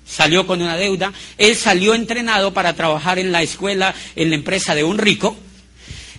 salió 0.05 0.45
con 0.45 0.61
una 0.61 0.78
deuda, 0.78 1.14
él 1.38 1.55
salió 1.55 1.93
entrenado 1.93 2.53
para 2.53 2.74
trabajar 2.74 3.20
en 3.20 3.32
la 3.32 3.41
escuela, 3.41 3.93
en 4.16 4.30
la 4.30 4.36
empresa 4.36 4.76
de 4.76 4.84
un 4.84 4.97
rico, 4.97 5.38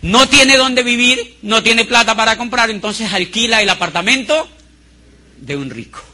no 0.04 0.28
tiene 0.28 0.58
dónde 0.58 0.82
vivir, 0.82 1.36
no 1.42 1.62
tiene 1.62 1.86
plata 1.86 2.14
para 2.14 2.36
comprar, 2.36 2.68
entonces 2.68 3.10
alquila 3.10 3.62
el 3.62 3.70
apartamento 3.70 4.46
de 5.38 5.56
un 5.56 5.70
rico. 5.70 6.04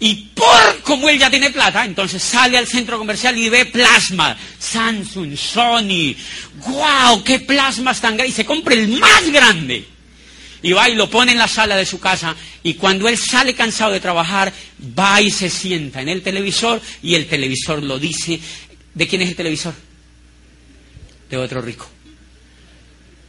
Y 0.00 0.14
por 0.34 0.80
como 0.80 1.10
él 1.10 1.18
ya 1.18 1.28
tiene 1.28 1.50
plata, 1.50 1.84
entonces 1.84 2.22
sale 2.22 2.56
al 2.56 2.66
centro 2.66 2.96
comercial 2.96 3.36
y 3.36 3.50
ve 3.50 3.66
plasma, 3.66 4.34
Samsung, 4.58 5.36
Sony, 5.36 6.16
wow, 6.66 7.22
qué 7.22 7.40
plasmas 7.40 8.00
tan 8.00 8.16
grandes, 8.16 8.32
y 8.32 8.36
se 8.36 8.46
compra 8.46 8.72
el 8.72 8.88
más 8.88 9.30
grande. 9.30 9.86
Y 10.62 10.72
va 10.72 10.88
y 10.88 10.94
lo 10.94 11.10
pone 11.10 11.32
en 11.32 11.38
la 11.38 11.48
sala 11.48 11.76
de 11.76 11.84
su 11.84 12.00
casa 12.00 12.34
y 12.62 12.74
cuando 12.74 13.08
él 13.08 13.18
sale 13.18 13.54
cansado 13.54 13.92
de 13.92 14.00
trabajar, 14.00 14.50
va 14.98 15.20
y 15.20 15.30
se 15.30 15.50
sienta 15.50 16.00
en 16.00 16.08
el 16.08 16.22
televisor 16.22 16.80
y 17.02 17.14
el 17.14 17.26
televisor 17.26 17.82
lo 17.82 17.98
dice. 17.98 18.40
¿De 18.94 19.06
quién 19.06 19.20
es 19.20 19.28
el 19.28 19.36
televisor? 19.36 19.74
De 21.28 21.36
otro 21.36 21.60
rico 21.60 21.90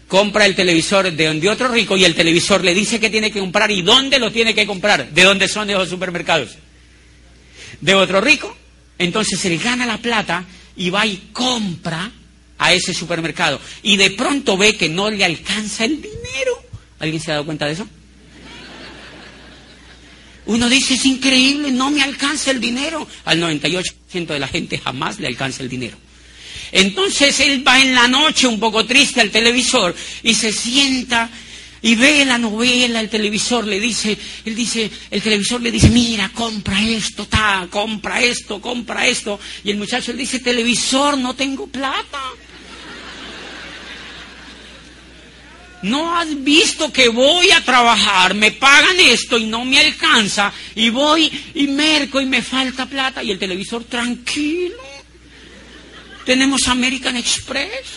compra 0.08 0.46
el 0.46 0.56
televisor 0.56 1.12
de, 1.12 1.50
otro 1.50 1.68
rico 1.68 1.98
y 1.98 2.06
el 2.06 2.16
televisor 2.16 2.64
le 2.64 2.74
dice 2.74 3.00
que 3.00 3.10
tiene 3.10 3.32
que 3.32 3.40
comprar 3.40 3.70
y 3.72 3.82
dónde 3.82 4.20
lo 4.20 4.32
tiene 4.32 4.56
que 4.56 4.66
comprar, 4.66 5.12
de 5.12 5.24
dónde 5.24 5.48
son 5.48 5.70
esos 5.70 5.90
supermercados. 5.90 6.58
De 7.82 7.94
otro 7.94 8.22
rico. 8.22 8.56
Entonces 8.98 9.44
él 9.46 9.60
gana 9.60 9.86
la 9.86 9.98
plata 9.98 10.46
y 10.76 10.90
va 10.90 11.06
y 11.06 11.30
compra 11.32 12.12
a 12.58 12.74
ese 12.74 12.94
supermercado. 12.94 13.60
Y 13.84 13.98
de 13.98 14.12
pronto 14.12 14.58
ve 14.58 14.76
que 14.76 14.90
no 14.90 15.10
le 15.10 15.24
alcanza 15.24 15.86
el 15.86 16.02
dinero. 16.02 16.64
¿Alguien 17.00 17.22
se 17.22 17.32
ha 17.32 17.36
dado 17.36 17.46
cuenta 17.46 17.66
de 17.66 17.74
eso? 17.74 17.88
Uno 20.48 20.70
dice, 20.70 20.94
es 20.94 21.06
increíble, 21.06 21.72
no 21.72 21.92
me 21.92 22.02
alcanza 22.02 22.52
el 22.52 22.62
dinero. 22.62 23.06
Al 23.26 23.40
98% 23.42 24.28
de 24.28 24.40
la 24.40 24.48
gente 24.48 24.78
jamás 24.78 25.20
le 25.20 25.28
alcanza 25.28 25.62
el 25.62 25.70
dinero. 25.70 25.98
Entonces 26.72 27.40
él 27.40 27.66
va 27.68 27.80
en 27.80 27.94
la 27.94 28.08
noche 28.08 28.48
un 28.48 28.60
poco 28.60 28.86
triste 28.86 29.22
al 29.22 29.32
televisor 29.32 29.96
y 30.24 30.34
se 30.34 30.52
sienta 30.52 31.30
y 31.82 31.96
ve 31.96 32.26
la 32.26 32.38
novela, 32.38 33.00
el 33.00 33.10
televisor 33.10 33.66
le 33.66 33.80
dice, 33.80 34.18
él 34.46 34.56
dice, 34.56 34.90
el 35.12 35.22
televisor 35.22 35.62
le 35.62 35.72
dice, 35.72 35.90
mira, 35.90 36.30
compra 36.30 36.82
esto, 36.82 37.28
ta, 37.28 37.68
compra 37.70 38.22
esto, 38.22 38.60
compra 38.60 39.08
esto. 39.08 39.40
Y 39.64 39.72
el 39.72 39.78
muchacho 39.78 40.12
le 40.12 40.20
dice, 40.20 40.40
televisor, 40.40 41.18
no 41.18 41.36
tengo 41.36 41.68
plata. 41.68 42.20
¿No 45.84 46.18
has 46.18 46.44
visto 46.44 46.92
que 46.92 47.08
voy 47.08 47.52
a 47.52 47.64
trabajar, 47.64 48.34
me 48.34 48.52
pagan 48.52 49.00
esto 49.00 49.38
y 49.38 49.46
no 49.46 49.64
me 49.64 49.80
alcanza? 49.80 50.52
Y 50.74 50.90
voy 50.90 51.32
y 51.54 51.68
merco 51.68 52.20
y 52.20 52.26
me 52.26 52.42
falta 52.42 52.88
plata. 52.88 53.24
Y 53.24 53.30
el 53.30 53.38
televisor, 53.38 53.84
tranquilo 53.84 54.97
tenemos 56.28 56.68
American 56.68 57.16
Express, 57.16 57.88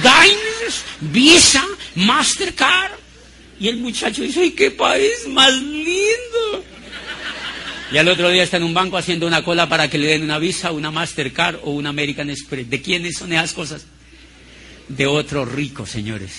Diners, 0.00 0.84
Visa, 1.02 1.62
Mastercard. 1.96 2.92
Y 3.60 3.68
el 3.68 3.76
muchacho 3.76 4.22
dice, 4.22 4.40
¡ay, 4.40 4.52
qué 4.52 4.70
país 4.70 5.28
más 5.28 5.52
lindo! 5.52 6.64
Y 7.92 7.98
al 7.98 8.08
otro 8.08 8.30
día 8.30 8.42
está 8.42 8.56
en 8.56 8.62
un 8.62 8.72
banco 8.72 8.96
haciendo 8.96 9.26
una 9.26 9.44
cola 9.44 9.68
para 9.68 9.90
que 9.90 9.98
le 9.98 10.06
den 10.06 10.22
una 10.22 10.38
Visa, 10.38 10.72
una 10.72 10.90
Mastercard 10.90 11.56
o 11.64 11.72
una 11.72 11.90
American 11.90 12.30
Express. 12.30 12.70
¿De 12.70 12.80
quiénes 12.80 13.18
son 13.18 13.34
esas 13.34 13.52
cosas? 13.52 13.84
De 14.88 15.06
otro 15.06 15.44
rico, 15.44 15.84
señores. 15.84 16.32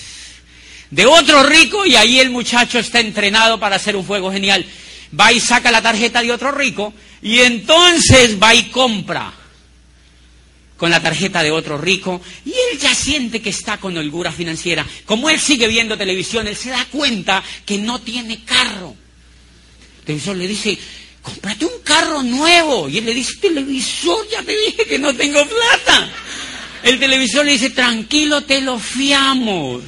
De 0.90 1.06
otro 1.06 1.44
rico 1.44 1.86
y 1.86 1.94
ahí 1.94 2.18
el 2.18 2.30
muchacho 2.30 2.80
está 2.80 2.98
entrenado 2.98 3.60
para 3.60 3.76
hacer 3.76 3.94
un 3.94 4.04
fuego 4.04 4.32
genial. 4.32 4.66
Va 5.18 5.32
y 5.32 5.38
saca 5.38 5.70
la 5.70 5.80
tarjeta 5.80 6.22
de 6.22 6.32
otro 6.32 6.50
rico 6.50 6.92
y 7.22 7.38
entonces 7.38 8.36
va 8.42 8.52
y 8.52 8.64
compra 8.64 9.43
con 10.76 10.90
la 10.90 11.00
tarjeta 11.00 11.42
de 11.42 11.50
otro 11.50 11.78
rico 11.78 12.20
y 12.44 12.50
él 12.50 12.78
ya 12.78 12.94
siente 12.94 13.40
que 13.40 13.50
está 13.50 13.78
con 13.78 13.96
holgura 13.96 14.32
financiera. 14.32 14.86
Como 15.04 15.30
él 15.30 15.38
sigue 15.38 15.68
viendo 15.68 15.96
televisión, 15.96 16.48
él 16.48 16.56
se 16.56 16.70
da 16.70 16.84
cuenta 16.86 17.42
que 17.64 17.78
no 17.78 18.00
tiene 18.00 18.44
carro. 18.44 18.96
El 19.98 20.04
televisor 20.04 20.36
le 20.36 20.48
dice, 20.48 20.78
cómprate 21.22 21.64
un 21.64 21.80
carro 21.82 22.22
nuevo. 22.22 22.88
Y 22.88 22.98
él 22.98 23.06
le 23.06 23.14
dice, 23.14 23.36
televisor, 23.40 24.28
ya 24.30 24.42
te 24.42 24.56
dije 24.56 24.84
que 24.84 24.98
no 24.98 25.14
tengo 25.14 25.46
plata. 25.46 26.10
El 26.82 26.98
televisor 26.98 27.46
le 27.46 27.52
dice, 27.52 27.70
tranquilo, 27.70 28.42
te 28.42 28.60
lo 28.60 28.78
fiamos. 28.78 29.82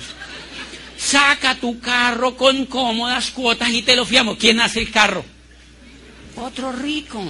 Saca 0.97 1.57
tu 1.57 1.79
carro 1.79 2.37
con 2.37 2.65
cómodas 2.67 3.31
cuotas 3.33 3.71
y 3.71 3.83
te 3.83 3.97
lo 3.97 4.07
fiamos. 4.07 4.39
¿Quién 4.39 4.61
hace 4.61 4.81
el 4.81 4.91
carro? 4.91 5.25
Otro 6.37 6.73
rico. 6.73 7.23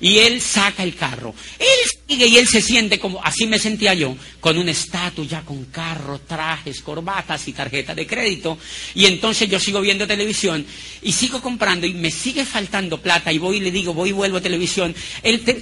Y 0.00 0.18
él 0.18 0.40
saca 0.40 0.84
el 0.84 0.94
carro. 0.94 1.34
Él 1.58 1.66
sigue 2.06 2.26
y 2.26 2.36
él 2.36 2.46
se 2.46 2.62
siente 2.62 2.98
como, 2.98 3.22
así 3.24 3.46
me 3.46 3.58
sentía 3.58 3.94
yo, 3.94 4.16
con 4.40 4.56
un 4.56 4.68
estatus 4.68 5.28
ya 5.28 5.42
con 5.42 5.64
carro, 5.66 6.20
trajes, 6.20 6.80
corbatas 6.80 7.48
y 7.48 7.52
tarjeta 7.52 7.94
de 7.94 8.06
crédito. 8.06 8.58
Y 8.94 9.06
entonces 9.06 9.48
yo 9.48 9.58
sigo 9.58 9.80
viendo 9.80 10.06
televisión 10.06 10.64
y 11.02 11.12
sigo 11.12 11.40
comprando 11.40 11.86
y 11.86 11.94
me 11.94 12.10
sigue 12.10 12.44
faltando 12.44 13.00
plata 13.00 13.32
y 13.32 13.38
voy 13.38 13.56
y 13.56 13.60
le 13.60 13.70
digo, 13.70 13.92
voy 13.92 14.10
y 14.10 14.12
vuelvo 14.12 14.38
a 14.38 14.40
televisión. 14.40 14.94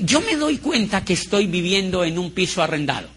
yo 0.02 0.20
me 0.20 0.36
doy 0.36 0.58
cuenta 0.58 1.04
que 1.04 1.14
estoy 1.14 1.46
viviendo 1.46 2.04
en 2.04 2.18
un 2.18 2.30
piso 2.32 2.62
arrendado. 2.62 3.08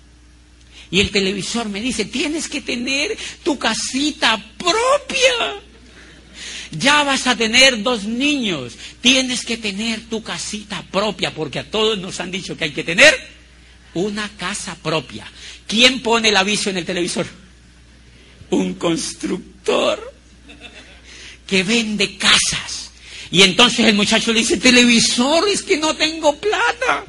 Y 0.92 1.00
el 1.02 1.12
televisor 1.12 1.70
me 1.70 1.82
dice, 1.82 2.06
tienes 2.06 2.48
que 2.48 2.62
tener 2.62 3.16
tu 3.44 3.60
casita 3.60 4.44
propia. 4.58 5.69
Ya 6.72 7.04
vas 7.04 7.26
a 7.28 7.36
tener 7.36 7.82
dos 7.82 8.04
niños, 8.04 8.74
tienes 9.02 9.44
que 9.44 9.58
tener 9.58 10.02
tu 10.02 10.22
casita 10.22 10.84
propia, 10.92 11.34
porque 11.34 11.60
a 11.60 11.70
todos 11.70 11.98
nos 11.98 12.20
han 12.20 12.32
dicho 12.32 12.56
que 12.56 12.66
hay 12.66 12.72
que 12.72 12.84
tener 12.84 13.16
una 13.96 14.30
casa 14.38 14.76
propia. 14.76 15.26
¿Quién 15.68 16.02
pone 16.02 16.30
el 16.30 16.38
aviso 16.38 16.70
en 16.70 16.78
el 16.78 16.86
televisor? 16.86 17.26
Un 18.52 18.76
constructor 18.76 20.14
que 21.48 21.64
vende 21.64 22.18
casas. 22.18 22.92
Y 23.32 23.42
entonces 23.42 23.88
el 23.88 23.96
muchacho 23.96 24.32
le 24.32 24.40
dice, 24.40 24.58
televisor, 24.58 25.48
es 25.48 25.64
que 25.64 25.78
no 25.78 25.96
tengo 25.96 26.36
plata. 26.36 27.06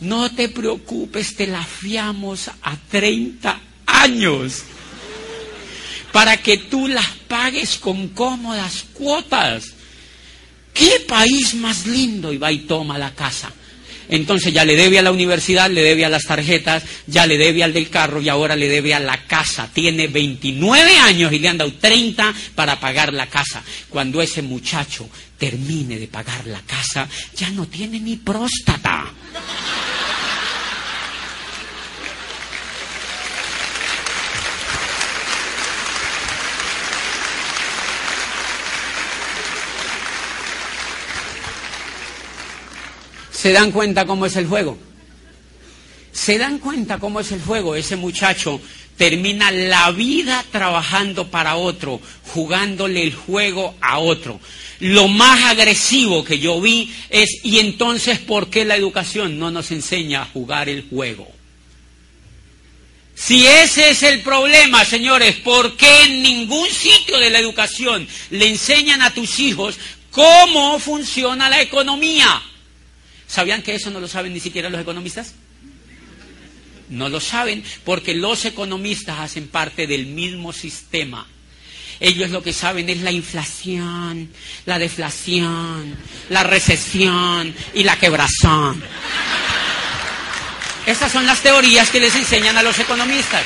No 0.00 0.30
te 0.32 0.48
preocupes, 0.48 1.34
te 1.34 1.46
la 1.46 1.64
fiamos 1.64 2.48
a 2.48 2.76
30 2.90 3.60
años 3.86 4.62
para 6.18 6.36
que 6.38 6.56
tú 6.56 6.88
las 6.88 7.06
pagues 7.28 7.78
con 7.78 8.08
cómodas 8.08 8.86
cuotas. 8.92 9.66
¿Qué 10.74 11.04
país 11.06 11.54
más 11.54 11.86
lindo? 11.86 12.32
Y 12.32 12.38
va 12.38 12.50
y 12.50 12.58
toma 12.66 12.98
la 12.98 13.14
casa. 13.14 13.52
Entonces 14.08 14.52
ya 14.52 14.64
le 14.64 14.74
debe 14.74 14.98
a 14.98 15.02
la 15.02 15.12
universidad, 15.12 15.70
le 15.70 15.80
debe 15.80 16.04
a 16.04 16.08
las 16.08 16.24
tarjetas, 16.24 16.82
ya 17.06 17.24
le 17.24 17.38
debe 17.38 17.62
al 17.62 17.72
del 17.72 17.88
carro 17.88 18.20
y 18.20 18.28
ahora 18.28 18.56
le 18.56 18.68
debe 18.68 18.94
a 18.94 18.98
la 18.98 19.28
casa. 19.28 19.70
Tiene 19.72 20.08
29 20.08 20.98
años 20.98 21.32
y 21.32 21.38
le 21.38 21.50
han 21.50 21.58
dado 21.58 21.72
30 21.74 22.34
para 22.56 22.80
pagar 22.80 23.12
la 23.12 23.28
casa. 23.28 23.62
Cuando 23.88 24.20
ese 24.20 24.42
muchacho 24.42 25.08
termine 25.38 26.00
de 26.00 26.08
pagar 26.08 26.48
la 26.48 26.62
casa, 26.62 27.06
ya 27.36 27.48
no 27.50 27.68
tiene 27.68 28.00
ni 28.00 28.16
próstata. 28.16 29.06
¿Se 43.40 43.52
dan 43.52 43.70
cuenta 43.70 44.04
cómo 44.04 44.26
es 44.26 44.34
el 44.34 44.48
juego? 44.48 44.76
¿Se 46.12 46.38
dan 46.38 46.58
cuenta 46.58 46.98
cómo 46.98 47.20
es 47.20 47.30
el 47.30 47.40
juego? 47.40 47.76
Ese 47.76 47.94
muchacho 47.94 48.60
termina 48.96 49.52
la 49.52 49.92
vida 49.92 50.44
trabajando 50.50 51.28
para 51.28 51.54
otro, 51.54 52.00
jugándole 52.34 53.00
el 53.04 53.14
juego 53.14 53.76
a 53.80 54.00
otro. 54.00 54.40
Lo 54.80 55.06
más 55.06 55.44
agresivo 55.44 56.24
que 56.24 56.40
yo 56.40 56.60
vi 56.60 56.92
es, 57.10 57.28
¿y 57.44 57.60
entonces 57.60 58.18
por 58.18 58.50
qué 58.50 58.64
la 58.64 58.74
educación 58.74 59.38
no 59.38 59.52
nos 59.52 59.70
enseña 59.70 60.22
a 60.22 60.26
jugar 60.26 60.68
el 60.68 60.88
juego? 60.90 61.30
Si 63.14 63.46
ese 63.46 63.90
es 63.90 64.02
el 64.02 64.20
problema, 64.22 64.84
señores, 64.84 65.36
¿por 65.36 65.76
qué 65.76 66.06
en 66.06 66.22
ningún 66.24 66.68
sitio 66.70 67.18
de 67.18 67.30
la 67.30 67.38
educación 67.38 68.08
le 68.30 68.48
enseñan 68.48 69.00
a 69.00 69.14
tus 69.14 69.38
hijos 69.38 69.78
cómo 70.10 70.80
funciona 70.80 71.48
la 71.48 71.62
economía? 71.62 72.42
¿Sabían 73.28 73.62
que 73.62 73.74
eso 73.74 73.90
no 73.90 74.00
lo 74.00 74.08
saben 74.08 74.32
ni 74.32 74.40
siquiera 74.40 74.70
los 74.70 74.80
economistas? 74.80 75.34
No 76.88 77.10
lo 77.10 77.20
saben 77.20 77.62
porque 77.84 78.14
los 78.14 78.46
economistas 78.46 79.20
hacen 79.20 79.48
parte 79.48 79.86
del 79.86 80.06
mismo 80.06 80.52
sistema. 80.54 81.26
Ellos 82.00 82.30
lo 82.30 82.42
que 82.42 82.52
saben 82.52 82.88
es 82.88 83.02
la 83.02 83.12
inflación, 83.12 84.30
la 84.64 84.78
deflación, 84.78 85.96
la 86.30 86.42
recesión 86.42 87.54
y 87.74 87.84
la 87.84 87.96
quebrazón. 87.98 88.82
Esas 90.86 91.12
son 91.12 91.26
las 91.26 91.42
teorías 91.42 91.90
que 91.90 92.00
les 92.00 92.14
enseñan 92.14 92.56
a 92.56 92.62
los 92.62 92.78
economistas. 92.78 93.42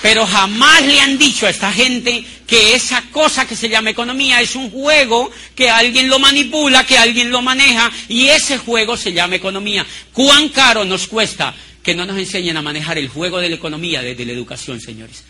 Pero 0.00 0.26
jamás 0.26 0.82
le 0.82 1.00
han 1.00 1.18
dicho 1.18 1.46
a 1.46 1.50
esta 1.50 1.72
gente 1.72 2.24
que 2.46 2.74
esa 2.74 3.02
cosa 3.10 3.46
que 3.46 3.56
se 3.56 3.68
llama 3.68 3.90
economía 3.90 4.40
es 4.40 4.54
un 4.54 4.70
juego 4.70 5.30
que 5.54 5.68
alguien 5.68 6.08
lo 6.08 6.18
manipula, 6.18 6.86
que 6.86 6.96
alguien 6.96 7.30
lo 7.30 7.42
maneja 7.42 7.90
y 8.08 8.28
ese 8.28 8.58
juego 8.58 8.96
se 8.96 9.12
llama 9.12 9.36
economía. 9.36 9.84
¿Cuán 10.12 10.50
caro 10.50 10.84
nos 10.84 11.08
cuesta 11.08 11.54
que 11.82 11.94
no 11.94 12.06
nos 12.06 12.18
enseñen 12.18 12.56
a 12.56 12.62
manejar 12.62 12.96
el 12.96 13.08
juego 13.08 13.38
de 13.38 13.48
la 13.48 13.56
economía 13.56 14.00
desde 14.00 14.24
la 14.24 14.32
educación, 14.32 14.80
señores? 14.80 15.24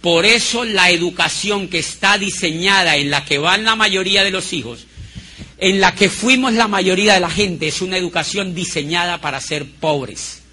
Por 0.00 0.26
eso 0.26 0.64
la 0.64 0.90
educación 0.90 1.66
que 1.68 1.78
está 1.78 2.18
diseñada, 2.18 2.96
en 2.96 3.10
la 3.10 3.24
que 3.24 3.38
van 3.38 3.64
la 3.64 3.74
mayoría 3.74 4.22
de 4.22 4.30
los 4.30 4.52
hijos, 4.52 4.86
en 5.58 5.80
la 5.80 5.94
que 5.94 6.10
fuimos 6.10 6.52
la 6.52 6.68
mayoría 6.68 7.14
de 7.14 7.20
la 7.20 7.30
gente, 7.30 7.66
es 7.66 7.80
una 7.80 7.96
educación 7.96 8.54
diseñada 8.54 9.20
para 9.20 9.40
ser 9.40 9.66
pobres. 9.66 10.43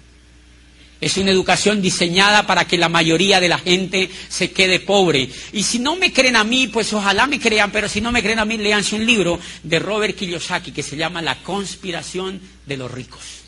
Es 1.02 1.18
una 1.18 1.30
educación 1.30 1.82
diseñada 1.82 2.46
para 2.46 2.66
que 2.66 2.78
la 2.78 2.88
mayoría 2.88 3.40
de 3.40 3.50
la 3.50 3.58
gente 3.58 4.08
se 4.28 4.52
quede 4.52 4.80
pobre. 4.80 5.28
Y 5.52 5.64
si 5.64 5.78
no 5.78 5.96
me 5.96 6.12
creen 6.12 6.36
a 6.36 6.44
mí, 6.44 6.68
pues 6.68 6.92
ojalá 6.94 7.26
me 7.26 7.38
crean, 7.38 7.70
pero 7.70 7.88
si 7.88 8.00
no 8.00 8.10
me 8.10 8.22
creen 8.22 8.38
a 8.38 8.46
mí, 8.46 8.56
leanse 8.56 8.96
un 8.96 9.04
libro 9.04 9.38
de 9.62 9.78
Robert 9.78 10.16
Kiyosaki 10.16 10.72
que 10.72 10.82
se 10.82 10.96
llama 10.96 11.20
La 11.20 11.42
conspiración 11.42 12.40
de 12.64 12.76
los 12.78 12.90
ricos 12.90 13.41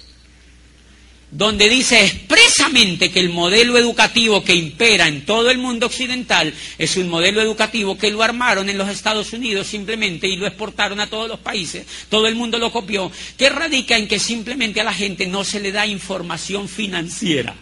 donde 1.35 1.68
dice 1.68 2.05
expresamente 2.05 3.11
que 3.11 3.18
el 3.18 3.28
modelo 3.28 3.76
educativo 3.76 4.45
que 4.45 4.55
impera 4.55 5.09
en 5.09 5.26
todo 5.26 5.51
el 5.51 5.59
mundo 5.59 5.87
occidental 5.87 6.55
es 6.78 6.97
un 6.97 7.09
modelo 7.09 7.43
educativo 7.43 7.99
que 7.99 8.12
lo 8.12 8.22
armaron 8.22 8.68
en 8.68 8.78
los 8.78 8.89
Estados 8.89 9.32
Unidos 9.32 9.66
simplemente 9.66 10.28
y 10.28 10.37
lo 10.37 10.47
exportaron 10.47 11.01
a 11.01 11.09
todos 11.09 11.28
los 11.28 11.41
países, 11.41 11.87
todo 12.09 12.28
el 12.28 12.37
mundo 12.37 12.57
lo 12.59 12.70
copió, 12.70 13.11
que 13.37 13.49
radica 13.49 13.99
en 13.99 14.07
que 14.07 14.20
simplemente 14.20 14.80
a 14.80 14.85
la 14.85 14.95
gente 14.95 15.26
no 15.26 15.43
se 15.43 15.59
le 15.59 15.72
da 15.72 15.89
información 15.89 16.68
financiera. 16.68 17.57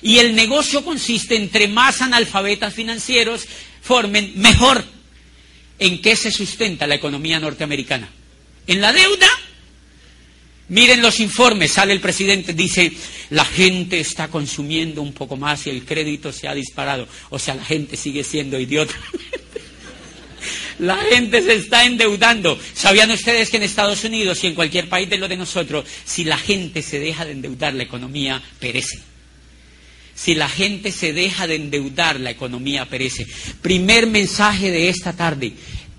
Y 0.00 0.18
el 0.18 0.36
negocio 0.36 0.84
consiste 0.84 1.34
entre 1.34 1.66
más 1.66 2.00
analfabetas 2.00 2.72
financieros 2.72 3.44
formen, 3.82 4.34
mejor. 4.36 4.84
¿En 5.80 6.00
qué 6.00 6.14
se 6.14 6.30
sustenta 6.30 6.86
la 6.86 6.94
economía 6.94 7.40
norteamericana? 7.40 8.08
¿En 8.68 8.80
la 8.80 8.92
deuda? 8.92 9.26
Miren 10.68 11.00
los 11.00 11.18
informes, 11.20 11.72
sale 11.72 11.94
el 11.94 12.00
presidente, 12.00 12.52
dice, 12.52 12.92
la 13.30 13.44
gente 13.44 14.00
está 14.00 14.28
consumiendo 14.28 15.00
un 15.00 15.14
poco 15.14 15.36
más 15.36 15.66
y 15.66 15.70
el 15.70 15.84
crédito 15.84 16.30
se 16.30 16.46
ha 16.46 16.54
disparado. 16.54 17.08
O 17.30 17.38
sea, 17.38 17.54
la 17.54 17.64
gente 17.64 17.96
sigue 17.96 18.22
siendo 18.22 18.60
idiota. 18.60 18.94
La 20.78 20.96
gente 20.96 21.42
se 21.42 21.54
está 21.54 21.84
endeudando. 21.84 22.56
¿Sabían 22.72 23.10
ustedes 23.10 23.50
que 23.50 23.56
en 23.56 23.64
Estados 23.64 24.04
Unidos 24.04 24.44
y 24.44 24.46
en 24.46 24.54
cualquier 24.54 24.88
país 24.88 25.10
de 25.10 25.18
lo 25.18 25.26
de 25.26 25.36
nosotros, 25.36 25.84
si 26.04 26.22
la 26.22 26.38
gente 26.38 26.82
se 26.82 27.00
deja 27.00 27.24
de 27.24 27.32
endeudar, 27.32 27.74
la 27.74 27.82
economía 27.82 28.40
perece? 28.60 29.00
Si 30.14 30.34
la 30.34 30.48
gente 30.48 30.92
se 30.92 31.12
deja 31.12 31.46
de 31.46 31.56
endeudar, 31.56 32.18
la 32.20 32.30
economía 32.30 32.84
perece. 32.86 33.26
Primer 33.60 34.06
mensaje 34.06 34.70
de 34.70 34.88
esta 34.88 35.12
tarde 35.14 35.52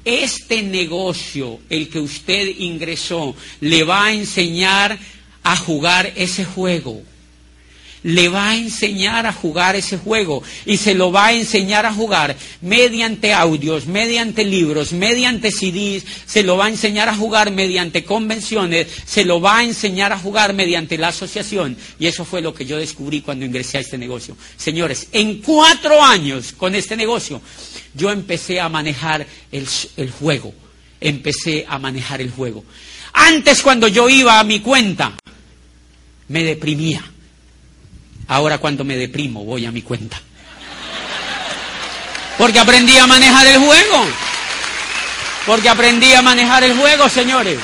este 0.06 0.64
negocio, 0.64 1.60
el 1.70 1.90
que 1.90 2.00
usted 2.00 2.48
ingresó, 2.58 3.36
le 3.62 3.84
va 3.84 4.06
a 4.06 4.14
enseñar 4.14 4.98
a 5.44 5.56
jugar 5.56 6.14
ese 6.16 6.46
juego. 6.46 7.02
Le 8.04 8.30
va 8.30 8.52
a 8.52 8.56
enseñar 8.56 9.26
a 9.26 9.34
jugar 9.34 9.76
ese 9.76 9.98
juego 9.98 10.42
y 10.66 10.78
se 10.78 10.94
lo 10.94 11.12
va 11.12 11.28
a 11.28 11.34
enseñar 11.34 11.86
a 11.86 11.94
jugar 11.94 12.36
mediante 12.62 13.34
audios, 13.34 13.88
mediante 13.88 14.44
libros, 14.46 14.94
mediante 14.94 15.52
CDs, 15.52 16.06
se 16.26 16.44
lo 16.44 16.58
va 16.58 16.66
a 16.66 16.70
enseñar 16.70 17.10
a 17.10 17.16
jugar 17.16 17.52
mediante 17.52 18.04
convenciones, 18.04 18.88
se 19.06 19.26
lo 19.26 19.42
va 19.42 19.58
a 19.58 19.64
enseñar 19.64 20.14
a 20.14 20.20
jugar 20.20 20.54
mediante 20.54 20.98
la 20.98 21.10
asociación. 21.10 21.78
Y 22.00 22.08
eso 22.08 22.26
fue 22.26 22.42
lo 22.42 22.54
que 22.54 22.66
yo 22.66 22.78
descubrí 22.78 23.22
cuando 23.22 23.46
ingresé 23.46 23.78
a 23.78 23.82
este 23.82 23.98
negocio. 23.98 24.38
Señores, 24.58 25.08
en 25.12 25.42
cuatro 25.42 26.02
años 26.02 26.54
con 26.54 26.76
este 26.76 26.96
negocio, 26.96 27.42
yo 27.94 28.12
empecé 28.12 28.60
a 28.60 28.70
manejar 28.70 29.26
el, 29.52 30.12
juego, 30.12 30.54
empecé 31.02 31.66
a 31.68 31.80
manejar 31.80 32.22
el 32.22 32.32
juego. 32.32 32.64
Antes 33.14 33.62
cuando 33.62 33.88
yo 33.88 34.08
iba 34.10 34.40
a 34.40 34.44
mi 34.44 34.60
cuenta, 34.60 35.18
me 36.28 36.44
deprimía. 36.44 37.04
Ahora 38.30 38.60
cuando 38.60 38.84
me 38.84 38.96
deprimo, 38.96 39.44
voy 39.44 39.66
a 39.66 39.72
mi 39.72 39.82
cuenta. 39.82 40.22
Porque 42.38 42.60
aprendí 42.60 42.98
a 42.98 43.08
manejar 43.08 43.48
el 43.48 43.58
juego. 43.58 44.06
Porque 45.46 45.68
aprendí 45.68 46.14
a 46.14 46.22
manejar 46.22 46.64
el 46.64 46.78
juego, 46.78 47.10
señores. 47.10 47.60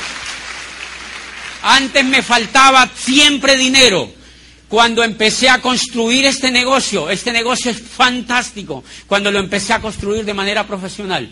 Antes 1.62 2.04
me 2.04 2.20
faltaba 2.22 2.90
siempre 2.96 3.56
dinero. 3.56 4.10
Cuando 4.68 5.04
empecé 5.04 5.48
a 5.48 5.62
construir 5.62 6.24
este 6.24 6.50
negocio, 6.50 7.10
este 7.10 7.32
negocio 7.32 7.70
es 7.70 7.80
fantástico, 7.80 8.82
cuando 9.06 9.30
lo 9.30 9.38
empecé 9.38 9.72
a 9.72 9.80
construir 9.80 10.24
de 10.24 10.34
manera 10.34 10.66
profesional, 10.66 11.30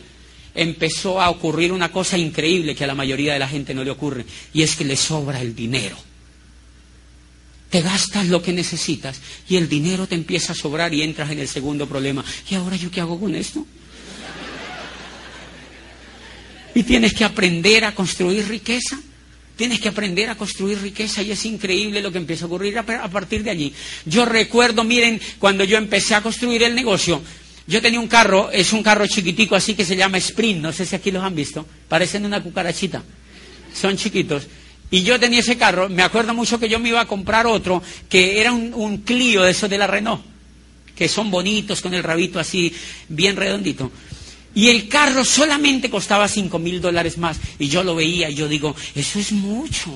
empezó 0.54 1.20
a 1.20 1.30
ocurrir 1.30 1.72
una 1.72 1.90
cosa 1.90 2.16
increíble 2.16 2.76
que 2.76 2.84
a 2.84 2.86
la 2.86 2.94
mayoría 2.94 3.32
de 3.32 3.40
la 3.40 3.48
gente 3.48 3.74
no 3.74 3.82
le 3.82 3.90
ocurre, 3.90 4.24
y 4.52 4.62
es 4.62 4.76
que 4.76 4.84
le 4.84 4.96
sobra 4.96 5.40
el 5.40 5.56
dinero. 5.56 5.96
Te 7.74 7.82
gastas 7.82 8.28
lo 8.28 8.40
que 8.40 8.52
necesitas 8.52 9.20
y 9.48 9.56
el 9.56 9.68
dinero 9.68 10.06
te 10.06 10.14
empieza 10.14 10.52
a 10.52 10.54
sobrar 10.54 10.94
y 10.94 11.02
entras 11.02 11.32
en 11.32 11.40
el 11.40 11.48
segundo 11.48 11.88
problema. 11.88 12.24
¿Y 12.48 12.54
ahora 12.54 12.76
yo 12.76 12.88
qué 12.88 13.00
hago 13.00 13.18
con 13.18 13.34
esto? 13.34 13.66
Y 16.72 16.84
tienes 16.84 17.14
que 17.14 17.24
aprender 17.24 17.84
a 17.84 17.92
construir 17.92 18.46
riqueza. 18.46 19.00
Tienes 19.56 19.80
que 19.80 19.88
aprender 19.88 20.30
a 20.30 20.36
construir 20.36 20.80
riqueza 20.82 21.20
y 21.22 21.32
es 21.32 21.44
increíble 21.46 22.00
lo 22.00 22.12
que 22.12 22.18
empieza 22.18 22.44
a 22.44 22.46
ocurrir 22.46 22.78
a 22.78 22.84
partir 23.10 23.42
de 23.42 23.50
allí. 23.50 23.74
Yo 24.06 24.24
recuerdo, 24.24 24.84
miren, 24.84 25.20
cuando 25.40 25.64
yo 25.64 25.76
empecé 25.76 26.14
a 26.14 26.22
construir 26.22 26.62
el 26.62 26.76
negocio, 26.76 27.22
yo 27.66 27.82
tenía 27.82 27.98
un 27.98 28.06
carro, 28.06 28.52
es 28.52 28.72
un 28.72 28.84
carro 28.84 29.04
chiquitico 29.08 29.56
así 29.56 29.74
que 29.74 29.84
se 29.84 29.96
llama 29.96 30.18
Sprint, 30.18 30.62
no 30.62 30.72
sé 30.72 30.86
si 30.86 30.94
aquí 30.94 31.10
los 31.10 31.24
han 31.24 31.34
visto, 31.34 31.66
parecen 31.88 32.24
una 32.24 32.40
cucarachita, 32.40 33.02
son 33.74 33.96
chiquitos. 33.96 34.46
Y 34.94 35.02
yo 35.02 35.18
tenía 35.18 35.40
ese 35.40 35.58
carro, 35.58 35.88
me 35.88 36.04
acuerdo 36.04 36.34
mucho 36.34 36.60
que 36.60 36.68
yo 36.68 36.78
me 36.78 36.90
iba 36.90 37.00
a 37.00 37.08
comprar 37.08 37.48
otro, 37.48 37.82
que 38.08 38.40
era 38.40 38.52
un, 38.52 38.72
un 38.72 38.98
Clio 38.98 39.42
de 39.42 39.50
esos 39.50 39.68
de 39.68 39.76
la 39.76 39.88
Renault, 39.88 40.22
que 40.94 41.08
son 41.08 41.32
bonitos, 41.32 41.80
con 41.80 41.94
el 41.94 42.04
rabito 42.04 42.38
así, 42.38 42.72
bien 43.08 43.34
redondito. 43.34 43.90
Y 44.54 44.68
el 44.68 44.86
carro 44.86 45.24
solamente 45.24 45.90
costaba 45.90 46.28
cinco 46.28 46.60
mil 46.60 46.80
dólares 46.80 47.18
más. 47.18 47.38
Y 47.58 47.66
yo 47.66 47.82
lo 47.82 47.96
veía 47.96 48.30
y 48.30 48.36
yo 48.36 48.46
digo, 48.46 48.76
eso 48.94 49.18
es 49.18 49.32
mucho. 49.32 49.90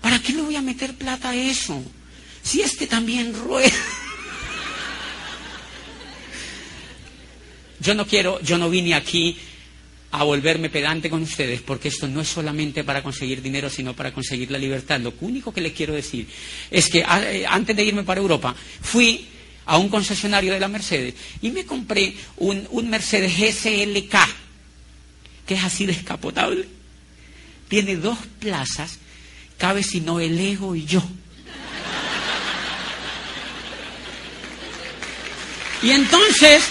¿Para 0.00 0.20
qué 0.20 0.32
le 0.32 0.42
voy 0.42 0.54
a 0.54 0.62
meter 0.62 0.94
plata 0.94 1.30
a 1.30 1.34
eso? 1.34 1.82
Si 2.40 2.60
este 2.60 2.86
también 2.86 3.34
rueda. 3.34 3.72
Yo 7.80 7.94
no 7.94 8.06
quiero, 8.06 8.40
yo 8.40 8.58
no 8.58 8.70
vine 8.70 8.94
aquí 8.94 9.36
a 10.10 10.24
volverme 10.24 10.70
pedante 10.70 11.10
con 11.10 11.22
ustedes, 11.22 11.60
porque 11.60 11.88
esto 11.88 12.08
no 12.08 12.22
es 12.22 12.28
solamente 12.28 12.82
para 12.82 13.02
conseguir 13.02 13.42
dinero, 13.42 13.68
sino 13.68 13.94
para 13.94 14.12
conseguir 14.12 14.50
la 14.50 14.58
libertad. 14.58 15.00
Lo 15.00 15.12
único 15.20 15.52
que 15.52 15.60
les 15.60 15.72
quiero 15.72 15.94
decir 15.94 16.26
es 16.70 16.88
que 16.88 17.00
eh, 17.00 17.44
antes 17.46 17.76
de 17.76 17.84
irme 17.84 18.04
para 18.04 18.20
Europa, 18.20 18.54
fui 18.80 19.26
a 19.66 19.76
un 19.76 19.90
concesionario 19.90 20.54
de 20.54 20.60
la 20.60 20.68
Mercedes 20.68 21.14
y 21.42 21.50
me 21.50 21.66
compré 21.66 22.14
un, 22.38 22.88
Mercedes 22.88 23.34
SLK, 23.34 24.16
que 25.46 25.54
es 25.54 25.64
así 25.64 25.84
descapotable. 25.84 26.66
Tiene 27.68 27.96
dos 27.96 28.18
plazas, 28.38 28.98
cabe 29.58 29.82
si 29.82 30.00
no 30.00 30.20
el 30.20 30.38
ego 30.38 30.74
y 30.74 30.86
yo. 30.86 31.02
Y 35.82 35.90
entonces 35.90 36.64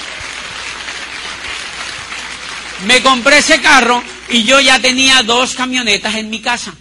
me 2.86 3.02
compré 3.02 3.40
ese 3.40 3.60
carro 3.62 4.04
y 4.30 4.44
yo 4.44 4.60
ya 4.60 4.80
tenía 4.80 5.24
dos 5.24 5.56
camionetas 5.56 6.16
en 6.16 6.30
mi 6.30 6.40
casa. 6.40 6.74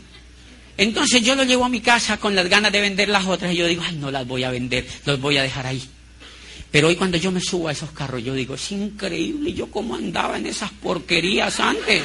Entonces 0.77 1.23
yo 1.23 1.35
lo 1.35 1.45
llevo 1.45 1.65
a 1.65 1.71
mi 1.71 1.81
casa 1.81 2.19
con 2.19 2.35
las 2.35 2.49
ganas 2.49 2.71
de 2.71 2.81
vender 2.81 3.09
las 3.09 3.25
otras 3.27 3.53
y 3.53 3.57
yo 3.57 3.67
digo, 3.67 3.83
ay, 3.87 3.97
no 3.97 4.11
las 4.11 4.27
voy 4.27 4.45
a 4.45 4.51
vender, 4.51 4.87
los 5.07 5.21
voy 5.21 5.39
a 5.39 5.43
dejar 5.43 5.67
ahí. 5.67 5.83
Pero 6.71 6.89
hoy 6.89 6.97
cuando 6.97 7.17
yo 7.17 7.33
me 7.33 7.41
subo 7.41 7.69
a 7.69 7.73
esos 7.73 7.93
carros, 7.93 8.23
yo 8.23 8.35
digo, 8.35 8.55
es 8.55 8.73
increíble, 8.73 9.55
yo 9.55 9.71
cómo 9.71 9.95
andaba 9.95 10.37
en 10.37 10.47
esas 10.47 10.71
porquerías 10.71 11.59
antes. 11.61 12.03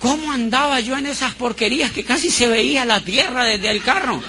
¿Cómo 0.00 0.32
andaba 0.32 0.80
yo 0.80 0.96
en 0.96 1.06
esas 1.06 1.34
porquerías 1.34 1.92
que 1.92 2.04
casi 2.04 2.30
se 2.30 2.48
veía 2.48 2.84
la 2.84 3.00
tierra 3.00 3.44
desde 3.44 3.70
el 3.70 3.82
carro? 3.82 4.20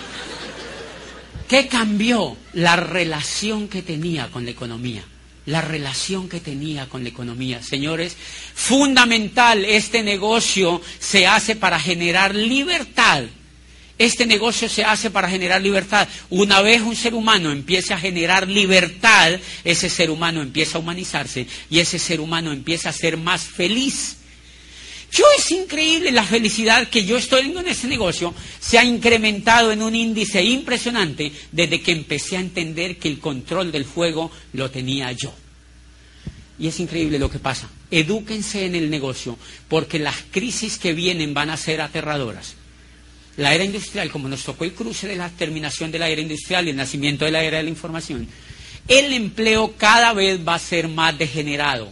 ¿Qué 1.47 1.67
cambió? 1.67 2.38
La 2.53 2.76
relación 2.76 3.67
que 3.67 3.82
tenía 3.82 4.30
con 4.30 4.45
la 4.45 4.51
economía. 4.51 5.03
La 5.50 5.62
relación 5.62 6.30
que 6.30 6.39
tenía 6.39 6.88
con 6.88 7.04
la 7.04 7.10
economía. 7.10 7.64
Señores, 7.64 8.16
fundamental, 8.54 9.66
este 9.66 10.04
negocio 10.04 10.82
se 11.00 11.26
hace 11.26 11.56
para 11.56 11.80
generar 11.80 12.36
libertad 12.36 13.24
este 14.00 14.26
negocio 14.26 14.70
se 14.70 14.86
hace 14.86 15.12
para 15.12 15.30
generar 15.30 15.62
libertad. 15.62 16.08
Una 16.30 16.62
vez 16.62 16.82
un 16.82 16.95
ser 16.95 17.14
humano 17.14 17.52
empiece 17.52 17.93
a 17.93 17.97
generar 18.00 18.47
libertad, 18.47 19.38
ese 19.66 19.89
ser 19.89 20.10
humano 20.10 20.41
empieza 20.41 20.78
a 20.78 20.82
humanizarse 20.82 21.45
y 21.70 21.80
ese 21.80 22.00
ser 22.00 22.22
humano 22.22 22.54
empieza 22.54 22.89
a 22.89 22.93
ser 22.93 23.18
más 23.18 23.43
feliz. 23.43 24.18
Yo 25.12 25.26
es 25.38 25.51
increíble 25.51 26.12
la 26.12 26.24
felicidad 26.24 26.88
que 26.88 27.03
yo 27.03 27.18
estoy 27.18 27.51
en 27.51 27.68
ese 27.68 27.88
negocio 27.88 28.34
se 28.60 28.78
ha 28.78 28.84
incrementado 28.84 29.72
en 29.72 29.82
un 29.82 29.95
índice 29.95 30.43
impresionante 30.43 31.32
desde 31.51 31.82
que 31.82 31.91
empecé 31.91 32.38
a 32.38 32.41
entender 32.41 32.97
que 32.97 33.07
el 33.07 33.20
control 33.20 33.72
del 33.72 33.86
fuego 33.86 34.32
lo 34.53 34.70
tenía 34.70 35.12
yo. 35.12 35.34
Y 36.60 36.68
es 36.68 36.80
increíble 36.80 37.18
lo 37.18 37.32
que 37.32 37.39
pasa. 37.39 37.70
Edúquense 37.89 38.66
en 38.66 38.76
el 38.76 38.89
negocio 38.89 39.38
porque 39.68 39.97
las 39.97 40.18
crisis 40.30 40.78
que 40.78 40.93
vienen 40.93 41.34
van 41.34 41.49
a 41.49 41.57
ser 41.57 41.82
aterradoras 41.82 42.55
la 43.39 43.55
era 43.55 43.64
industrial, 43.64 44.12
como 44.12 44.28
nos 44.28 44.43
tocó 44.43 44.66
el 44.66 44.74
cruce 44.74 45.07
de 45.07 45.16
la 45.16 45.30
terminación 45.30 45.91
de 45.91 45.99
la 45.99 46.10
era 46.10 46.20
industrial 46.20 46.68
y 46.68 46.72
el 46.72 46.76
nacimiento 46.76 47.24
de 47.24 47.32
la 47.32 47.41
era 47.41 47.57
de 47.57 47.64
la 47.64 47.70
información, 47.70 48.28
el 48.86 49.14
empleo 49.14 49.76
cada 49.78 50.12
vez 50.12 50.45
va 50.45 50.55
a 50.55 50.60
ser 50.60 50.89
más 50.89 51.18
degenerado. 51.18 51.89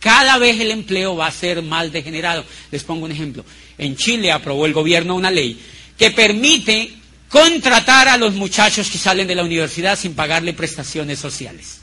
Cada 0.00 0.38
vez 0.38 0.60
el 0.60 0.70
empleo 0.70 1.16
va 1.16 1.26
a 1.26 1.32
ser 1.32 1.62
más 1.62 1.90
degenerado. 1.92 2.44
Les 2.70 2.84
pongo 2.84 3.04
un 3.04 3.12
ejemplo. 3.12 3.44
En 3.78 3.96
Chile 3.96 4.30
aprobó 4.30 4.66
el 4.66 4.72
gobierno 4.72 5.14
una 5.14 5.30
ley 5.30 5.58
que 5.98 6.10
permite 6.10 6.92
contratar 7.28 8.08
a 8.08 8.16
los 8.16 8.34
muchachos 8.34 8.90
que 8.90 8.98
salen 8.98 9.26
de 9.26 9.34
la 9.34 9.44
universidad 9.44 9.98
sin 9.98 10.14
pagarle 10.14 10.52
prestaciones 10.52 11.18
sociales. 11.18 11.80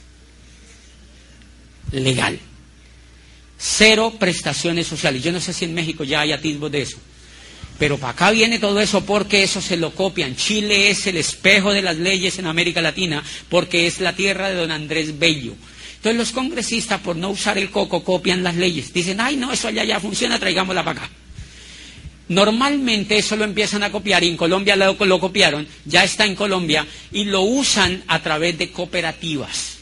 Legal. 1.92 2.38
Cero 3.58 4.14
prestaciones 4.18 4.86
sociales. 4.86 5.22
Yo 5.22 5.32
no 5.32 5.40
sé 5.40 5.52
si 5.52 5.64
en 5.64 5.74
México 5.74 6.04
ya 6.04 6.20
hay 6.20 6.32
atisbos 6.32 6.70
de 6.70 6.82
eso. 6.82 6.98
Pero 7.78 7.98
para 7.98 8.12
acá 8.12 8.30
viene 8.30 8.58
todo 8.58 8.80
eso 8.80 9.04
porque 9.04 9.42
eso 9.42 9.60
se 9.60 9.76
lo 9.76 9.94
copian. 9.94 10.36
Chile 10.36 10.90
es 10.90 11.06
el 11.06 11.16
espejo 11.16 11.72
de 11.72 11.82
las 11.82 11.96
leyes 11.96 12.38
en 12.38 12.46
América 12.46 12.80
Latina 12.80 13.22
porque 13.48 13.86
es 13.86 14.00
la 14.00 14.14
tierra 14.14 14.48
de 14.48 14.54
don 14.54 14.70
Andrés 14.70 15.18
Bello. 15.18 15.54
Entonces 16.04 16.18
los 16.18 16.32
congresistas, 16.32 17.00
por 17.00 17.16
no 17.16 17.30
usar 17.30 17.56
el 17.56 17.70
coco, 17.70 18.04
copian 18.04 18.42
las 18.42 18.56
leyes. 18.56 18.92
Dicen, 18.92 19.22
ay, 19.22 19.38
no, 19.38 19.50
eso 19.50 19.68
allá 19.68 19.84
ya 19.84 19.98
funciona, 19.98 20.38
traigámosla 20.38 20.84
para 20.84 21.00
acá. 21.00 21.10
Normalmente 22.28 23.16
eso 23.16 23.36
lo 23.36 23.44
empiezan 23.44 23.82
a 23.82 23.90
copiar 23.90 24.22
y 24.22 24.28
en 24.28 24.36
Colombia 24.36 24.76
lo, 24.76 25.18
copiaron, 25.18 25.66
ya 25.86 26.04
está 26.04 26.26
en 26.26 26.34
Colombia 26.34 26.86
y 27.10 27.24
lo 27.24 27.40
usan 27.40 28.04
a 28.06 28.20
través 28.20 28.58
de 28.58 28.70
cooperativas 28.70 29.78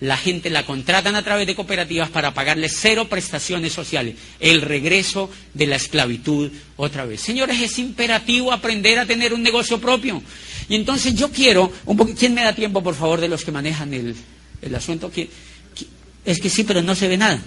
la 0.00 0.18
gente 0.18 0.50
la 0.50 0.66
contratan 0.66 1.16
a 1.16 1.22
través 1.22 1.46
de 1.46 1.54
cooperativas 1.54 2.10
para 2.10 2.34
pagarle 2.34 2.68
cero 2.68 3.08
prestaciones 3.08 3.72
sociales. 3.72 4.16
El 4.38 4.60
regreso 4.60 5.30
de 5.54 5.66
la 5.66 5.76
esclavitud 5.76 6.52
otra 6.76 7.06
vez. 7.06 7.22
Señores, 7.22 7.62
es 7.62 7.78
imperativo 7.78 8.52
aprender 8.52 8.98
a 8.98 9.06
tener 9.06 9.32
un 9.32 9.42
negocio 9.42 9.80
propio. 9.80 10.22
Y 10.68 10.74
entonces 10.74 11.14
yo 11.14 11.32
quiero, 11.32 11.72
un 11.86 11.96
¿quién 12.12 12.34
me 12.34 12.44
da 12.44 12.54
tiempo, 12.54 12.82
por 12.82 12.94
favor, 12.94 13.22
de 13.22 13.28
los 13.28 13.42
que 13.42 13.52
manejan 13.52 13.94
el, 13.94 14.14
el 14.66 14.74
asunto? 14.74 15.10
Es 16.24 16.40
que 16.40 16.50
sí, 16.50 16.64
pero 16.64 16.82
no 16.82 16.94
se 16.94 17.08
ve 17.08 17.16
nada. 17.16 17.42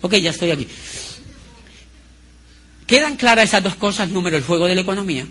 Ok, 0.00 0.16
ya 0.16 0.30
estoy 0.30 0.50
aquí. 0.50 0.66
¿Quedan 2.86 3.16
claras 3.16 3.48
esas 3.48 3.62
dos 3.62 3.76
cosas? 3.76 4.10
Número, 4.10 4.36
el 4.36 4.42
juego 4.42 4.66
de 4.66 4.74
la 4.74 4.80
economía. 4.80 5.26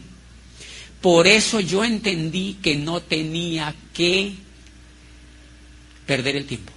Por 1.02 1.28
eso 1.28 1.60
yo 1.60 1.84
entendí 1.84 2.58
que 2.62 2.76
no 2.76 3.02
tenía 3.02 3.76
que 3.94 4.34
perder 6.06 6.38
el 6.38 6.46
tiempo. 6.46 6.72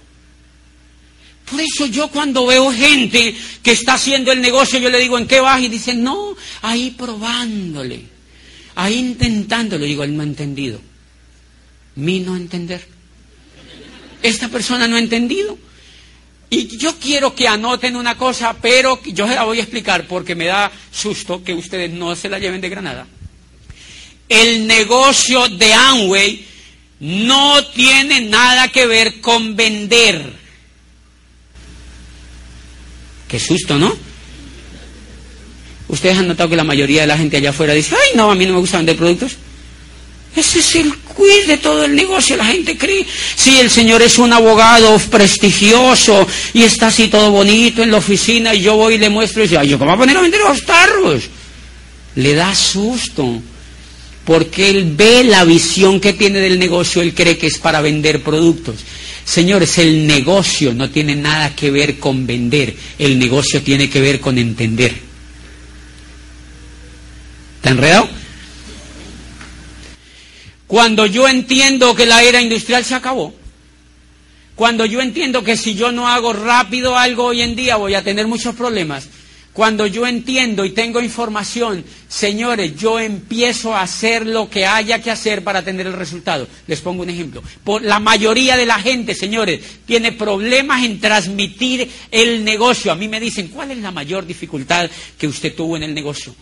Por 1.49 1.61
eso 1.61 1.85
yo 1.85 2.09
cuando 2.09 2.47
veo 2.47 2.71
gente 2.71 3.35
que 3.61 3.71
está 3.71 3.93
haciendo 3.93 4.31
el 4.31 4.41
negocio, 4.41 4.79
yo 4.79 4.89
le 4.89 4.99
digo, 4.99 5.17
¿en 5.17 5.27
qué 5.27 5.39
vas? 5.41 5.61
Y 5.61 5.69
dicen, 5.69 6.03
no, 6.03 6.35
ahí 6.63 6.95
probándole, 6.97 8.01
ahí 8.73 8.95
intentándolo. 8.95 9.85
Digo, 9.85 10.03
él 10.03 10.17
no 10.17 10.23
ha 10.23 10.25
entendido. 10.25 10.81
Mi 11.95 12.19
no 12.19 12.35
entender. 12.35 12.94
Esta 14.25 14.47
persona 14.49 14.87
no 14.87 14.95
ha 14.95 14.99
entendido. 14.99 15.55
Y 16.49 16.77
yo 16.77 16.95
quiero 16.97 17.35
que 17.35 17.47
anoten 17.47 17.95
una 17.95 18.17
cosa, 18.17 18.55
pero 18.59 18.99
yo 19.05 19.27
se 19.27 19.35
la 19.35 19.43
voy 19.43 19.59
a 19.59 19.61
explicar 19.61 20.07
porque 20.07 20.33
me 20.33 20.45
da 20.45 20.71
susto 20.91 21.43
que 21.43 21.53
ustedes 21.53 21.91
no 21.91 22.15
se 22.15 22.27
la 22.27 22.39
lleven 22.39 22.59
de 22.59 22.69
Granada. 22.69 23.05
El 24.27 24.65
negocio 24.65 25.47
de 25.47 25.71
Amway 25.71 26.43
no 27.01 27.63
tiene 27.67 28.21
nada 28.21 28.69
que 28.69 28.87
ver 28.87 29.21
con 29.21 29.55
vender. 29.55 30.33
Qué 33.27 33.39
susto, 33.39 33.77
¿no? 33.77 33.95
Ustedes 35.87 36.17
han 36.17 36.27
notado 36.27 36.49
que 36.49 36.55
la 36.55 36.63
mayoría 36.63 37.01
de 37.01 37.07
la 37.07 37.17
gente 37.17 37.37
allá 37.37 37.51
afuera 37.51 37.75
dice, 37.75 37.95
ay, 37.95 38.17
no, 38.17 38.31
a 38.31 38.35
mí 38.35 38.47
no 38.47 38.53
me 38.53 38.59
gusta 38.59 38.77
vender 38.77 38.97
productos. 38.97 39.37
Ese 40.35 40.59
es 40.59 40.75
el 40.75 40.93
quiz 40.95 41.47
de 41.47 41.57
todo 41.57 41.85
el 41.85 41.95
negocio. 41.95 42.35
La 42.35 42.45
gente 42.45 42.77
cree, 42.77 43.05
si 43.35 43.57
el 43.57 43.69
señor 43.69 44.01
es 44.01 44.17
un 44.17 44.33
abogado 44.33 44.97
prestigioso 44.99 46.27
y 46.53 46.63
está 46.63 46.87
así 46.87 47.07
todo 47.07 47.31
bonito 47.31 47.81
en 47.81 47.91
la 47.91 47.97
oficina 47.97 48.53
y 48.53 48.61
yo 48.61 48.75
voy 48.75 48.95
y 48.95 48.97
le 48.97 49.09
muestro 49.09 49.41
y 49.41 49.47
dice, 49.47 49.57
ay, 49.57 49.69
¿yo 49.69 49.79
cómo 49.79 49.91
voy 49.91 49.95
a 49.95 49.99
poner 49.99 50.17
a 50.17 50.21
vender 50.21 50.41
los 50.41 50.65
tarros? 50.65 51.23
Le 52.15 52.33
da 52.33 52.53
susto. 52.53 53.41
Porque 54.25 54.69
él 54.71 54.93
ve 54.95 55.23
la 55.23 55.45
visión 55.45 55.99
que 55.99 56.13
tiene 56.13 56.39
del 56.39 56.57
negocio, 56.57 57.01
él 57.01 57.13
cree 57.13 57.37
que 57.37 57.47
es 57.47 57.59
para 57.59 57.79
vender 57.81 58.23
productos. 58.23 58.77
Señores, 59.23 59.77
el 59.77 60.05
negocio 60.05 60.73
no 60.73 60.89
tiene 60.89 61.15
nada 61.15 61.55
que 61.55 61.71
ver 61.71 61.99
con 61.99 62.25
vender, 62.25 62.75
el 62.97 63.17
negocio 63.19 63.61
tiene 63.61 63.89
que 63.89 64.01
ver 64.01 64.19
con 64.19 64.37
entender. 64.37 64.95
¿Está 67.57 67.69
enredado? 67.69 68.09
Cuando 70.67 71.05
yo 71.05 71.27
entiendo 71.27 71.95
que 71.95 72.05
la 72.05 72.23
era 72.23 72.41
industrial 72.41 72.83
se 72.83 72.95
acabó, 72.95 73.33
cuando 74.55 74.85
yo 74.85 75.01
entiendo 75.01 75.43
que 75.43 75.57
si 75.57 75.75
yo 75.75 75.91
no 75.91 76.07
hago 76.07 76.33
rápido 76.33 76.97
algo 76.97 77.25
hoy 77.25 77.41
en 77.41 77.55
día 77.55 77.75
voy 77.75 77.93
a 77.93 78.03
tener 78.03 78.25
muchos 78.25 78.55
problemas, 78.55 79.09
cuando 79.55 79.87
yo 79.87 80.05
entiendo 80.05 80.65
y 80.65 80.71
tengo 80.71 81.01
información, 81.01 81.85
señores, 82.09 82.75
yo 82.75 82.99
empiezo 82.99 83.73
a 83.73 83.83
hacer 83.83 84.25
lo 84.25 84.49
que 84.49 84.65
haya 84.65 85.01
que 85.01 85.11
hacer 85.11 85.45
para 85.45 85.63
tener 85.63 85.87
el 85.87 85.93
resultado. 85.93 86.45
Les 86.67 86.81
pongo 86.81 87.03
un 87.03 87.09
ejemplo. 87.09 87.41
La 87.81 87.99
mayoría 87.99 88.57
de 88.57 88.65
la 88.65 88.79
gente, 88.79 89.15
señores, 89.15 89.61
tiene 89.85 90.11
problemas 90.11 90.83
en 90.83 90.99
transmitir 90.99 91.89
el 92.11 92.43
negocio. 92.43 92.91
A 92.91 92.95
mí 92.95 93.07
me 93.07 93.21
dicen, 93.21 93.47
¿cuál 93.47 93.71
es 93.71 93.77
la 93.77 93.91
mayor 93.91 94.25
dificultad 94.25 94.89
que 95.17 95.27
usted 95.27 95.55
tuvo 95.55 95.77
en 95.77 95.83
el 95.83 95.93
negocio? 95.93 96.35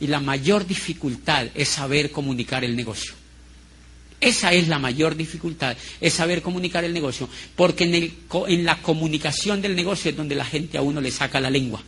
Y 0.00 0.08
la 0.08 0.18
mayor 0.18 0.66
dificultad 0.66 1.46
es 1.54 1.68
saber 1.68 2.10
comunicar 2.10 2.64
el 2.64 2.74
negocio. 2.74 3.14
Esa 4.20 4.52
es 4.52 4.68
la 4.68 4.78
mayor 4.78 5.14
dificultad, 5.14 5.76
es 6.00 6.14
saber 6.14 6.40
comunicar 6.42 6.84
el 6.84 6.94
negocio, 6.94 7.28
porque 7.54 7.84
en, 7.84 8.12
en 8.48 8.64
la 8.64 8.80
comunicación 8.80 9.60
del 9.60 9.76
negocio 9.76 10.10
es 10.10 10.16
donde 10.16 10.34
la 10.34 10.44
gente 10.44 10.78
a 10.78 10.82
uno 10.82 11.00
le 11.00 11.10
saca 11.10 11.40
la 11.40 11.50
lengua. 11.50 11.82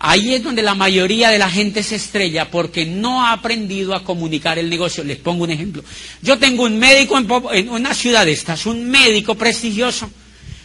Ahí 0.00 0.34
es 0.34 0.44
donde 0.44 0.62
la 0.62 0.76
mayoría 0.76 1.30
de 1.30 1.38
la 1.38 1.50
gente 1.50 1.82
se 1.82 1.96
estrella 1.96 2.50
porque 2.50 2.86
no 2.86 3.24
ha 3.24 3.32
aprendido 3.32 3.94
a 3.94 4.04
comunicar 4.04 4.56
el 4.58 4.70
negocio. 4.70 5.02
Les 5.02 5.16
pongo 5.16 5.42
un 5.42 5.50
ejemplo. 5.50 5.82
Yo 6.22 6.38
tengo 6.38 6.64
un 6.64 6.78
médico 6.78 7.18
en, 7.52 7.68
una 7.68 7.94
ciudad 7.94 8.24
de 8.24 8.32
estas, 8.32 8.66
un 8.66 8.88
médico 8.88 9.34
prestigioso. 9.34 10.08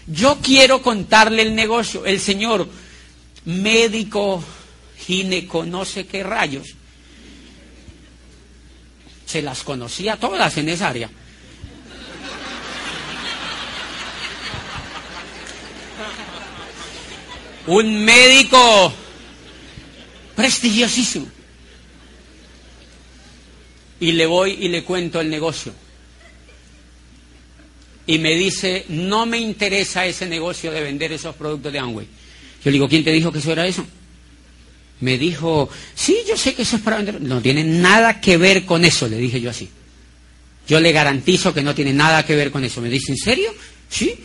Yo 0.05 0.37
quiero 0.39 0.83
contarle 0.83 1.41
el 1.41 1.55
negocio. 1.55 2.05
El 2.05 2.19
señor 2.19 2.69
médico, 3.45 4.43
gineco, 4.99 5.65
no 5.65 5.83
sé 5.83 6.05
qué 6.05 6.21
rayos. 6.21 6.75
Se 9.25 9.41
las 9.41 9.63
conocía 9.63 10.17
todas 10.17 10.57
en 10.57 10.69
esa 10.69 10.89
área. 10.89 11.09
Un 17.67 18.03
médico 18.03 18.93
prestigiosísimo. 20.35 21.27
Y 23.99 24.11
le 24.11 24.25
voy 24.25 24.57
y 24.59 24.67
le 24.67 24.83
cuento 24.83 25.21
el 25.21 25.29
negocio. 25.29 25.73
Y 28.05 28.19
me 28.19 28.35
dice, 28.35 28.85
no 28.89 29.25
me 29.25 29.37
interesa 29.37 30.05
ese 30.05 30.27
negocio 30.27 30.71
de 30.71 30.81
vender 30.81 31.13
esos 31.13 31.35
productos 31.35 31.71
de 31.71 31.79
Amway. 31.79 32.05
Yo 32.05 32.65
le 32.65 32.71
digo, 32.71 32.89
¿quién 32.89 33.03
te 33.03 33.11
dijo 33.11 33.31
que 33.31 33.39
eso 33.39 33.53
era 33.53 33.65
eso? 33.65 33.85
Me 35.01 35.17
dijo, 35.17 35.69
sí, 35.95 36.17
yo 36.27 36.37
sé 36.37 36.53
que 36.53 36.61
eso 36.61 36.77
es 36.77 36.81
para 36.81 36.97
vender. 36.97 37.21
No 37.21 37.41
tiene 37.41 37.63
nada 37.63 38.21
que 38.21 38.37
ver 38.37 38.65
con 38.65 38.85
eso, 38.85 39.07
le 39.07 39.17
dije 39.17 39.41
yo 39.41 39.49
así. 39.49 39.69
Yo 40.67 40.79
le 40.79 40.91
garantizo 40.91 41.53
que 41.53 41.61
no 41.61 41.75
tiene 41.75 41.93
nada 41.93 42.25
que 42.25 42.35
ver 42.35 42.51
con 42.51 42.63
eso. 42.63 42.81
Me 42.81 42.89
dice, 42.89 43.11
¿en 43.11 43.17
serio? 43.17 43.53
Sí. 43.89 44.15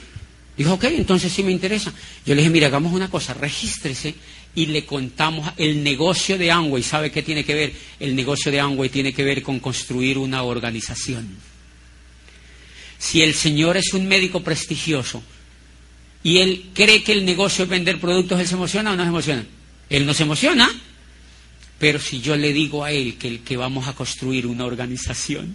Dijo, 0.57 0.75
ok, 0.75 0.85
entonces 0.85 1.33
sí 1.33 1.43
me 1.43 1.53
interesa. 1.53 1.93
Yo 2.25 2.35
le 2.35 2.43
dije, 2.43 2.51
mira, 2.51 2.67
hagamos 2.67 2.93
una 2.93 3.11
cosa, 3.11 3.35
regístrese 3.35 4.15
y 4.55 4.67
le 4.67 4.85
contamos 4.85 5.53
el 5.57 5.83
negocio 5.85 6.39
de 6.39 6.51
Amway. 6.51 6.83
¿Sabe 6.83 7.11
qué 7.11 7.23
tiene 7.23 7.45
que 7.45 7.55
ver? 7.55 7.73
El 8.01 8.17
negocio 8.17 8.51
de 8.51 8.61
Amway 8.61 8.89
tiene 8.89 9.13
que 9.13 9.23
ver 9.23 9.43
con 9.43 9.61
construir 9.61 10.19
una 10.19 10.43
organización. 10.43 11.29
Si 12.99 13.23
el 13.23 13.35
señor 13.35 13.77
es 13.77 13.93
un 13.95 14.09
médico 14.09 14.43
prestigioso 14.43 15.23
y 16.25 16.39
él 16.39 16.71
cree 16.75 17.05
que 17.05 17.13
el 17.13 17.25
negocio 17.25 17.65
es 17.65 17.71
vender 17.71 18.01
productos, 18.01 18.41
¿él 18.41 18.49
se 18.49 18.55
emociona 18.55 18.93
o 18.93 18.97
no 18.97 19.05
se 19.05 19.09
emociona? 19.09 19.47
Él 19.91 20.07
no 20.07 20.15
se 20.15 20.25
emociona. 20.25 20.71
Pero 21.79 22.01
si 22.01 22.21
yo 22.21 22.37
le 22.37 22.53
digo 22.53 22.85
a 22.85 22.91
él 22.91 23.17
que, 23.19 23.41
que 23.41 23.57
vamos 23.57 23.87
a 23.87 23.93
construir 23.93 24.47
una 24.47 24.65
organización, 24.65 25.55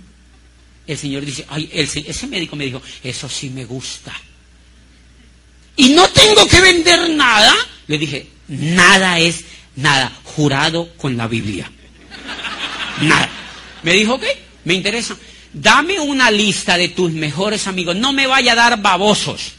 el 0.88 0.98
señor 0.98 1.26
dice, 1.26 1.46
ay, 1.50 1.70
ese 1.74 2.28
médico 2.28 2.56
me 2.56 2.66
dijo, 2.66 2.82
eso 3.04 3.28
sí 3.28 3.50
me 3.50 3.66
gusta. 3.66 4.14
Y 5.76 5.90
no 5.90 6.08
tengo 6.10 6.48
que 6.48 6.62
vender 6.62 7.10
nada. 7.10 7.54
Le 7.88 7.98
dije, 7.98 8.28
Nada 8.48 9.20
es 9.20 9.46
nada, 9.76 10.12
jurado 10.24 10.94
con 10.98 11.16
la 11.16 11.28
Biblia. 11.28 11.72
Nada. 13.02 13.30
Me 13.84 13.94
dijo, 13.94 14.16
ok, 14.16 14.24
me 14.66 14.74
interesa. 14.74 15.16
Dame 15.54 16.00
una 16.00 16.32
lista 16.32 16.78
de 16.78 16.90
tus 16.90 17.12
mejores 17.12 17.68
amigos. 17.68 17.96
No 17.96 18.12
me 18.12 18.28
vaya 18.28 18.54
a 18.54 18.56
dar 18.56 18.82
babosos. 18.82 19.54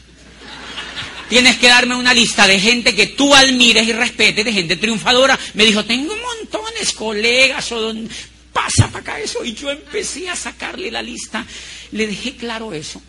Tienes 1.29 1.57
que 1.57 1.67
darme 1.67 1.95
una 1.95 2.13
lista 2.13 2.47
de 2.47 2.59
gente 2.59 2.95
que 2.95 3.07
tú 3.07 3.33
admires 3.33 3.87
y 3.87 3.93
respetes, 3.93 4.45
de 4.45 4.53
gente 4.53 4.75
triunfadora. 4.75 5.37
Me 5.53 5.65
dijo, 5.65 5.83
tengo 5.85 6.15
montones, 6.15 6.93
colegas, 6.93 7.71
o 7.71 7.81
don... 7.81 8.07
pasa 8.53 8.87
para 8.87 8.99
acá 8.99 9.19
eso. 9.19 9.43
Y 9.43 9.53
yo 9.53 9.71
empecé 9.71 10.29
a 10.29 10.35
sacarle 10.35 10.91
la 10.91 11.01
lista. 11.01 11.45
Le 11.91 12.07
dejé 12.07 12.35
claro 12.35 12.73
eso 12.73 13.01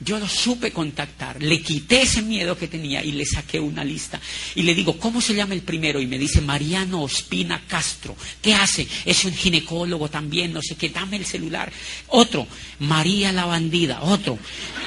yo 0.00 0.18
lo 0.18 0.26
supe 0.26 0.72
contactar, 0.72 1.42
le 1.42 1.60
quité 1.60 2.02
ese 2.02 2.22
miedo 2.22 2.56
que 2.56 2.68
tenía 2.68 3.04
y 3.04 3.12
le 3.12 3.26
saqué 3.26 3.60
una 3.60 3.84
lista. 3.84 4.18
Y 4.54 4.62
le 4.62 4.74
digo, 4.74 4.98
¿cómo 4.98 5.20
se 5.20 5.34
llama 5.34 5.52
el 5.52 5.60
primero? 5.60 6.00
Y 6.00 6.06
me 6.06 6.18
dice, 6.18 6.40
Mariano 6.40 7.02
Ospina 7.02 7.62
Castro. 7.68 8.16
¿Qué 8.40 8.54
hace? 8.54 8.86
Es 9.04 9.24
un 9.26 9.34
ginecólogo 9.34 10.08
también, 10.08 10.54
no 10.54 10.62
sé 10.62 10.74
qué, 10.74 10.88
dame 10.88 11.18
el 11.18 11.26
celular. 11.26 11.70
Otro, 12.08 12.46
María 12.78 13.30
la 13.30 13.44
bandida. 13.44 14.00
Otro, 14.02 14.38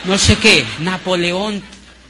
no 0.05 0.17
sé 0.17 0.35
qué, 0.37 0.65
Napoleón, 0.79 1.61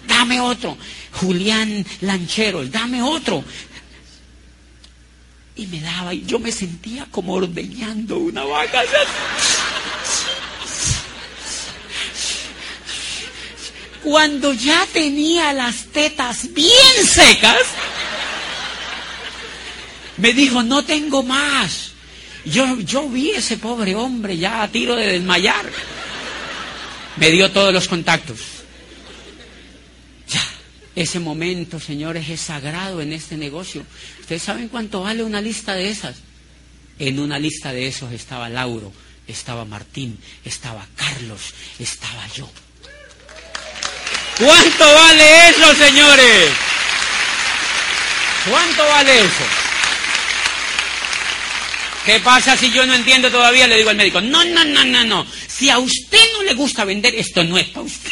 dame 0.07 0.39
otro. 0.39 0.77
Julián 1.13 1.85
Lanchero, 2.01 2.65
dame 2.65 3.01
otro. 3.01 3.43
Y 5.55 5.67
me 5.67 5.81
daba, 5.81 6.13
y 6.13 6.25
yo 6.25 6.39
me 6.39 6.51
sentía 6.51 7.05
como 7.11 7.33
ordeñando 7.33 8.17
una 8.17 8.43
vaca. 8.43 8.81
cuando 14.03 14.51
ya 14.53 14.85
tenía 14.91 15.53
las 15.53 15.85
tetas 15.85 16.53
bien 16.53 17.07
secas, 17.07 17.61
me 20.17 20.33
dijo, 20.33 20.61
no 20.61 20.83
tengo 20.83 21.23
más. 21.23 21.91
Yo, 22.45 22.79
yo 22.81 23.07
vi 23.07 23.31
ese 23.31 23.57
pobre 23.57 23.95
hombre 23.95 24.37
ya 24.37 24.63
a 24.63 24.67
tiro 24.67 24.95
de 24.95 25.07
desmayar. 25.07 25.65
Me 27.15 27.31
dio 27.31 27.51
todos 27.51 27.73
los 27.73 27.87
contactos. 27.87 28.52
Ese 30.95 31.19
momento, 31.19 31.79
señores, 31.79 32.29
es 32.29 32.41
sagrado 32.41 33.01
en 33.01 33.13
este 33.13 33.35
negocio. 33.35 33.83
¿Ustedes 34.19 34.43
saben 34.43 34.67
cuánto 34.67 35.01
vale 35.01 35.23
una 35.23 35.41
lista 35.41 35.73
de 35.73 35.89
esas? 35.89 36.17
En 36.99 37.19
una 37.19 37.39
lista 37.39 37.73
de 37.73 37.87
esos 37.87 38.11
estaba 38.11 38.47
Lauro, 38.49 38.91
estaba 39.27 39.65
Martín, 39.65 40.19
estaba 40.45 40.87
Carlos, 40.95 41.41
estaba 41.79 42.27
yo. 42.35 42.49
¿Cuánto 44.37 44.93
vale 44.93 45.49
eso, 45.49 45.73
señores? 45.75 46.51
¿Cuánto 48.49 48.83
vale 48.85 49.19
eso? 49.19 49.45
¿Qué 52.05 52.19
pasa 52.19 52.57
si 52.57 52.69
yo 52.71 52.85
no 52.85 52.93
entiendo 52.93 53.31
todavía? 53.31 53.67
Le 53.67 53.77
digo 53.77 53.89
al 53.89 53.95
médico, 53.95 54.21
no, 54.21 54.43
no, 54.43 54.63
no, 54.65 54.83
no, 54.83 55.03
no. 55.05 55.25
Si 55.47 55.69
a 55.69 55.79
usted 55.79 56.23
no 56.33 56.43
le 56.43 56.53
gusta 56.53 56.83
vender, 56.83 57.15
esto 57.15 57.43
no 57.43 57.57
es 57.57 57.67
para 57.69 57.85
usted. 57.85 58.11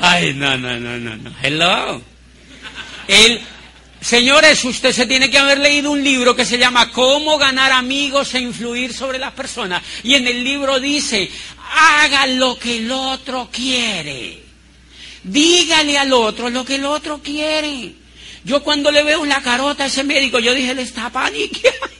Ay, 0.00 0.34
no, 0.34 0.56
no, 0.56 0.78
no, 0.78 0.98
no, 0.98 1.16
no. 1.16 1.30
Hello. 1.42 2.00
El, 3.08 3.40
señores, 4.00 4.64
usted 4.64 4.92
se 4.92 5.06
tiene 5.06 5.30
que 5.30 5.38
haber 5.38 5.58
leído 5.58 5.90
un 5.90 6.02
libro 6.02 6.36
que 6.36 6.44
se 6.44 6.58
llama 6.58 6.90
Cómo 6.92 7.38
ganar 7.38 7.72
amigos 7.72 8.34
e 8.34 8.40
influir 8.40 8.92
sobre 8.94 9.18
las 9.18 9.32
personas. 9.32 9.82
Y 10.02 10.14
en 10.14 10.26
el 10.26 10.44
libro 10.44 10.78
dice, 10.78 11.30
haga 11.74 12.26
lo 12.26 12.58
que 12.58 12.78
el 12.78 12.90
otro 12.90 13.48
quiere. 13.52 14.42
Dígale 15.24 15.98
al 15.98 16.12
otro 16.12 16.48
lo 16.48 16.64
que 16.64 16.76
el 16.76 16.84
otro 16.84 17.20
quiere. 17.22 17.94
Yo 18.44 18.62
cuando 18.62 18.90
le 18.90 19.02
veo 19.02 19.24
la 19.24 19.42
carota 19.42 19.84
a 19.84 19.86
ese 19.88 20.04
médico, 20.04 20.38
yo 20.38 20.54
dije, 20.54 20.74
le 20.74 20.82
está 20.82 21.10
paniqueando 21.10 21.97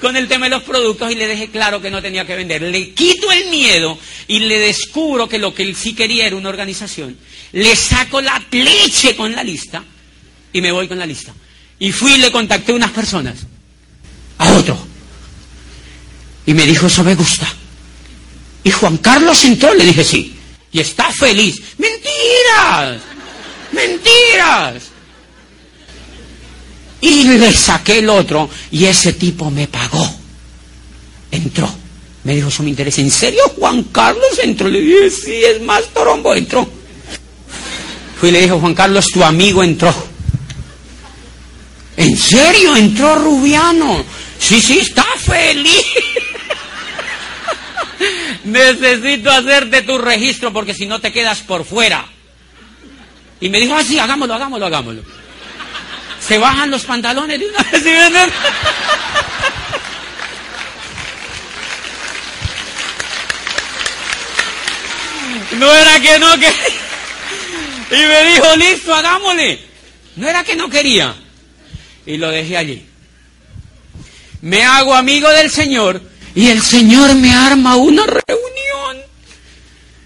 con 0.00 0.16
el 0.16 0.28
tema 0.28 0.46
de 0.46 0.50
los 0.50 0.62
productos 0.62 1.10
y 1.10 1.14
le 1.14 1.26
dejé 1.26 1.48
claro 1.48 1.80
que 1.80 1.90
no 1.90 2.02
tenía 2.02 2.26
que 2.26 2.36
vender. 2.36 2.62
Le 2.62 2.92
quito 2.92 3.30
el 3.32 3.48
miedo 3.50 3.98
y 4.28 4.40
le 4.40 4.58
descubro 4.58 5.28
que 5.28 5.38
lo 5.38 5.54
que 5.54 5.62
él 5.62 5.76
sí 5.76 5.94
quería 5.94 6.26
era 6.26 6.36
una 6.36 6.48
organización. 6.48 7.16
Le 7.52 7.74
saco 7.76 8.20
la 8.20 8.42
leche 8.50 9.16
con 9.16 9.32
la 9.32 9.42
lista 9.42 9.82
y 10.52 10.60
me 10.60 10.72
voy 10.72 10.88
con 10.88 10.98
la 10.98 11.06
lista. 11.06 11.32
Y 11.78 11.92
fui 11.92 12.14
y 12.14 12.18
le 12.18 12.32
contacté 12.32 12.72
a 12.72 12.76
unas 12.76 12.90
personas, 12.90 13.38
a 14.38 14.52
otro. 14.52 14.78
Y 16.46 16.54
me 16.54 16.64
dijo, 16.64 16.86
eso 16.86 17.04
me 17.04 17.14
gusta. 17.14 17.46
Y 18.64 18.70
Juan 18.70 18.98
Carlos 18.98 19.44
entró, 19.44 19.74
le 19.74 19.84
dije, 19.84 20.04
sí. 20.04 20.34
Y 20.72 20.80
está 20.80 21.10
feliz. 21.12 21.60
Mentiras, 21.78 23.00
mentiras. 23.72 24.95
Y 27.00 27.24
le 27.24 27.52
saqué 27.52 27.98
el 27.98 28.08
otro 28.08 28.48
y 28.70 28.86
ese 28.86 29.12
tipo 29.12 29.50
me 29.50 29.68
pagó. 29.68 30.08
Entró. 31.30 31.68
Me 32.24 32.34
dijo, 32.34 32.48
eso 32.48 32.62
me 32.62 32.70
interesa. 32.70 33.00
¿En 33.00 33.10
serio 33.10 33.42
Juan 33.56 33.84
Carlos 33.84 34.38
entró? 34.42 34.68
Le 34.68 34.80
dije, 34.80 35.10
sí, 35.10 35.44
es 35.44 35.60
más 35.62 35.84
torombo, 35.94 36.34
entró. 36.34 36.68
Fui 38.18 38.30
y 38.30 38.32
le 38.32 38.40
dije, 38.40 38.52
Juan 38.52 38.74
Carlos, 38.74 39.06
tu 39.12 39.22
amigo 39.22 39.62
entró. 39.62 39.94
¿En 41.96 42.16
serio 42.16 42.76
entró 42.76 43.14
Rubiano? 43.14 44.04
Sí, 44.38 44.60
sí, 44.60 44.80
está 44.80 45.04
feliz. 45.18 45.84
Necesito 48.44 49.30
hacerte 49.30 49.82
tu 49.82 49.98
registro 49.98 50.52
porque 50.52 50.74
si 50.74 50.86
no 50.86 51.00
te 51.00 51.12
quedas 51.12 51.40
por 51.40 51.64
fuera. 51.64 52.06
Y 53.40 53.48
me 53.48 53.60
dijo, 53.60 53.74
ah, 53.74 53.84
sí, 53.84 53.98
hagámoslo, 53.98 54.34
hagámoslo, 54.34 54.66
hagámoslo. 54.66 55.02
Se 56.26 56.38
bajan 56.38 56.70
los 56.70 56.84
pantalones 56.84 57.38
de 57.38 57.46
una 57.46 57.62
vez 57.70 57.84
ven. 57.84 58.30
No 65.58 65.72
era 65.72 66.00
que 66.00 66.18
no 66.18 66.38
que 66.38 66.52
y 67.90 67.94
me 67.94 68.24
dijo, 68.24 68.56
listo, 68.56 68.94
hagámosle. 68.94 69.60
No 70.16 70.28
era 70.28 70.42
que 70.42 70.56
no 70.56 70.68
quería. 70.68 71.14
Y 72.04 72.16
lo 72.16 72.30
dejé 72.30 72.56
allí. 72.56 72.84
Me 74.40 74.64
hago 74.64 74.94
amigo 74.94 75.30
del 75.30 75.50
Señor 75.50 76.02
y 76.34 76.48
el 76.48 76.62
Señor 76.62 77.14
me 77.14 77.32
arma 77.32 77.76
una 77.76 78.04
reunión. 78.04 79.06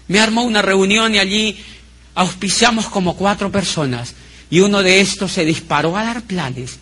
Me 0.07 0.19
armó 0.19 0.43
una 0.43 0.61
reunión 0.61 1.15
y 1.15 1.19
allí 1.19 1.63
auspiciamos 2.15 2.87
como 2.87 3.15
cuatro 3.15 3.51
personas. 3.51 4.13
Y 4.51 4.59
uno 4.59 4.83
de 4.83 5.01
estos 5.01 5.31
se 5.31 5.45
disparó 5.45 5.97
a 5.97 6.03
dar 6.03 6.21
planes. 6.23 6.77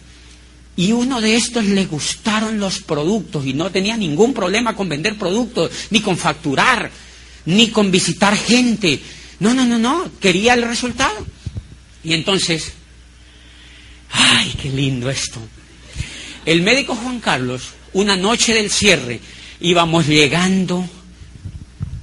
Y 0.75 0.91
uno 0.91 1.21
de 1.21 1.35
estos 1.35 1.65
le 1.65 1.85
gustaron 1.85 2.59
los 2.59 2.79
productos 2.79 3.45
y 3.45 3.53
no 3.53 3.69
tenía 3.69 3.95
ningún 3.95 4.33
problema 4.33 4.75
con 4.75 4.89
vender 4.89 5.17
productos, 5.17 5.71
ni 5.91 6.01
con 6.01 6.17
facturar, 6.17 6.89
ni 7.45 7.69
con 7.69 7.91
visitar 7.91 8.35
gente. 8.35 8.99
No, 9.39 9.53
no, 9.53 9.65
no, 9.65 9.77
no, 9.77 10.09
quería 10.19 10.53
el 10.53 10.63
resultado. 10.63 11.25
Y 12.03 12.13
entonces, 12.13 12.73
ay, 14.11 14.53
qué 14.61 14.69
lindo 14.69 15.09
esto. 15.09 15.39
El 16.45 16.61
médico 16.61 16.95
Juan 16.95 17.19
Carlos, 17.19 17.69
una 17.93 18.15
noche 18.15 18.53
del 18.53 18.71
cierre, 18.71 19.19
íbamos 19.59 20.07
llegando 20.07 20.89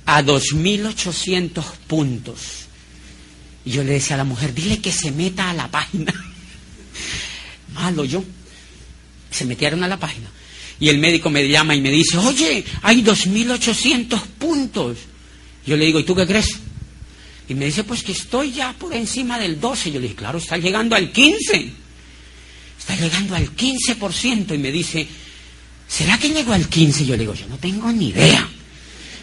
a 0.05 0.23
2.800 0.23 1.65
puntos. 1.87 2.66
Y 3.67 3.73
yo 3.73 3.83
le 3.83 3.95
decía 3.95 4.15
a 4.15 4.19
la 4.19 4.25
mujer, 4.25 4.55
dile 4.55 4.79
que 4.81 4.93
se 4.93 5.11
meta 5.11 5.51
a 5.51 5.53
la 5.53 5.69
página. 5.69 6.15
Malo 7.75 8.05
yo. 8.05 8.25
Se 9.31 9.45
metieron 9.45 9.83
a 9.83 9.89
la 9.89 9.99
página. 9.99 10.31
Y 10.79 10.89
el 10.89 10.99
médico 10.99 11.31
me 11.31 11.47
llama 11.49 11.75
y 11.75 11.81
me 11.81 11.91
dice, 11.91 12.17
oye, 12.17 12.65
hay 12.83 13.03
2.800 13.03 14.21
puntos. 14.39 14.99
Yo 15.67 15.77
le 15.77 15.85
digo, 15.85 15.99
¿y 15.99 16.05
tú 16.05 16.15
qué 16.15 16.27
crees? 16.27 16.47
Y 17.49 17.55
me 17.55 17.65
dice, 17.65 17.83
pues 17.83 18.05
que 18.05 18.13
estoy 18.13 18.53
ya 18.53 18.73
por 18.73 18.95
encima 18.95 19.37
del 19.37 19.61
12. 19.61 19.91
Yo 19.91 19.99
le 19.99 20.05
dije, 20.05 20.15
claro, 20.15 20.39
está 20.39 20.57
llegando 20.57 20.95
al 20.95 21.11
15. 21.11 21.73
Está 22.79 22.95
llegando 22.95 23.35
al 23.35 23.51
15%. 23.57 24.55
Y 24.55 24.59
me 24.59 24.71
dice, 24.71 25.09
¿será 25.89 26.19
que 26.19 26.29
llegó 26.29 26.53
al 26.53 26.69
15? 26.69 27.05
Yo 27.05 27.15
le 27.15 27.21
digo, 27.21 27.35
yo 27.35 27.49
no 27.49 27.59
tengo 27.59 27.91
ni 27.91 28.11
idea. 28.11 28.49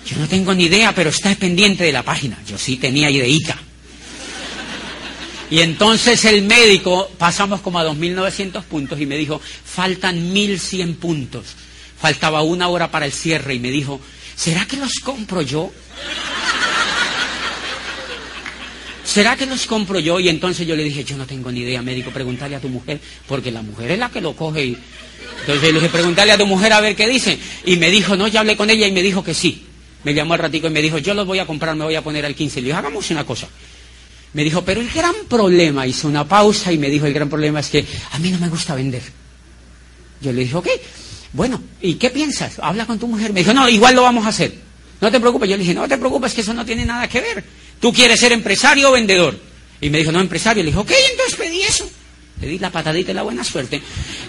Yo 0.05 0.17
no 0.17 0.27
tengo 0.27 0.53
ni 0.53 0.65
idea, 0.65 0.93
pero 0.93 1.11
está 1.11 1.33
pendiente 1.35 1.85
de 1.85 1.93
la 1.93 2.03
página. 2.03 2.37
Yo 2.45 2.57
sí 2.57 2.75
tenía 2.75 3.09
ideita. 3.09 3.57
Y 5.49 5.59
entonces 5.59 6.25
el 6.25 6.43
médico, 6.43 7.11
pasamos 7.17 7.61
como 7.61 7.79
a 7.79 7.85
2.900 7.85 8.63
puntos 8.63 8.99
y 8.99 9.05
me 9.05 9.17
dijo, 9.17 9.39
faltan 9.39 10.33
1.100 10.33 10.95
puntos. 10.95 11.45
Faltaba 11.99 12.41
una 12.41 12.67
hora 12.69 12.91
para 12.91 13.05
el 13.05 13.11
cierre 13.11 13.53
y 13.53 13.59
me 13.59 13.71
dijo, 13.71 13.99
¿será 14.35 14.65
que 14.65 14.77
los 14.77 14.93
compro 14.95 15.41
yo? 15.41 15.71
¿Será 19.05 19.35
que 19.35 19.45
los 19.45 19.67
compro 19.67 19.99
yo? 19.99 20.19
Y 20.19 20.29
entonces 20.29 20.65
yo 20.65 20.75
le 20.75 20.83
dije, 20.83 21.03
yo 21.03 21.17
no 21.17 21.25
tengo 21.25 21.51
ni 21.51 21.59
idea, 21.59 21.81
médico, 21.81 22.09
pregúntale 22.11 22.55
a 22.55 22.59
tu 22.59 22.69
mujer, 22.69 22.99
porque 23.27 23.51
la 23.51 23.61
mujer 23.61 23.91
es 23.91 23.99
la 23.99 24.09
que 24.09 24.21
lo 24.21 24.35
coge. 24.35 24.65
Y... 24.65 24.77
Entonces 25.41 25.63
le 25.63 25.73
dije, 25.73 25.89
pregúntale 25.89 26.31
a 26.31 26.37
tu 26.37 26.47
mujer 26.47 26.73
a 26.73 26.81
ver 26.81 26.95
qué 26.95 27.07
dice. 27.07 27.37
Y 27.65 27.77
me 27.77 27.91
dijo, 27.91 28.15
no, 28.15 28.27
ya 28.27 28.39
hablé 28.39 28.57
con 28.57 28.69
ella 28.69 28.87
y 28.87 28.91
me 28.91 29.01
dijo 29.01 29.23
que 29.23 29.33
sí. 29.33 29.65
Me 30.03 30.13
llamó 30.13 30.33
al 30.33 30.39
ratico 30.39 30.67
y 30.67 30.71
me 30.71 30.81
dijo, 30.81 30.97
yo 30.97 31.13
los 31.13 31.27
voy 31.27 31.39
a 31.39 31.45
comprar, 31.45 31.75
me 31.75 31.83
voy 31.83 31.95
a 31.95 32.01
poner 32.01 32.25
al 32.25 32.33
15. 32.33 32.61
Le 32.61 32.67
dije, 32.67 32.77
hagamos 32.77 33.11
una 33.11 33.25
cosa. 33.25 33.47
Me 34.33 34.43
dijo, 34.43 34.63
pero 34.63 34.81
el 34.81 34.89
gran 34.89 35.13
problema, 35.29 35.85
hizo 35.85 36.07
una 36.07 36.27
pausa 36.27 36.71
y 36.71 36.77
me 36.77 36.89
dijo, 36.89 37.05
el 37.05 37.13
gran 37.13 37.29
problema 37.29 37.59
es 37.59 37.69
que 37.69 37.85
a 38.11 38.19
mí 38.19 38.31
no 38.31 38.39
me 38.39 38.49
gusta 38.49 38.73
vender. 38.73 39.03
Yo 40.21 40.31
le 40.31 40.41
dije, 40.41 40.55
ok, 40.55 40.67
bueno, 41.33 41.61
¿y 41.81 41.95
qué 41.95 42.09
piensas? 42.09 42.59
Habla 42.59 42.85
con 42.85 42.97
tu 42.97 43.07
mujer. 43.07 43.33
Me 43.33 43.41
dijo, 43.41 43.53
no, 43.53 43.69
igual 43.69 43.95
lo 43.95 44.03
vamos 44.03 44.25
a 44.25 44.29
hacer. 44.29 44.53
No 45.01 45.11
te 45.11 45.19
preocupes. 45.19 45.49
Yo 45.49 45.57
le 45.57 45.61
dije, 45.61 45.73
no 45.73 45.87
te 45.87 45.97
preocupes, 45.97 46.33
que 46.33 46.41
eso 46.41 46.53
no 46.53 46.65
tiene 46.65 46.85
nada 46.85 47.07
que 47.07 47.21
ver. 47.21 47.43
¿Tú 47.79 47.91
quieres 47.91 48.19
ser 48.19 48.31
empresario 48.31 48.89
o 48.89 48.93
vendedor? 48.93 49.37
Y 49.81 49.89
me 49.89 49.97
dijo, 49.97 50.11
no, 50.11 50.21
empresario. 50.21 50.63
Le 50.63 50.67
dije, 50.67 50.79
ok, 50.79 50.91
entonces 51.11 51.35
pedí 51.35 51.61
eso. 51.61 51.89
Le 52.39 52.47
di 52.47 52.59
la 52.59 52.71
patadita 52.71 53.11
y 53.11 53.13
la 53.13 53.23
buena 53.23 53.43
suerte. 53.43 53.81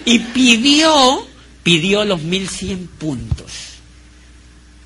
Y 0.05 0.19
pidió, 0.19 1.27
pidió 1.63 2.05
los 2.05 2.23
1100 2.23 2.89
puntos. 2.99 3.74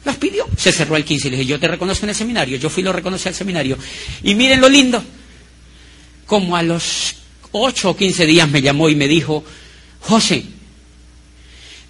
Los 0.04 0.16
pidió. 0.16 0.46
Se 0.56 0.72
cerró 0.72 0.96
el 0.96 1.04
15 1.04 1.28
y 1.28 1.30
le 1.30 1.36
dije, 1.38 1.48
yo 1.48 1.60
te 1.60 1.68
reconozco 1.68 2.06
en 2.06 2.10
el 2.10 2.16
seminario. 2.16 2.56
Yo 2.58 2.70
fui 2.70 2.82
y 2.82 2.84
lo 2.84 2.92
reconocí 2.92 3.28
al 3.28 3.34
seminario. 3.34 3.76
Y 4.22 4.34
miren 4.34 4.60
lo 4.60 4.68
lindo. 4.68 5.02
Como 6.26 6.56
a 6.56 6.62
los 6.62 7.14
8 7.52 7.90
o 7.90 7.96
15 7.96 8.26
días 8.26 8.48
me 8.48 8.62
llamó 8.62 8.88
y 8.88 8.94
me 8.94 9.08
dijo, 9.08 9.44
José, 10.00 10.44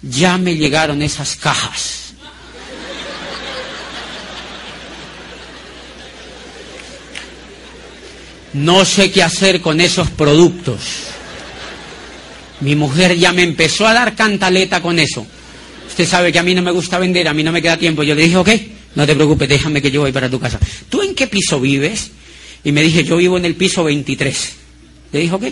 ya 0.01 0.37
me 0.37 0.55
llegaron 0.55 1.01
esas 1.01 1.35
cajas 1.35 1.99
No 8.53 8.83
sé 8.83 9.11
qué 9.11 9.21
hacer 9.21 9.61
con 9.61 9.79
esos 9.79 10.09
productos. 10.09 10.79
Mi 12.61 12.75
mujer 12.75 13.15
ya 13.17 13.31
me 13.31 13.43
empezó 13.43 13.87
a 13.87 13.93
dar 13.93 14.15
cantaleta 14.15 14.81
con 14.81 14.99
eso. 14.99 15.25
Usted 15.89 16.07
sabe 16.07 16.31
que 16.31 16.39
a 16.39 16.43
mí 16.43 16.55
no 16.55 16.61
me 16.61 16.71
gusta 16.71 16.97
vender, 16.99 17.27
a 17.27 17.33
mí 17.33 17.43
no 17.43 17.51
me 17.51 17.61
queda 17.61 17.77
tiempo. 17.77 18.03
Yo 18.03 18.15
le 18.15 18.23
dije, 18.23 18.37
ok, 18.37 18.49
no 18.95 19.05
te 19.05 19.15
preocupes, 19.15 19.49
déjame 19.49 19.81
que 19.81 19.91
yo 19.91 20.01
voy 20.01 20.11
para 20.11 20.29
tu 20.29 20.39
casa. 20.39 20.59
¿Tú 20.87 21.01
en 21.01 21.15
qué 21.15 21.27
piso 21.27 21.59
vives? 21.59 22.11
Y 22.63 22.71
me 22.71 22.81
dije, 22.81 23.03
yo 23.03 23.17
vivo 23.17 23.37
en 23.37 23.45
el 23.45 23.55
piso 23.55 23.83
23. 23.83 24.53
Le 25.11 25.19
dije, 25.19 25.33
ok. 25.33 25.43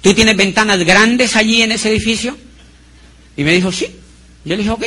¿Tú 0.00 0.14
tienes 0.14 0.36
ventanas 0.36 0.78
grandes 0.84 1.36
allí 1.36 1.62
en 1.62 1.72
ese 1.72 1.90
edificio? 1.90 2.36
Y 3.36 3.44
me 3.44 3.52
dijo, 3.52 3.72
sí. 3.72 3.86
Yo 4.44 4.56
le 4.56 4.58
dije, 4.58 4.70
ok. 4.70 4.84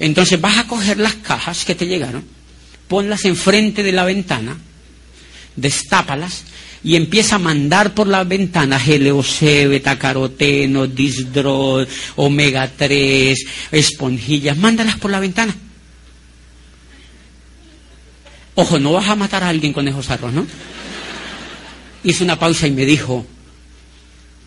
Entonces 0.00 0.40
vas 0.40 0.58
a 0.58 0.66
coger 0.66 0.98
las 0.98 1.14
cajas 1.16 1.64
que 1.64 1.74
te 1.74 1.86
llegaron, 1.86 2.24
ponlas 2.88 3.24
enfrente 3.26 3.82
de 3.82 3.92
la 3.92 4.04
ventana, 4.04 4.58
destápalas 5.56 6.44
y 6.82 6.96
empieza 6.96 7.36
a 7.36 7.38
mandar 7.38 7.94
por 7.94 8.06
las 8.06 8.26
ventanas 8.26 8.86
GLOC, 8.86 9.68
betacaroteno, 9.68 10.86
disdrol, 10.86 11.86
omega 12.16 12.70
3, 12.74 13.46
esponjillas, 13.72 14.56
mándalas 14.56 14.96
por 14.98 15.10
la 15.10 15.20
ventana. 15.20 15.54
Ojo, 18.54 18.78
no 18.78 18.92
vas 18.92 19.08
a 19.08 19.16
matar 19.16 19.44
a 19.44 19.48
alguien 19.48 19.72
con 19.72 19.86
esos 19.88 20.10
arroz, 20.10 20.32
¿no? 20.32 20.46
Hice 22.02 22.24
una 22.24 22.38
pausa 22.38 22.66
y 22.66 22.70
me 22.70 22.86
dijo, 22.86 23.26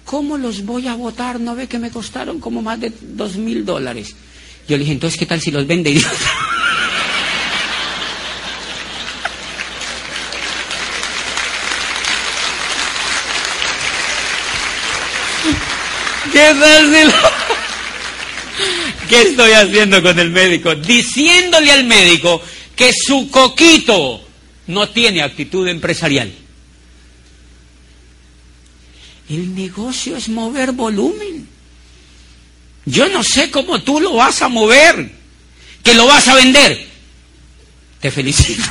¿cómo 0.06 0.38
los 0.38 0.66
voy 0.66 0.88
a 0.88 0.96
votar? 0.96 1.40
¿No 1.40 1.56
ve 1.56 1.68
que 1.68 1.80
me 1.80 1.92
costaron 1.92 2.40
como 2.40 2.62
más 2.62 2.80
de 2.80 2.92
dos 3.02 3.36
mil 3.36 3.64
dólares? 3.64 4.16
Yo 4.68 4.78
le 4.78 4.80
dije, 4.80 4.94
entonces, 4.94 5.20
¿qué 5.20 5.26
tal 5.26 5.42
si 5.42 5.52
los 5.52 5.68
vende? 5.68 5.92
Y 5.92 6.02
¿Qué 16.52 17.10
¿Qué 19.10 19.22
estoy 19.22 19.52
haciendo 19.52 20.02
con 20.02 20.18
el 20.20 20.30
médico? 20.30 20.76
Diciéndole 20.76 21.72
al 21.72 21.86
médico 21.86 22.42
que 22.76 22.92
su 22.94 23.30
coquito 23.30 24.22
no 24.68 24.90
tiene 24.90 25.22
actitud 25.22 25.68
empresarial. 25.68 26.32
El 29.30 29.56
negocio 29.56 30.18
es 30.18 30.30
mover 30.30 30.72
volumen. 30.72 31.48
Yo 32.86 33.08
no 33.10 33.24
sé 33.24 33.50
cómo 33.50 33.82
tú 33.82 34.02
lo 34.02 34.16
vas 34.16 34.42
a 34.42 34.50
mover, 34.50 35.12
que 35.84 35.94
lo 35.94 36.06
vas 36.06 36.28
a 36.28 36.36
vender. 36.36 36.88
Te 38.00 38.12
felicito. 38.12 38.70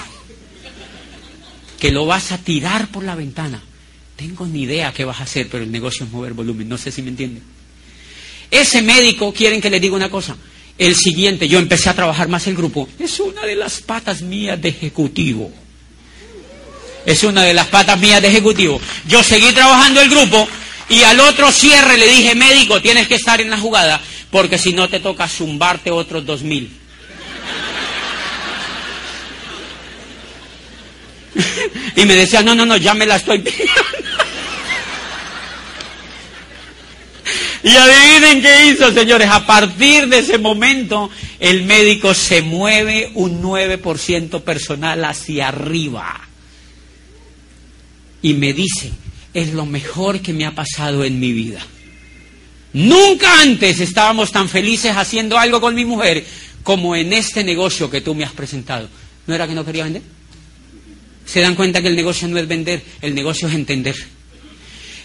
Que 1.80 1.90
lo 1.90 2.06
vas 2.06 2.32
a 2.32 2.38
tirar 2.38 2.88
por 2.88 3.02
la 3.02 3.14
ventana 3.14 3.62
tengo 4.22 4.46
ni 4.46 4.62
idea 4.62 4.92
qué 4.92 5.04
vas 5.04 5.18
a 5.18 5.24
hacer, 5.24 5.48
pero 5.50 5.64
el 5.64 5.72
negocio 5.72 6.06
es 6.06 6.12
mover 6.12 6.32
volumen. 6.32 6.68
No 6.68 6.78
sé 6.78 6.92
si 6.92 7.02
me 7.02 7.08
entienden. 7.08 7.42
Ese 8.52 8.82
médico, 8.82 9.32
quieren 9.32 9.62
que 9.62 9.70
le 9.70 9.80
diga 9.80 9.96
una 9.96 10.10
cosa. 10.10 10.36
El 10.76 10.94
siguiente, 10.94 11.48
yo 11.48 11.58
empecé 11.58 11.88
a 11.88 11.94
trabajar 11.94 12.28
más 12.28 12.46
el 12.46 12.54
grupo. 12.54 12.86
Es 12.98 13.18
una 13.18 13.46
de 13.46 13.56
las 13.56 13.80
patas 13.80 14.20
mías 14.20 14.60
de 14.60 14.68
ejecutivo. 14.68 15.50
Es 17.06 17.24
una 17.24 17.44
de 17.44 17.54
las 17.54 17.68
patas 17.68 17.98
mías 17.98 18.20
de 18.20 18.28
ejecutivo. 18.28 18.78
Yo 19.08 19.22
seguí 19.22 19.52
trabajando 19.52 20.02
el 20.02 20.10
grupo 20.10 20.46
y 20.90 21.02
al 21.02 21.18
otro 21.20 21.50
cierre 21.50 21.96
le 21.96 22.06
dije, 22.06 22.34
médico, 22.34 22.82
tienes 22.82 23.08
que 23.08 23.14
estar 23.14 23.40
en 23.40 23.48
la 23.48 23.56
jugada 23.56 24.02
porque 24.30 24.58
si 24.58 24.74
no 24.74 24.86
te 24.86 25.00
toca 25.00 25.26
zumbarte 25.28 25.90
otros 25.90 26.26
dos 26.26 26.42
mil. 26.42 26.70
y 31.96 32.04
me 32.04 32.14
decía, 32.14 32.42
no, 32.42 32.54
no, 32.54 32.66
no, 32.66 32.76
ya 32.76 32.92
me 32.92 33.06
la 33.06 33.16
estoy 33.16 33.38
pidiendo. 33.42 33.72
Y 37.62 37.70
adivinen 37.76 38.42
qué 38.42 38.70
hizo, 38.70 38.92
señores. 38.92 39.28
A 39.28 39.46
partir 39.46 40.08
de 40.08 40.18
ese 40.18 40.38
momento, 40.38 41.10
el 41.38 41.62
médico 41.62 42.12
se 42.12 42.42
mueve 42.42 43.12
un 43.14 43.40
9% 43.40 44.42
personal 44.42 45.04
hacia 45.04 45.48
arriba. 45.48 46.28
Y 48.20 48.34
me 48.34 48.52
dice, 48.52 48.90
es 49.32 49.52
lo 49.52 49.64
mejor 49.64 50.20
que 50.20 50.32
me 50.32 50.44
ha 50.44 50.54
pasado 50.54 51.04
en 51.04 51.20
mi 51.20 51.32
vida. 51.32 51.64
Nunca 52.72 53.42
antes 53.42 53.80
estábamos 53.80 54.32
tan 54.32 54.48
felices 54.48 54.96
haciendo 54.96 55.38
algo 55.38 55.60
con 55.60 55.74
mi 55.74 55.84
mujer 55.84 56.24
como 56.62 56.96
en 56.96 57.12
este 57.12 57.44
negocio 57.44 57.90
que 57.90 58.00
tú 58.00 58.14
me 58.14 58.24
has 58.24 58.32
presentado. 58.32 58.88
¿No 59.26 59.34
era 59.34 59.46
que 59.46 59.54
no 59.54 59.64
quería 59.64 59.84
vender? 59.84 60.02
Se 61.24 61.40
dan 61.40 61.54
cuenta 61.54 61.80
que 61.80 61.88
el 61.88 61.96
negocio 61.96 62.26
no 62.28 62.38
es 62.38 62.48
vender, 62.48 62.82
el 63.00 63.14
negocio 63.14 63.46
es 63.46 63.54
entender. 63.54 63.94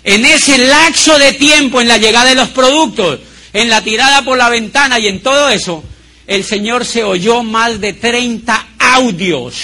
En 0.08 0.26
ese 0.26 0.58
lapso 0.58 1.20
de 1.20 1.34
tiempo, 1.34 1.82
en 1.82 1.90
la 1.90 1.98
llegada 1.98 2.30
de 2.30 2.36
los 2.36 2.48
productos, 2.48 3.20
en 3.52 3.70
la 3.70 3.84
tirada 3.84 4.24
por 4.24 4.38
la 4.38 4.48
ventana 4.48 4.98
y 5.00 5.08
en 5.08 5.22
todo 5.22 5.50
eso, 5.50 5.84
el 6.26 6.46
Señor 6.46 6.86
se 6.86 7.04
oyó 7.04 7.44
más 7.44 7.82
de 7.82 7.92
30 7.92 8.68
audios. 8.80 9.56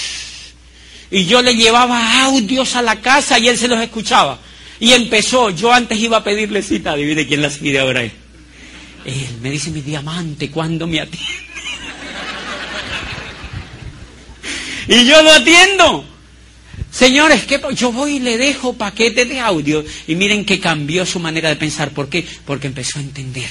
Y 1.10 1.24
yo 1.24 1.40
le 1.40 1.54
llevaba 1.54 2.24
audios 2.24 2.76
a 2.76 2.82
la 2.82 3.00
casa 3.00 3.38
y 3.38 3.48
él 3.48 3.56
se 3.56 3.68
los 3.68 3.80
escuchaba. 3.80 4.38
Y 4.80 4.92
empezó, 4.92 5.48
yo 5.48 5.72
antes 5.72 5.98
iba 5.98 6.18
a 6.18 6.24
pedirle 6.24 6.62
cita, 6.62 6.92
adivine 6.92 7.26
quién 7.26 7.40
las 7.40 7.56
pide 7.56 7.80
ahora. 7.80 8.02
Él, 8.02 8.12
él 9.06 9.38
me 9.40 9.50
dice 9.50 9.70
mi 9.70 9.80
diamante, 9.80 10.50
¿cuándo 10.50 10.86
me 10.86 11.00
atiende? 11.00 11.26
y 14.88 15.06
yo 15.06 15.22
lo 15.22 15.32
atiendo. 15.32 16.13
Señores, 16.94 17.44
yo 17.74 17.90
voy 17.90 18.16
y 18.16 18.20
le 18.20 18.38
dejo 18.38 18.74
paquetes 18.74 19.28
de 19.28 19.40
audio 19.40 19.84
y 20.06 20.14
miren 20.14 20.44
que 20.44 20.60
cambió 20.60 21.04
su 21.04 21.18
manera 21.18 21.48
de 21.48 21.56
pensar. 21.56 21.90
¿Por 21.90 22.08
qué? 22.08 22.24
Porque 22.46 22.68
empezó 22.68 23.00
a 23.00 23.02
entender 23.02 23.48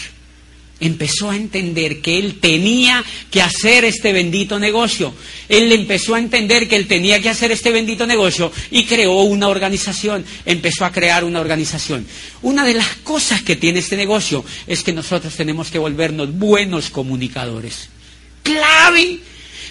empezó 0.79 1.29
a 1.29 1.35
entender 1.35 2.01
que 2.01 2.19
él 2.19 2.39
tenía 2.39 3.03
que 3.31 3.41
hacer 3.41 3.85
este 3.85 4.11
bendito 4.11 4.59
negocio. 4.59 5.13
Él 5.47 5.71
empezó 5.71 6.15
a 6.15 6.19
entender 6.19 6.67
que 6.67 6.75
él 6.75 6.87
tenía 6.87 7.21
que 7.21 7.29
hacer 7.29 7.51
este 7.51 7.71
bendito 7.71 8.05
negocio 8.05 8.51
y 8.69 8.83
creó 8.83 9.21
una 9.21 9.47
organización, 9.47 10.25
empezó 10.45 10.83
a 10.85 10.91
crear 10.91 11.23
una 11.23 11.39
organización. 11.39 12.05
Una 12.41 12.65
de 12.65 12.73
las 12.73 12.95
cosas 12.97 13.43
que 13.43 13.55
tiene 13.55 13.79
este 13.79 13.95
negocio 13.95 14.43
es 14.67 14.83
que 14.83 14.91
nosotros 14.91 15.33
tenemos 15.35 15.71
que 15.71 15.79
volvernos 15.79 16.33
buenos 16.37 16.89
comunicadores. 16.89 17.89
Clave, 18.41 19.19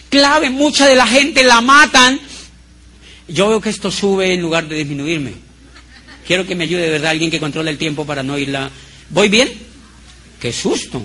clave, 0.08 0.48
mucha 0.48 0.86
de 0.86 0.96
la 0.96 1.06
gente 1.06 1.42
la 1.42 1.60
matan. 1.60 2.18
Yo 3.32 3.48
veo 3.48 3.60
que 3.60 3.70
esto 3.70 3.90
sube 3.90 4.32
en 4.32 4.42
lugar 4.42 4.68
de 4.68 4.76
disminuirme. 4.76 5.32
Quiero 6.26 6.46
que 6.46 6.54
me 6.54 6.64
ayude 6.64 6.82
de 6.82 6.90
verdad 6.90 7.10
alguien 7.10 7.30
que 7.30 7.40
controle 7.40 7.70
el 7.70 7.78
tiempo 7.78 8.06
para 8.06 8.22
no 8.22 8.38
irla. 8.38 8.70
¿Voy 9.10 9.28
bien? 9.28 9.50
Qué 10.38 10.52
susto. 10.52 11.02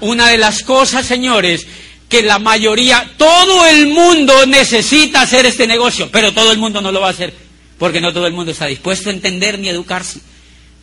Una 0.00 0.28
de 0.28 0.38
las 0.38 0.62
cosas, 0.62 1.06
señores, 1.06 1.66
que 2.08 2.22
la 2.22 2.38
mayoría, 2.38 3.12
todo 3.16 3.66
el 3.66 3.88
mundo 3.88 4.46
necesita 4.46 5.22
hacer 5.22 5.46
este 5.46 5.66
negocio, 5.66 6.10
pero 6.10 6.32
todo 6.32 6.52
el 6.52 6.58
mundo 6.58 6.80
no 6.80 6.90
lo 6.90 7.00
va 7.00 7.08
a 7.08 7.12
hacer, 7.12 7.32
porque 7.78 8.00
no 8.00 8.12
todo 8.12 8.26
el 8.26 8.32
mundo 8.32 8.50
está 8.52 8.66
dispuesto 8.66 9.08
a 9.08 9.12
entender 9.12 9.58
ni 9.58 9.68
educarse, 9.68 10.20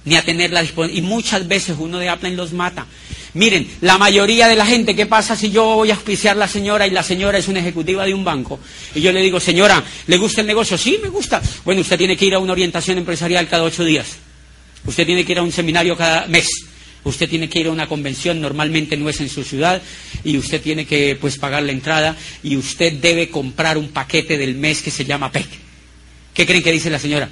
ni 0.07 0.15
a 0.15 0.23
tener 0.23 0.51
la 0.51 0.61
disponibilidad. 0.61 1.03
Y 1.03 1.07
muchas 1.07 1.47
veces 1.47 1.75
uno 1.77 1.99
de 1.99 2.07
Apple 2.07 2.31
los 2.31 2.53
mata. 2.53 2.87
Miren, 3.33 3.67
la 3.81 3.97
mayoría 3.97 4.47
de 4.47 4.55
la 4.55 4.65
gente, 4.65 4.95
¿qué 4.95 5.05
pasa 5.05 5.35
si 5.35 5.51
yo 5.51 5.75
voy 5.75 5.91
a 5.91 5.95
auspiciar 5.95 6.37
a 6.37 6.39
la 6.39 6.47
señora 6.47 6.87
y 6.87 6.91
la 6.91 7.03
señora 7.03 7.37
es 7.37 7.49
una 7.49 7.59
ejecutiva 7.59 8.05
de 8.05 8.13
un 8.13 8.23
banco? 8.23 8.59
Y 8.95 9.01
yo 9.01 9.11
le 9.11 9.21
digo, 9.21 9.39
señora, 9.39 9.83
¿le 10.07 10.17
gusta 10.17 10.41
el 10.41 10.47
negocio? 10.47 10.77
Sí, 10.77 10.97
me 11.03 11.09
gusta. 11.09 11.41
Bueno, 11.65 11.81
usted 11.81 11.97
tiene 11.97 12.15
que 12.15 12.25
ir 12.25 12.33
a 12.33 12.39
una 12.39 12.53
orientación 12.53 12.97
empresarial 12.97 13.49
cada 13.49 13.63
ocho 13.63 13.83
días. 13.83 14.15
Usted 14.85 15.05
tiene 15.05 15.25
que 15.25 15.33
ir 15.33 15.39
a 15.39 15.43
un 15.43 15.51
seminario 15.51 15.97
cada 15.97 16.25
mes 16.27 16.47
usted 17.03 17.29
tiene 17.29 17.47
que 17.47 17.59
ir 17.59 17.67
a 17.67 17.71
una 17.71 17.87
convención, 17.87 18.41
normalmente 18.41 18.97
no 18.97 19.07
es 19.07 19.21
en 19.21 19.29
su 19.29 19.43
ciudad, 19.43 19.81
y 20.25 20.37
usted 20.37 20.61
tiene 20.61 20.85
que 20.85 21.17
pues 21.19 21.37
pagar 21.37 21.63
la 21.63 21.71
entrada 21.71 22.17
y 22.43 22.57
usted 22.57 22.93
debe 22.93 23.29
comprar 23.29 23.77
un 23.77 23.89
paquete 23.89 24.37
del 24.37 24.55
mes 24.55 24.81
que 24.81 24.91
se 24.91 25.05
llama 25.05 25.31
PEC. 25.31 25.47
¿Qué 26.33 26.45
creen 26.45 26.63
que 26.63 26.71
dice 26.71 26.89
la 26.89 26.99
señora? 26.99 27.29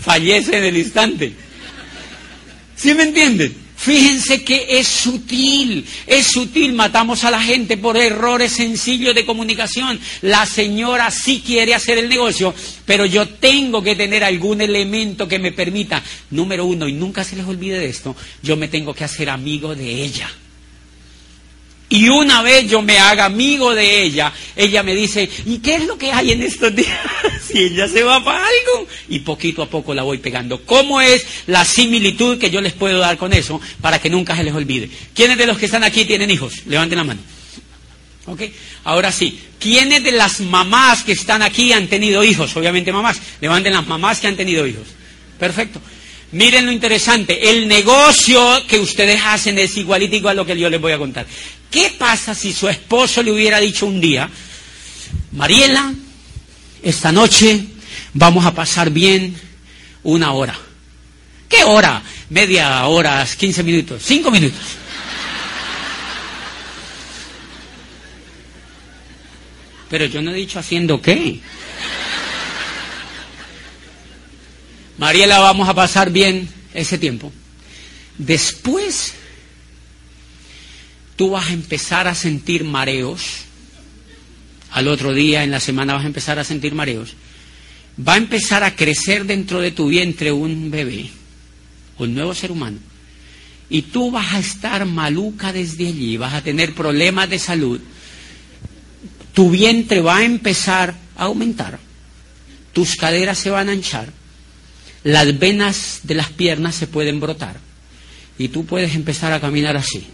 Fallece 0.00 0.56
en 0.56 0.64
el 0.64 0.76
instante. 0.76 1.32
¿Sí 2.76 2.94
me 2.94 3.04
entienden? 3.04 3.68
Fíjense 3.78 4.42
que 4.42 4.80
es 4.80 4.88
sutil, 4.88 5.86
es 6.04 6.26
sutil, 6.26 6.72
matamos 6.72 7.22
a 7.22 7.30
la 7.30 7.40
gente 7.40 7.76
por 7.76 7.96
errores 7.96 8.50
sencillos 8.50 9.14
de 9.14 9.24
comunicación. 9.24 10.00
La 10.22 10.46
señora 10.46 11.12
sí 11.12 11.42
quiere 11.46 11.76
hacer 11.76 11.96
el 11.96 12.08
negocio, 12.08 12.52
pero 12.84 13.06
yo 13.06 13.28
tengo 13.28 13.80
que 13.80 13.94
tener 13.94 14.24
algún 14.24 14.60
elemento 14.60 15.28
que 15.28 15.38
me 15.38 15.52
permita, 15.52 16.02
número 16.30 16.66
uno, 16.66 16.88
y 16.88 16.92
nunca 16.92 17.22
se 17.22 17.36
les 17.36 17.46
olvide 17.46 17.78
de 17.78 17.88
esto, 17.88 18.16
yo 18.42 18.56
me 18.56 18.66
tengo 18.66 18.92
que 18.92 19.04
hacer 19.04 19.30
amigo 19.30 19.76
de 19.76 20.02
ella. 20.02 20.28
Y 21.90 22.08
una 22.10 22.42
vez 22.42 22.68
yo 22.68 22.82
me 22.82 22.98
haga 22.98 23.24
amigo 23.24 23.74
de 23.74 24.02
ella, 24.02 24.32
ella 24.54 24.82
me 24.82 24.94
dice, 24.94 25.28
¿y 25.46 25.58
qué 25.58 25.76
es 25.76 25.86
lo 25.86 25.96
que 25.96 26.12
hay 26.12 26.32
en 26.32 26.42
estos 26.42 26.74
días? 26.74 26.98
si 27.46 27.60
ella 27.60 27.88
se 27.88 28.02
va 28.02 28.22
para 28.22 28.40
algo. 28.40 28.86
Y 29.08 29.20
poquito 29.20 29.62
a 29.62 29.70
poco 29.70 29.94
la 29.94 30.02
voy 30.02 30.18
pegando. 30.18 30.62
¿Cómo 30.64 31.00
es 31.00 31.26
la 31.46 31.64
similitud 31.64 32.38
que 32.38 32.50
yo 32.50 32.60
les 32.60 32.74
puedo 32.74 32.98
dar 32.98 33.16
con 33.16 33.32
eso 33.32 33.60
para 33.80 33.98
que 33.98 34.10
nunca 34.10 34.36
se 34.36 34.44
les 34.44 34.54
olvide? 34.54 34.90
¿Quiénes 35.14 35.38
de 35.38 35.46
los 35.46 35.56
que 35.56 35.66
están 35.66 35.82
aquí 35.82 36.04
tienen 36.04 36.30
hijos? 36.30 36.66
Levanten 36.66 36.98
la 36.98 37.04
mano. 37.04 37.20
¿Ok? 38.26 38.42
Ahora 38.84 39.10
sí, 39.10 39.40
¿quiénes 39.58 40.04
de 40.04 40.12
las 40.12 40.40
mamás 40.40 41.04
que 41.04 41.12
están 41.12 41.40
aquí 41.40 41.72
han 41.72 41.88
tenido 41.88 42.22
hijos? 42.22 42.54
Obviamente 42.54 42.92
mamás. 42.92 43.18
Levanten 43.40 43.72
las 43.72 43.86
mamás 43.86 44.20
que 44.20 44.26
han 44.26 44.36
tenido 44.36 44.66
hijos. 44.66 44.88
Perfecto. 45.38 45.80
Miren 46.30 46.66
lo 46.66 46.72
interesante, 46.72 47.48
el 47.48 47.66
negocio 47.66 48.62
que 48.66 48.78
ustedes 48.78 49.18
hacen 49.24 49.58
es 49.58 49.74
igualito 49.78 50.28
a 50.28 50.34
lo 50.34 50.44
que 50.44 50.58
yo 50.58 50.68
les 50.68 50.78
voy 50.78 50.92
a 50.92 50.98
contar. 50.98 51.26
¿Qué 51.70 51.94
pasa 51.98 52.34
si 52.34 52.52
su 52.52 52.68
esposo 52.68 53.22
le 53.22 53.32
hubiera 53.32 53.60
dicho 53.60 53.86
un 53.86 54.00
día, 54.00 54.28
Mariela, 55.32 55.92
esta 56.82 57.12
noche 57.12 57.64
vamos 58.14 58.46
a 58.46 58.54
pasar 58.54 58.90
bien 58.90 59.36
una 60.02 60.32
hora? 60.32 60.58
¿Qué 61.48 61.64
hora? 61.64 62.02
Media 62.30 62.86
hora, 62.86 63.26
15 63.26 63.62
minutos, 63.62 64.02
5 64.04 64.30
minutos. 64.30 64.60
Pero 69.90 70.04
yo 70.06 70.20
no 70.20 70.32
he 70.32 70.34
dicho 70.34 70.58
haciendo 70.58 71.00
qué. 71.00 71.40
Mariela, 74.98 75.38
vamos 75.38 75.68
a 75.68 75.74
pasar 75.74 76.10
bien 76.10 76.48
ese 76.74 76.98
tiempo. 76.98 77.32
Después, 78.18 79.14
tú 81.18 81.30
vas 81.30 81.48
a 81.48 81.52
empezar 81.52 82.08
a 82.08 82.14
sentir 82.14 82.64
mareos. 82.64 83.40
Al 84.70 84.88
otro 84.88 85.12
día, 85.12 85.44
en 85.44 85.50
la 85.50 85.60
semana, 85.60 85.92
vas 85.92 86.04
a 86.04 86.06
empezar 86.06 86.38
a 86.38 86.44
sentir 86.44 86.74
mareos. 86.74 87.12
Va 88.00 88.14
a 88.14 88.18
empezar 88.18 88.62
a 88.62 88.74
crecer 88.74 89.26
dentro 89.26 89.60
de 89.60 89.72
tu 89.72 89.88
vientre 89.88 90.32
un 90.32 90.70
bebé, 90.70 91.10
un 91.98 92.14
nuevo 92.14 92.34
ser 92.34 92.52
humano. 92.52 92.78
Y 93.68 93.82
tú 93.82 94.10
vas 94.10 94.32
a 94.32 94.38
estar 94.38 94.86
maluca 94.86 95.52
desde 95.52 95.88
allí, 95.88 96.16
vas 96.16 96.32
a 96.32 96.42
tener 96.42 96.74
problemas 96.74 97.28
de 97.28 97.38
salud. 97.38 97.80
Tu 99.34 99.50
vientre 99.50 100.00
va 100.00 100.18
a 100.18 100.24
empezar 100.24 100.94
a 101.16 101.24
aumentar. 101.24 101.78
Tus 102.72 102.94
caderas 102.94 103.36
se 103.38 103.50
van 103.50 103.68
a 103.68 103.72
anchar 103.72 104.12
las 105.04 105.38
venas 105.38 106.00
de 106.02 106.14
las 106.14 106.30
piernas 106.30 106.74
se 106.74 106.86
pueden 106.86 107.20
brotar 107.20 107.56
y 108.36 108.48
tú 108.48 108.66
puedes 108.66 108.94
empezar 108.94 109.32
a 109.32 109.40
caminar 109.40 109.76
así. 109.76 110.06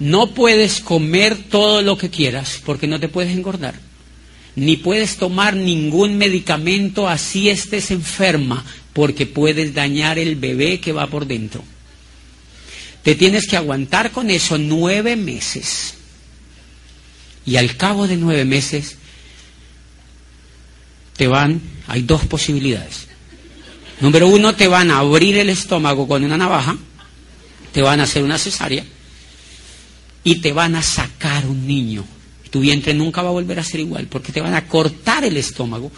No 0.00 0.30
puedes 0.30 0.80
comer 0.80 1.36
todo 1.50 1.82
lo 1.82 1.98
que 1.98 2.10
quieras 2.10 2.60
porque 2.64 2.86
no 2.86 3.00
te 3.00 3.08
puedes 3.08 3.32
engordar. 3.32 3.74
Ni 4.54 4.76
puedes 4.76 5.16
tomar 5.16 5.56
ningún 5.56 6.18
medicamento 6.18 7.08
así 7.08 7.48
estés 7.48 7.90
enferma 7.90 8.64
porque 8.92 9.26
puedes 9.26 9.74
dañar 9.74 10.18
el 10.18 10.36
bebé 10.36 10.80
que 10.80 10.92
va 10.92 11.06
por 11.06 11.26
dentro. 11.26 11.64
Te 13.02 13.14
tienes 13.14 13.46
que 13.46 13.56
aguantar 13.56 14.10
con 14.10 14.30
eso 14.30 14.58
nueve 14.58 15.16
meses. 15.16 15.94
Y 17.46 17.56
al 17.56 17.76
cabo 17.76 18.06
de 18.06 18.16
nueve 18.16 18.44
meses 18.44 18.96
te 21.16 21.26
van, 21.26 21.60
hay 21.86 22.02
dos 22.02 22.24
posibilidades. 22.26 23.08
Número 24.00 24.28
uno, 24.28 24.54
te 24.54 24.68
van 24.68 24.90
a 24.92 24.98
abrir 24.98 25.36
el 25.38 25.48
estómago 25.48 26.06
con 26.06 26.22
una 26.22 26.36
navaja, 26.36 26.76
te 27.72 27.82
van 27.82 27.98
a 28.00 28.04
hacer 28.04 28.22
una 28.22 28.38
cesárea 28.38 28.84
y 30.24 30.36
te 30.36 30.52
van 30.52 30.74
a 30.74 30.82
sacar 30.82 31.46
un 31.46 31.66
niño. 31.66 32.04
Tu 32.50 32.60
vientre 32.60 32.94
nunca 32.94 33.22
va 33.22 33.28
a 33.28 33.32
volver 33.32 33.58
a 33.58 33.64
ser 33.64 33.80
igual 33.80 34.06
porque 34.06 34.32
te 34.32 34.40
van 34.40 34.54
a 34.54 34.66
cortar 34.66 35.24
el 35.24 35.36
estómago. 35.36 35.92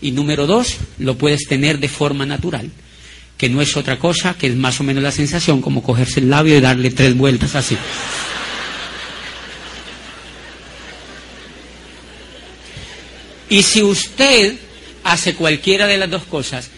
Y 0.00 0.10
número 0.10 0.46
dos, 0.46 0.76
lo 0.98 1.16
puedes 1.16 1.46
tener 1.48 1.78
de 1.78 1.88
forma 1.88 2.26
natural, 2.26 2.70
que 3.36 3.48
no 3.48 3.62
es 3.62 3.76
otra 3.76 3.98
cosa 3.98 4.34
que 4.34 4.46
es 4.46 4.54
más 4.54 4.78
o 4.80 4.84
menos 4.84 5.02
la 5.02 5.10
sensación 5.10 5.62
como 5.62 5.82
cogerse 5.82 6.20
el 6.20 6.30
labio 6.30 6.56
y 6.56 6.60
darle 6.60 6.90
tres 6.90 7.16
vueltas 7.16 7.54
así. 7.54 7.76
Y 13.48 13.62
si 13.62 13.82
usted 13.82 14.56
hace 15.04 15.34
cualquiera 15.34 15.86
de 15.86 15.98
las 15.98 16.10
dos 16.10 16.24
cosas, 16.24 16.70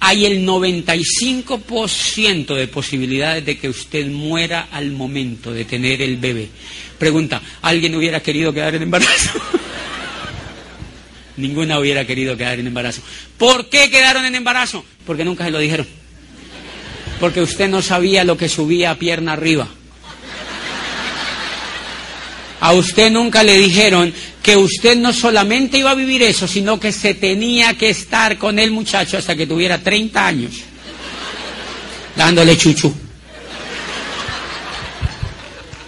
hay 0.00 0.26
el 0.26 0.46
95% 0.46 2.54
de 2.54 2.68
posibilidades 2.68 3.44
de 3.44 3.58
que 3.58 3.68
usted 3.68 4.06
muera 4.06 4.68
al 4.70 4.92
momento 4.92 5.52
de 5.52 5.64
tener 5.64 6.00
el 6.02 6.16
bebé. 6.16 6.48
Pregunta, 6.98 7.40
¿alguien 7.62 7.94
hubiera 7.94 8.20
querido 8.20 8.52
quedar 8.52 8.74
en 8.74 8.82
embarazo? 8.82 9.40
Ninguna 11.36 11.78
hubiera 11.78 12.04
querido 12.04 12.36
quedar 12.36 12.58
en 12.58 12.66
embarazo. 12.66 13.02
¿Por 13.36 13.68
qué 13.68 13.90
quedaron 13.90 14.24
en 14.24 14.34
embarazo? 14.34 14.84
Porque 15.06 15.24
nunca 15.24 15.44
se 15.44 15.50
lo 15.50 15.58
dijeron. 15.58 15.86
Porque 17.20 17.40
usted 17.40 17.68
no 17.68 17.82
sabía 17.82 18.24
lo 18.24 18.36
que 18.36 18.48
subía 18.48 18.90
a 18.90 18.98
pierna 18.98 19.32
arriba. 19.32 19.68
A 22.60 22.72
usted 22.72 23.10
nunca 23.10 23.44
le 23.44 23.56
dijeron 23.56 24.12
que 24.48 24.56
usted 24.56 24.96
no 24.96 25.12
solamente 25.12 25.76
iba 25.76 25.90
a 25.90 25.94
vivir 25.94 26.22
eso, 26.22 26.48
sino 26.48 26.80
que 26.80 26.90
se 26.90 27.12
tenía 27.12 27.74
que 27.74 27.90
estar 27.90 28.38
con 28.38 28.58
el 28.58 28.70
muchacho 28.70 29.18
hasta 29.18 29.36
que 29.36 29.46
tuviera 29.46 29.76
30 29.82 30.26
años, 30.26 30.52
dándole 32.16 32.56
chuchu. 32.56 32.90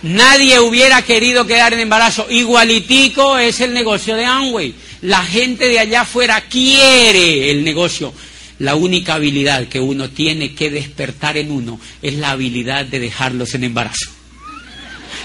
Nadie 0.02 0.61
hubiera 0.61 1.00
querido 1.00 1.46
quedar 1.46 1.72
en 1.72 1.80
embarazo. 1.80 2.26
Igualitico 2.28 3.38
es 3.38 3.62
el 3.62 3.72
negocio 3.72 4.14
de 4.14 4.26
Amway. 4.26 4.74
La 5.00 5.24
gente 5.24 5.66
de 5.66 5.78
allá 5.78 6.02
afuera 6.02 6.42
quiere 6.42 7.50
el 7.50 7.64
negocio. 7.64 8.12
La 8.58 8.74
única 8.74 9.14
habilidad 9.14 9.68
que 9.68 9.80
uno 9.80 10.11
tiene 10.11 10.54
que 10.54 10.68
despertar 10.68 11.38
en 11.38 11.50
uno 11.50 11.80
es 12.02 12.12
la 12.16 12.32
habilidad 12.32 12.84
de 12.84 13.00
dejarlos 13.00 13.54
en 13.54 13.64
embarazo. 13.64 14.11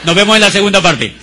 Nos 0.06 0.16
vemos 0.16 0.36
en 0.36 0.42
la 0.42 0.52
segunda 0.52 0.82
parte. 0.82 1.14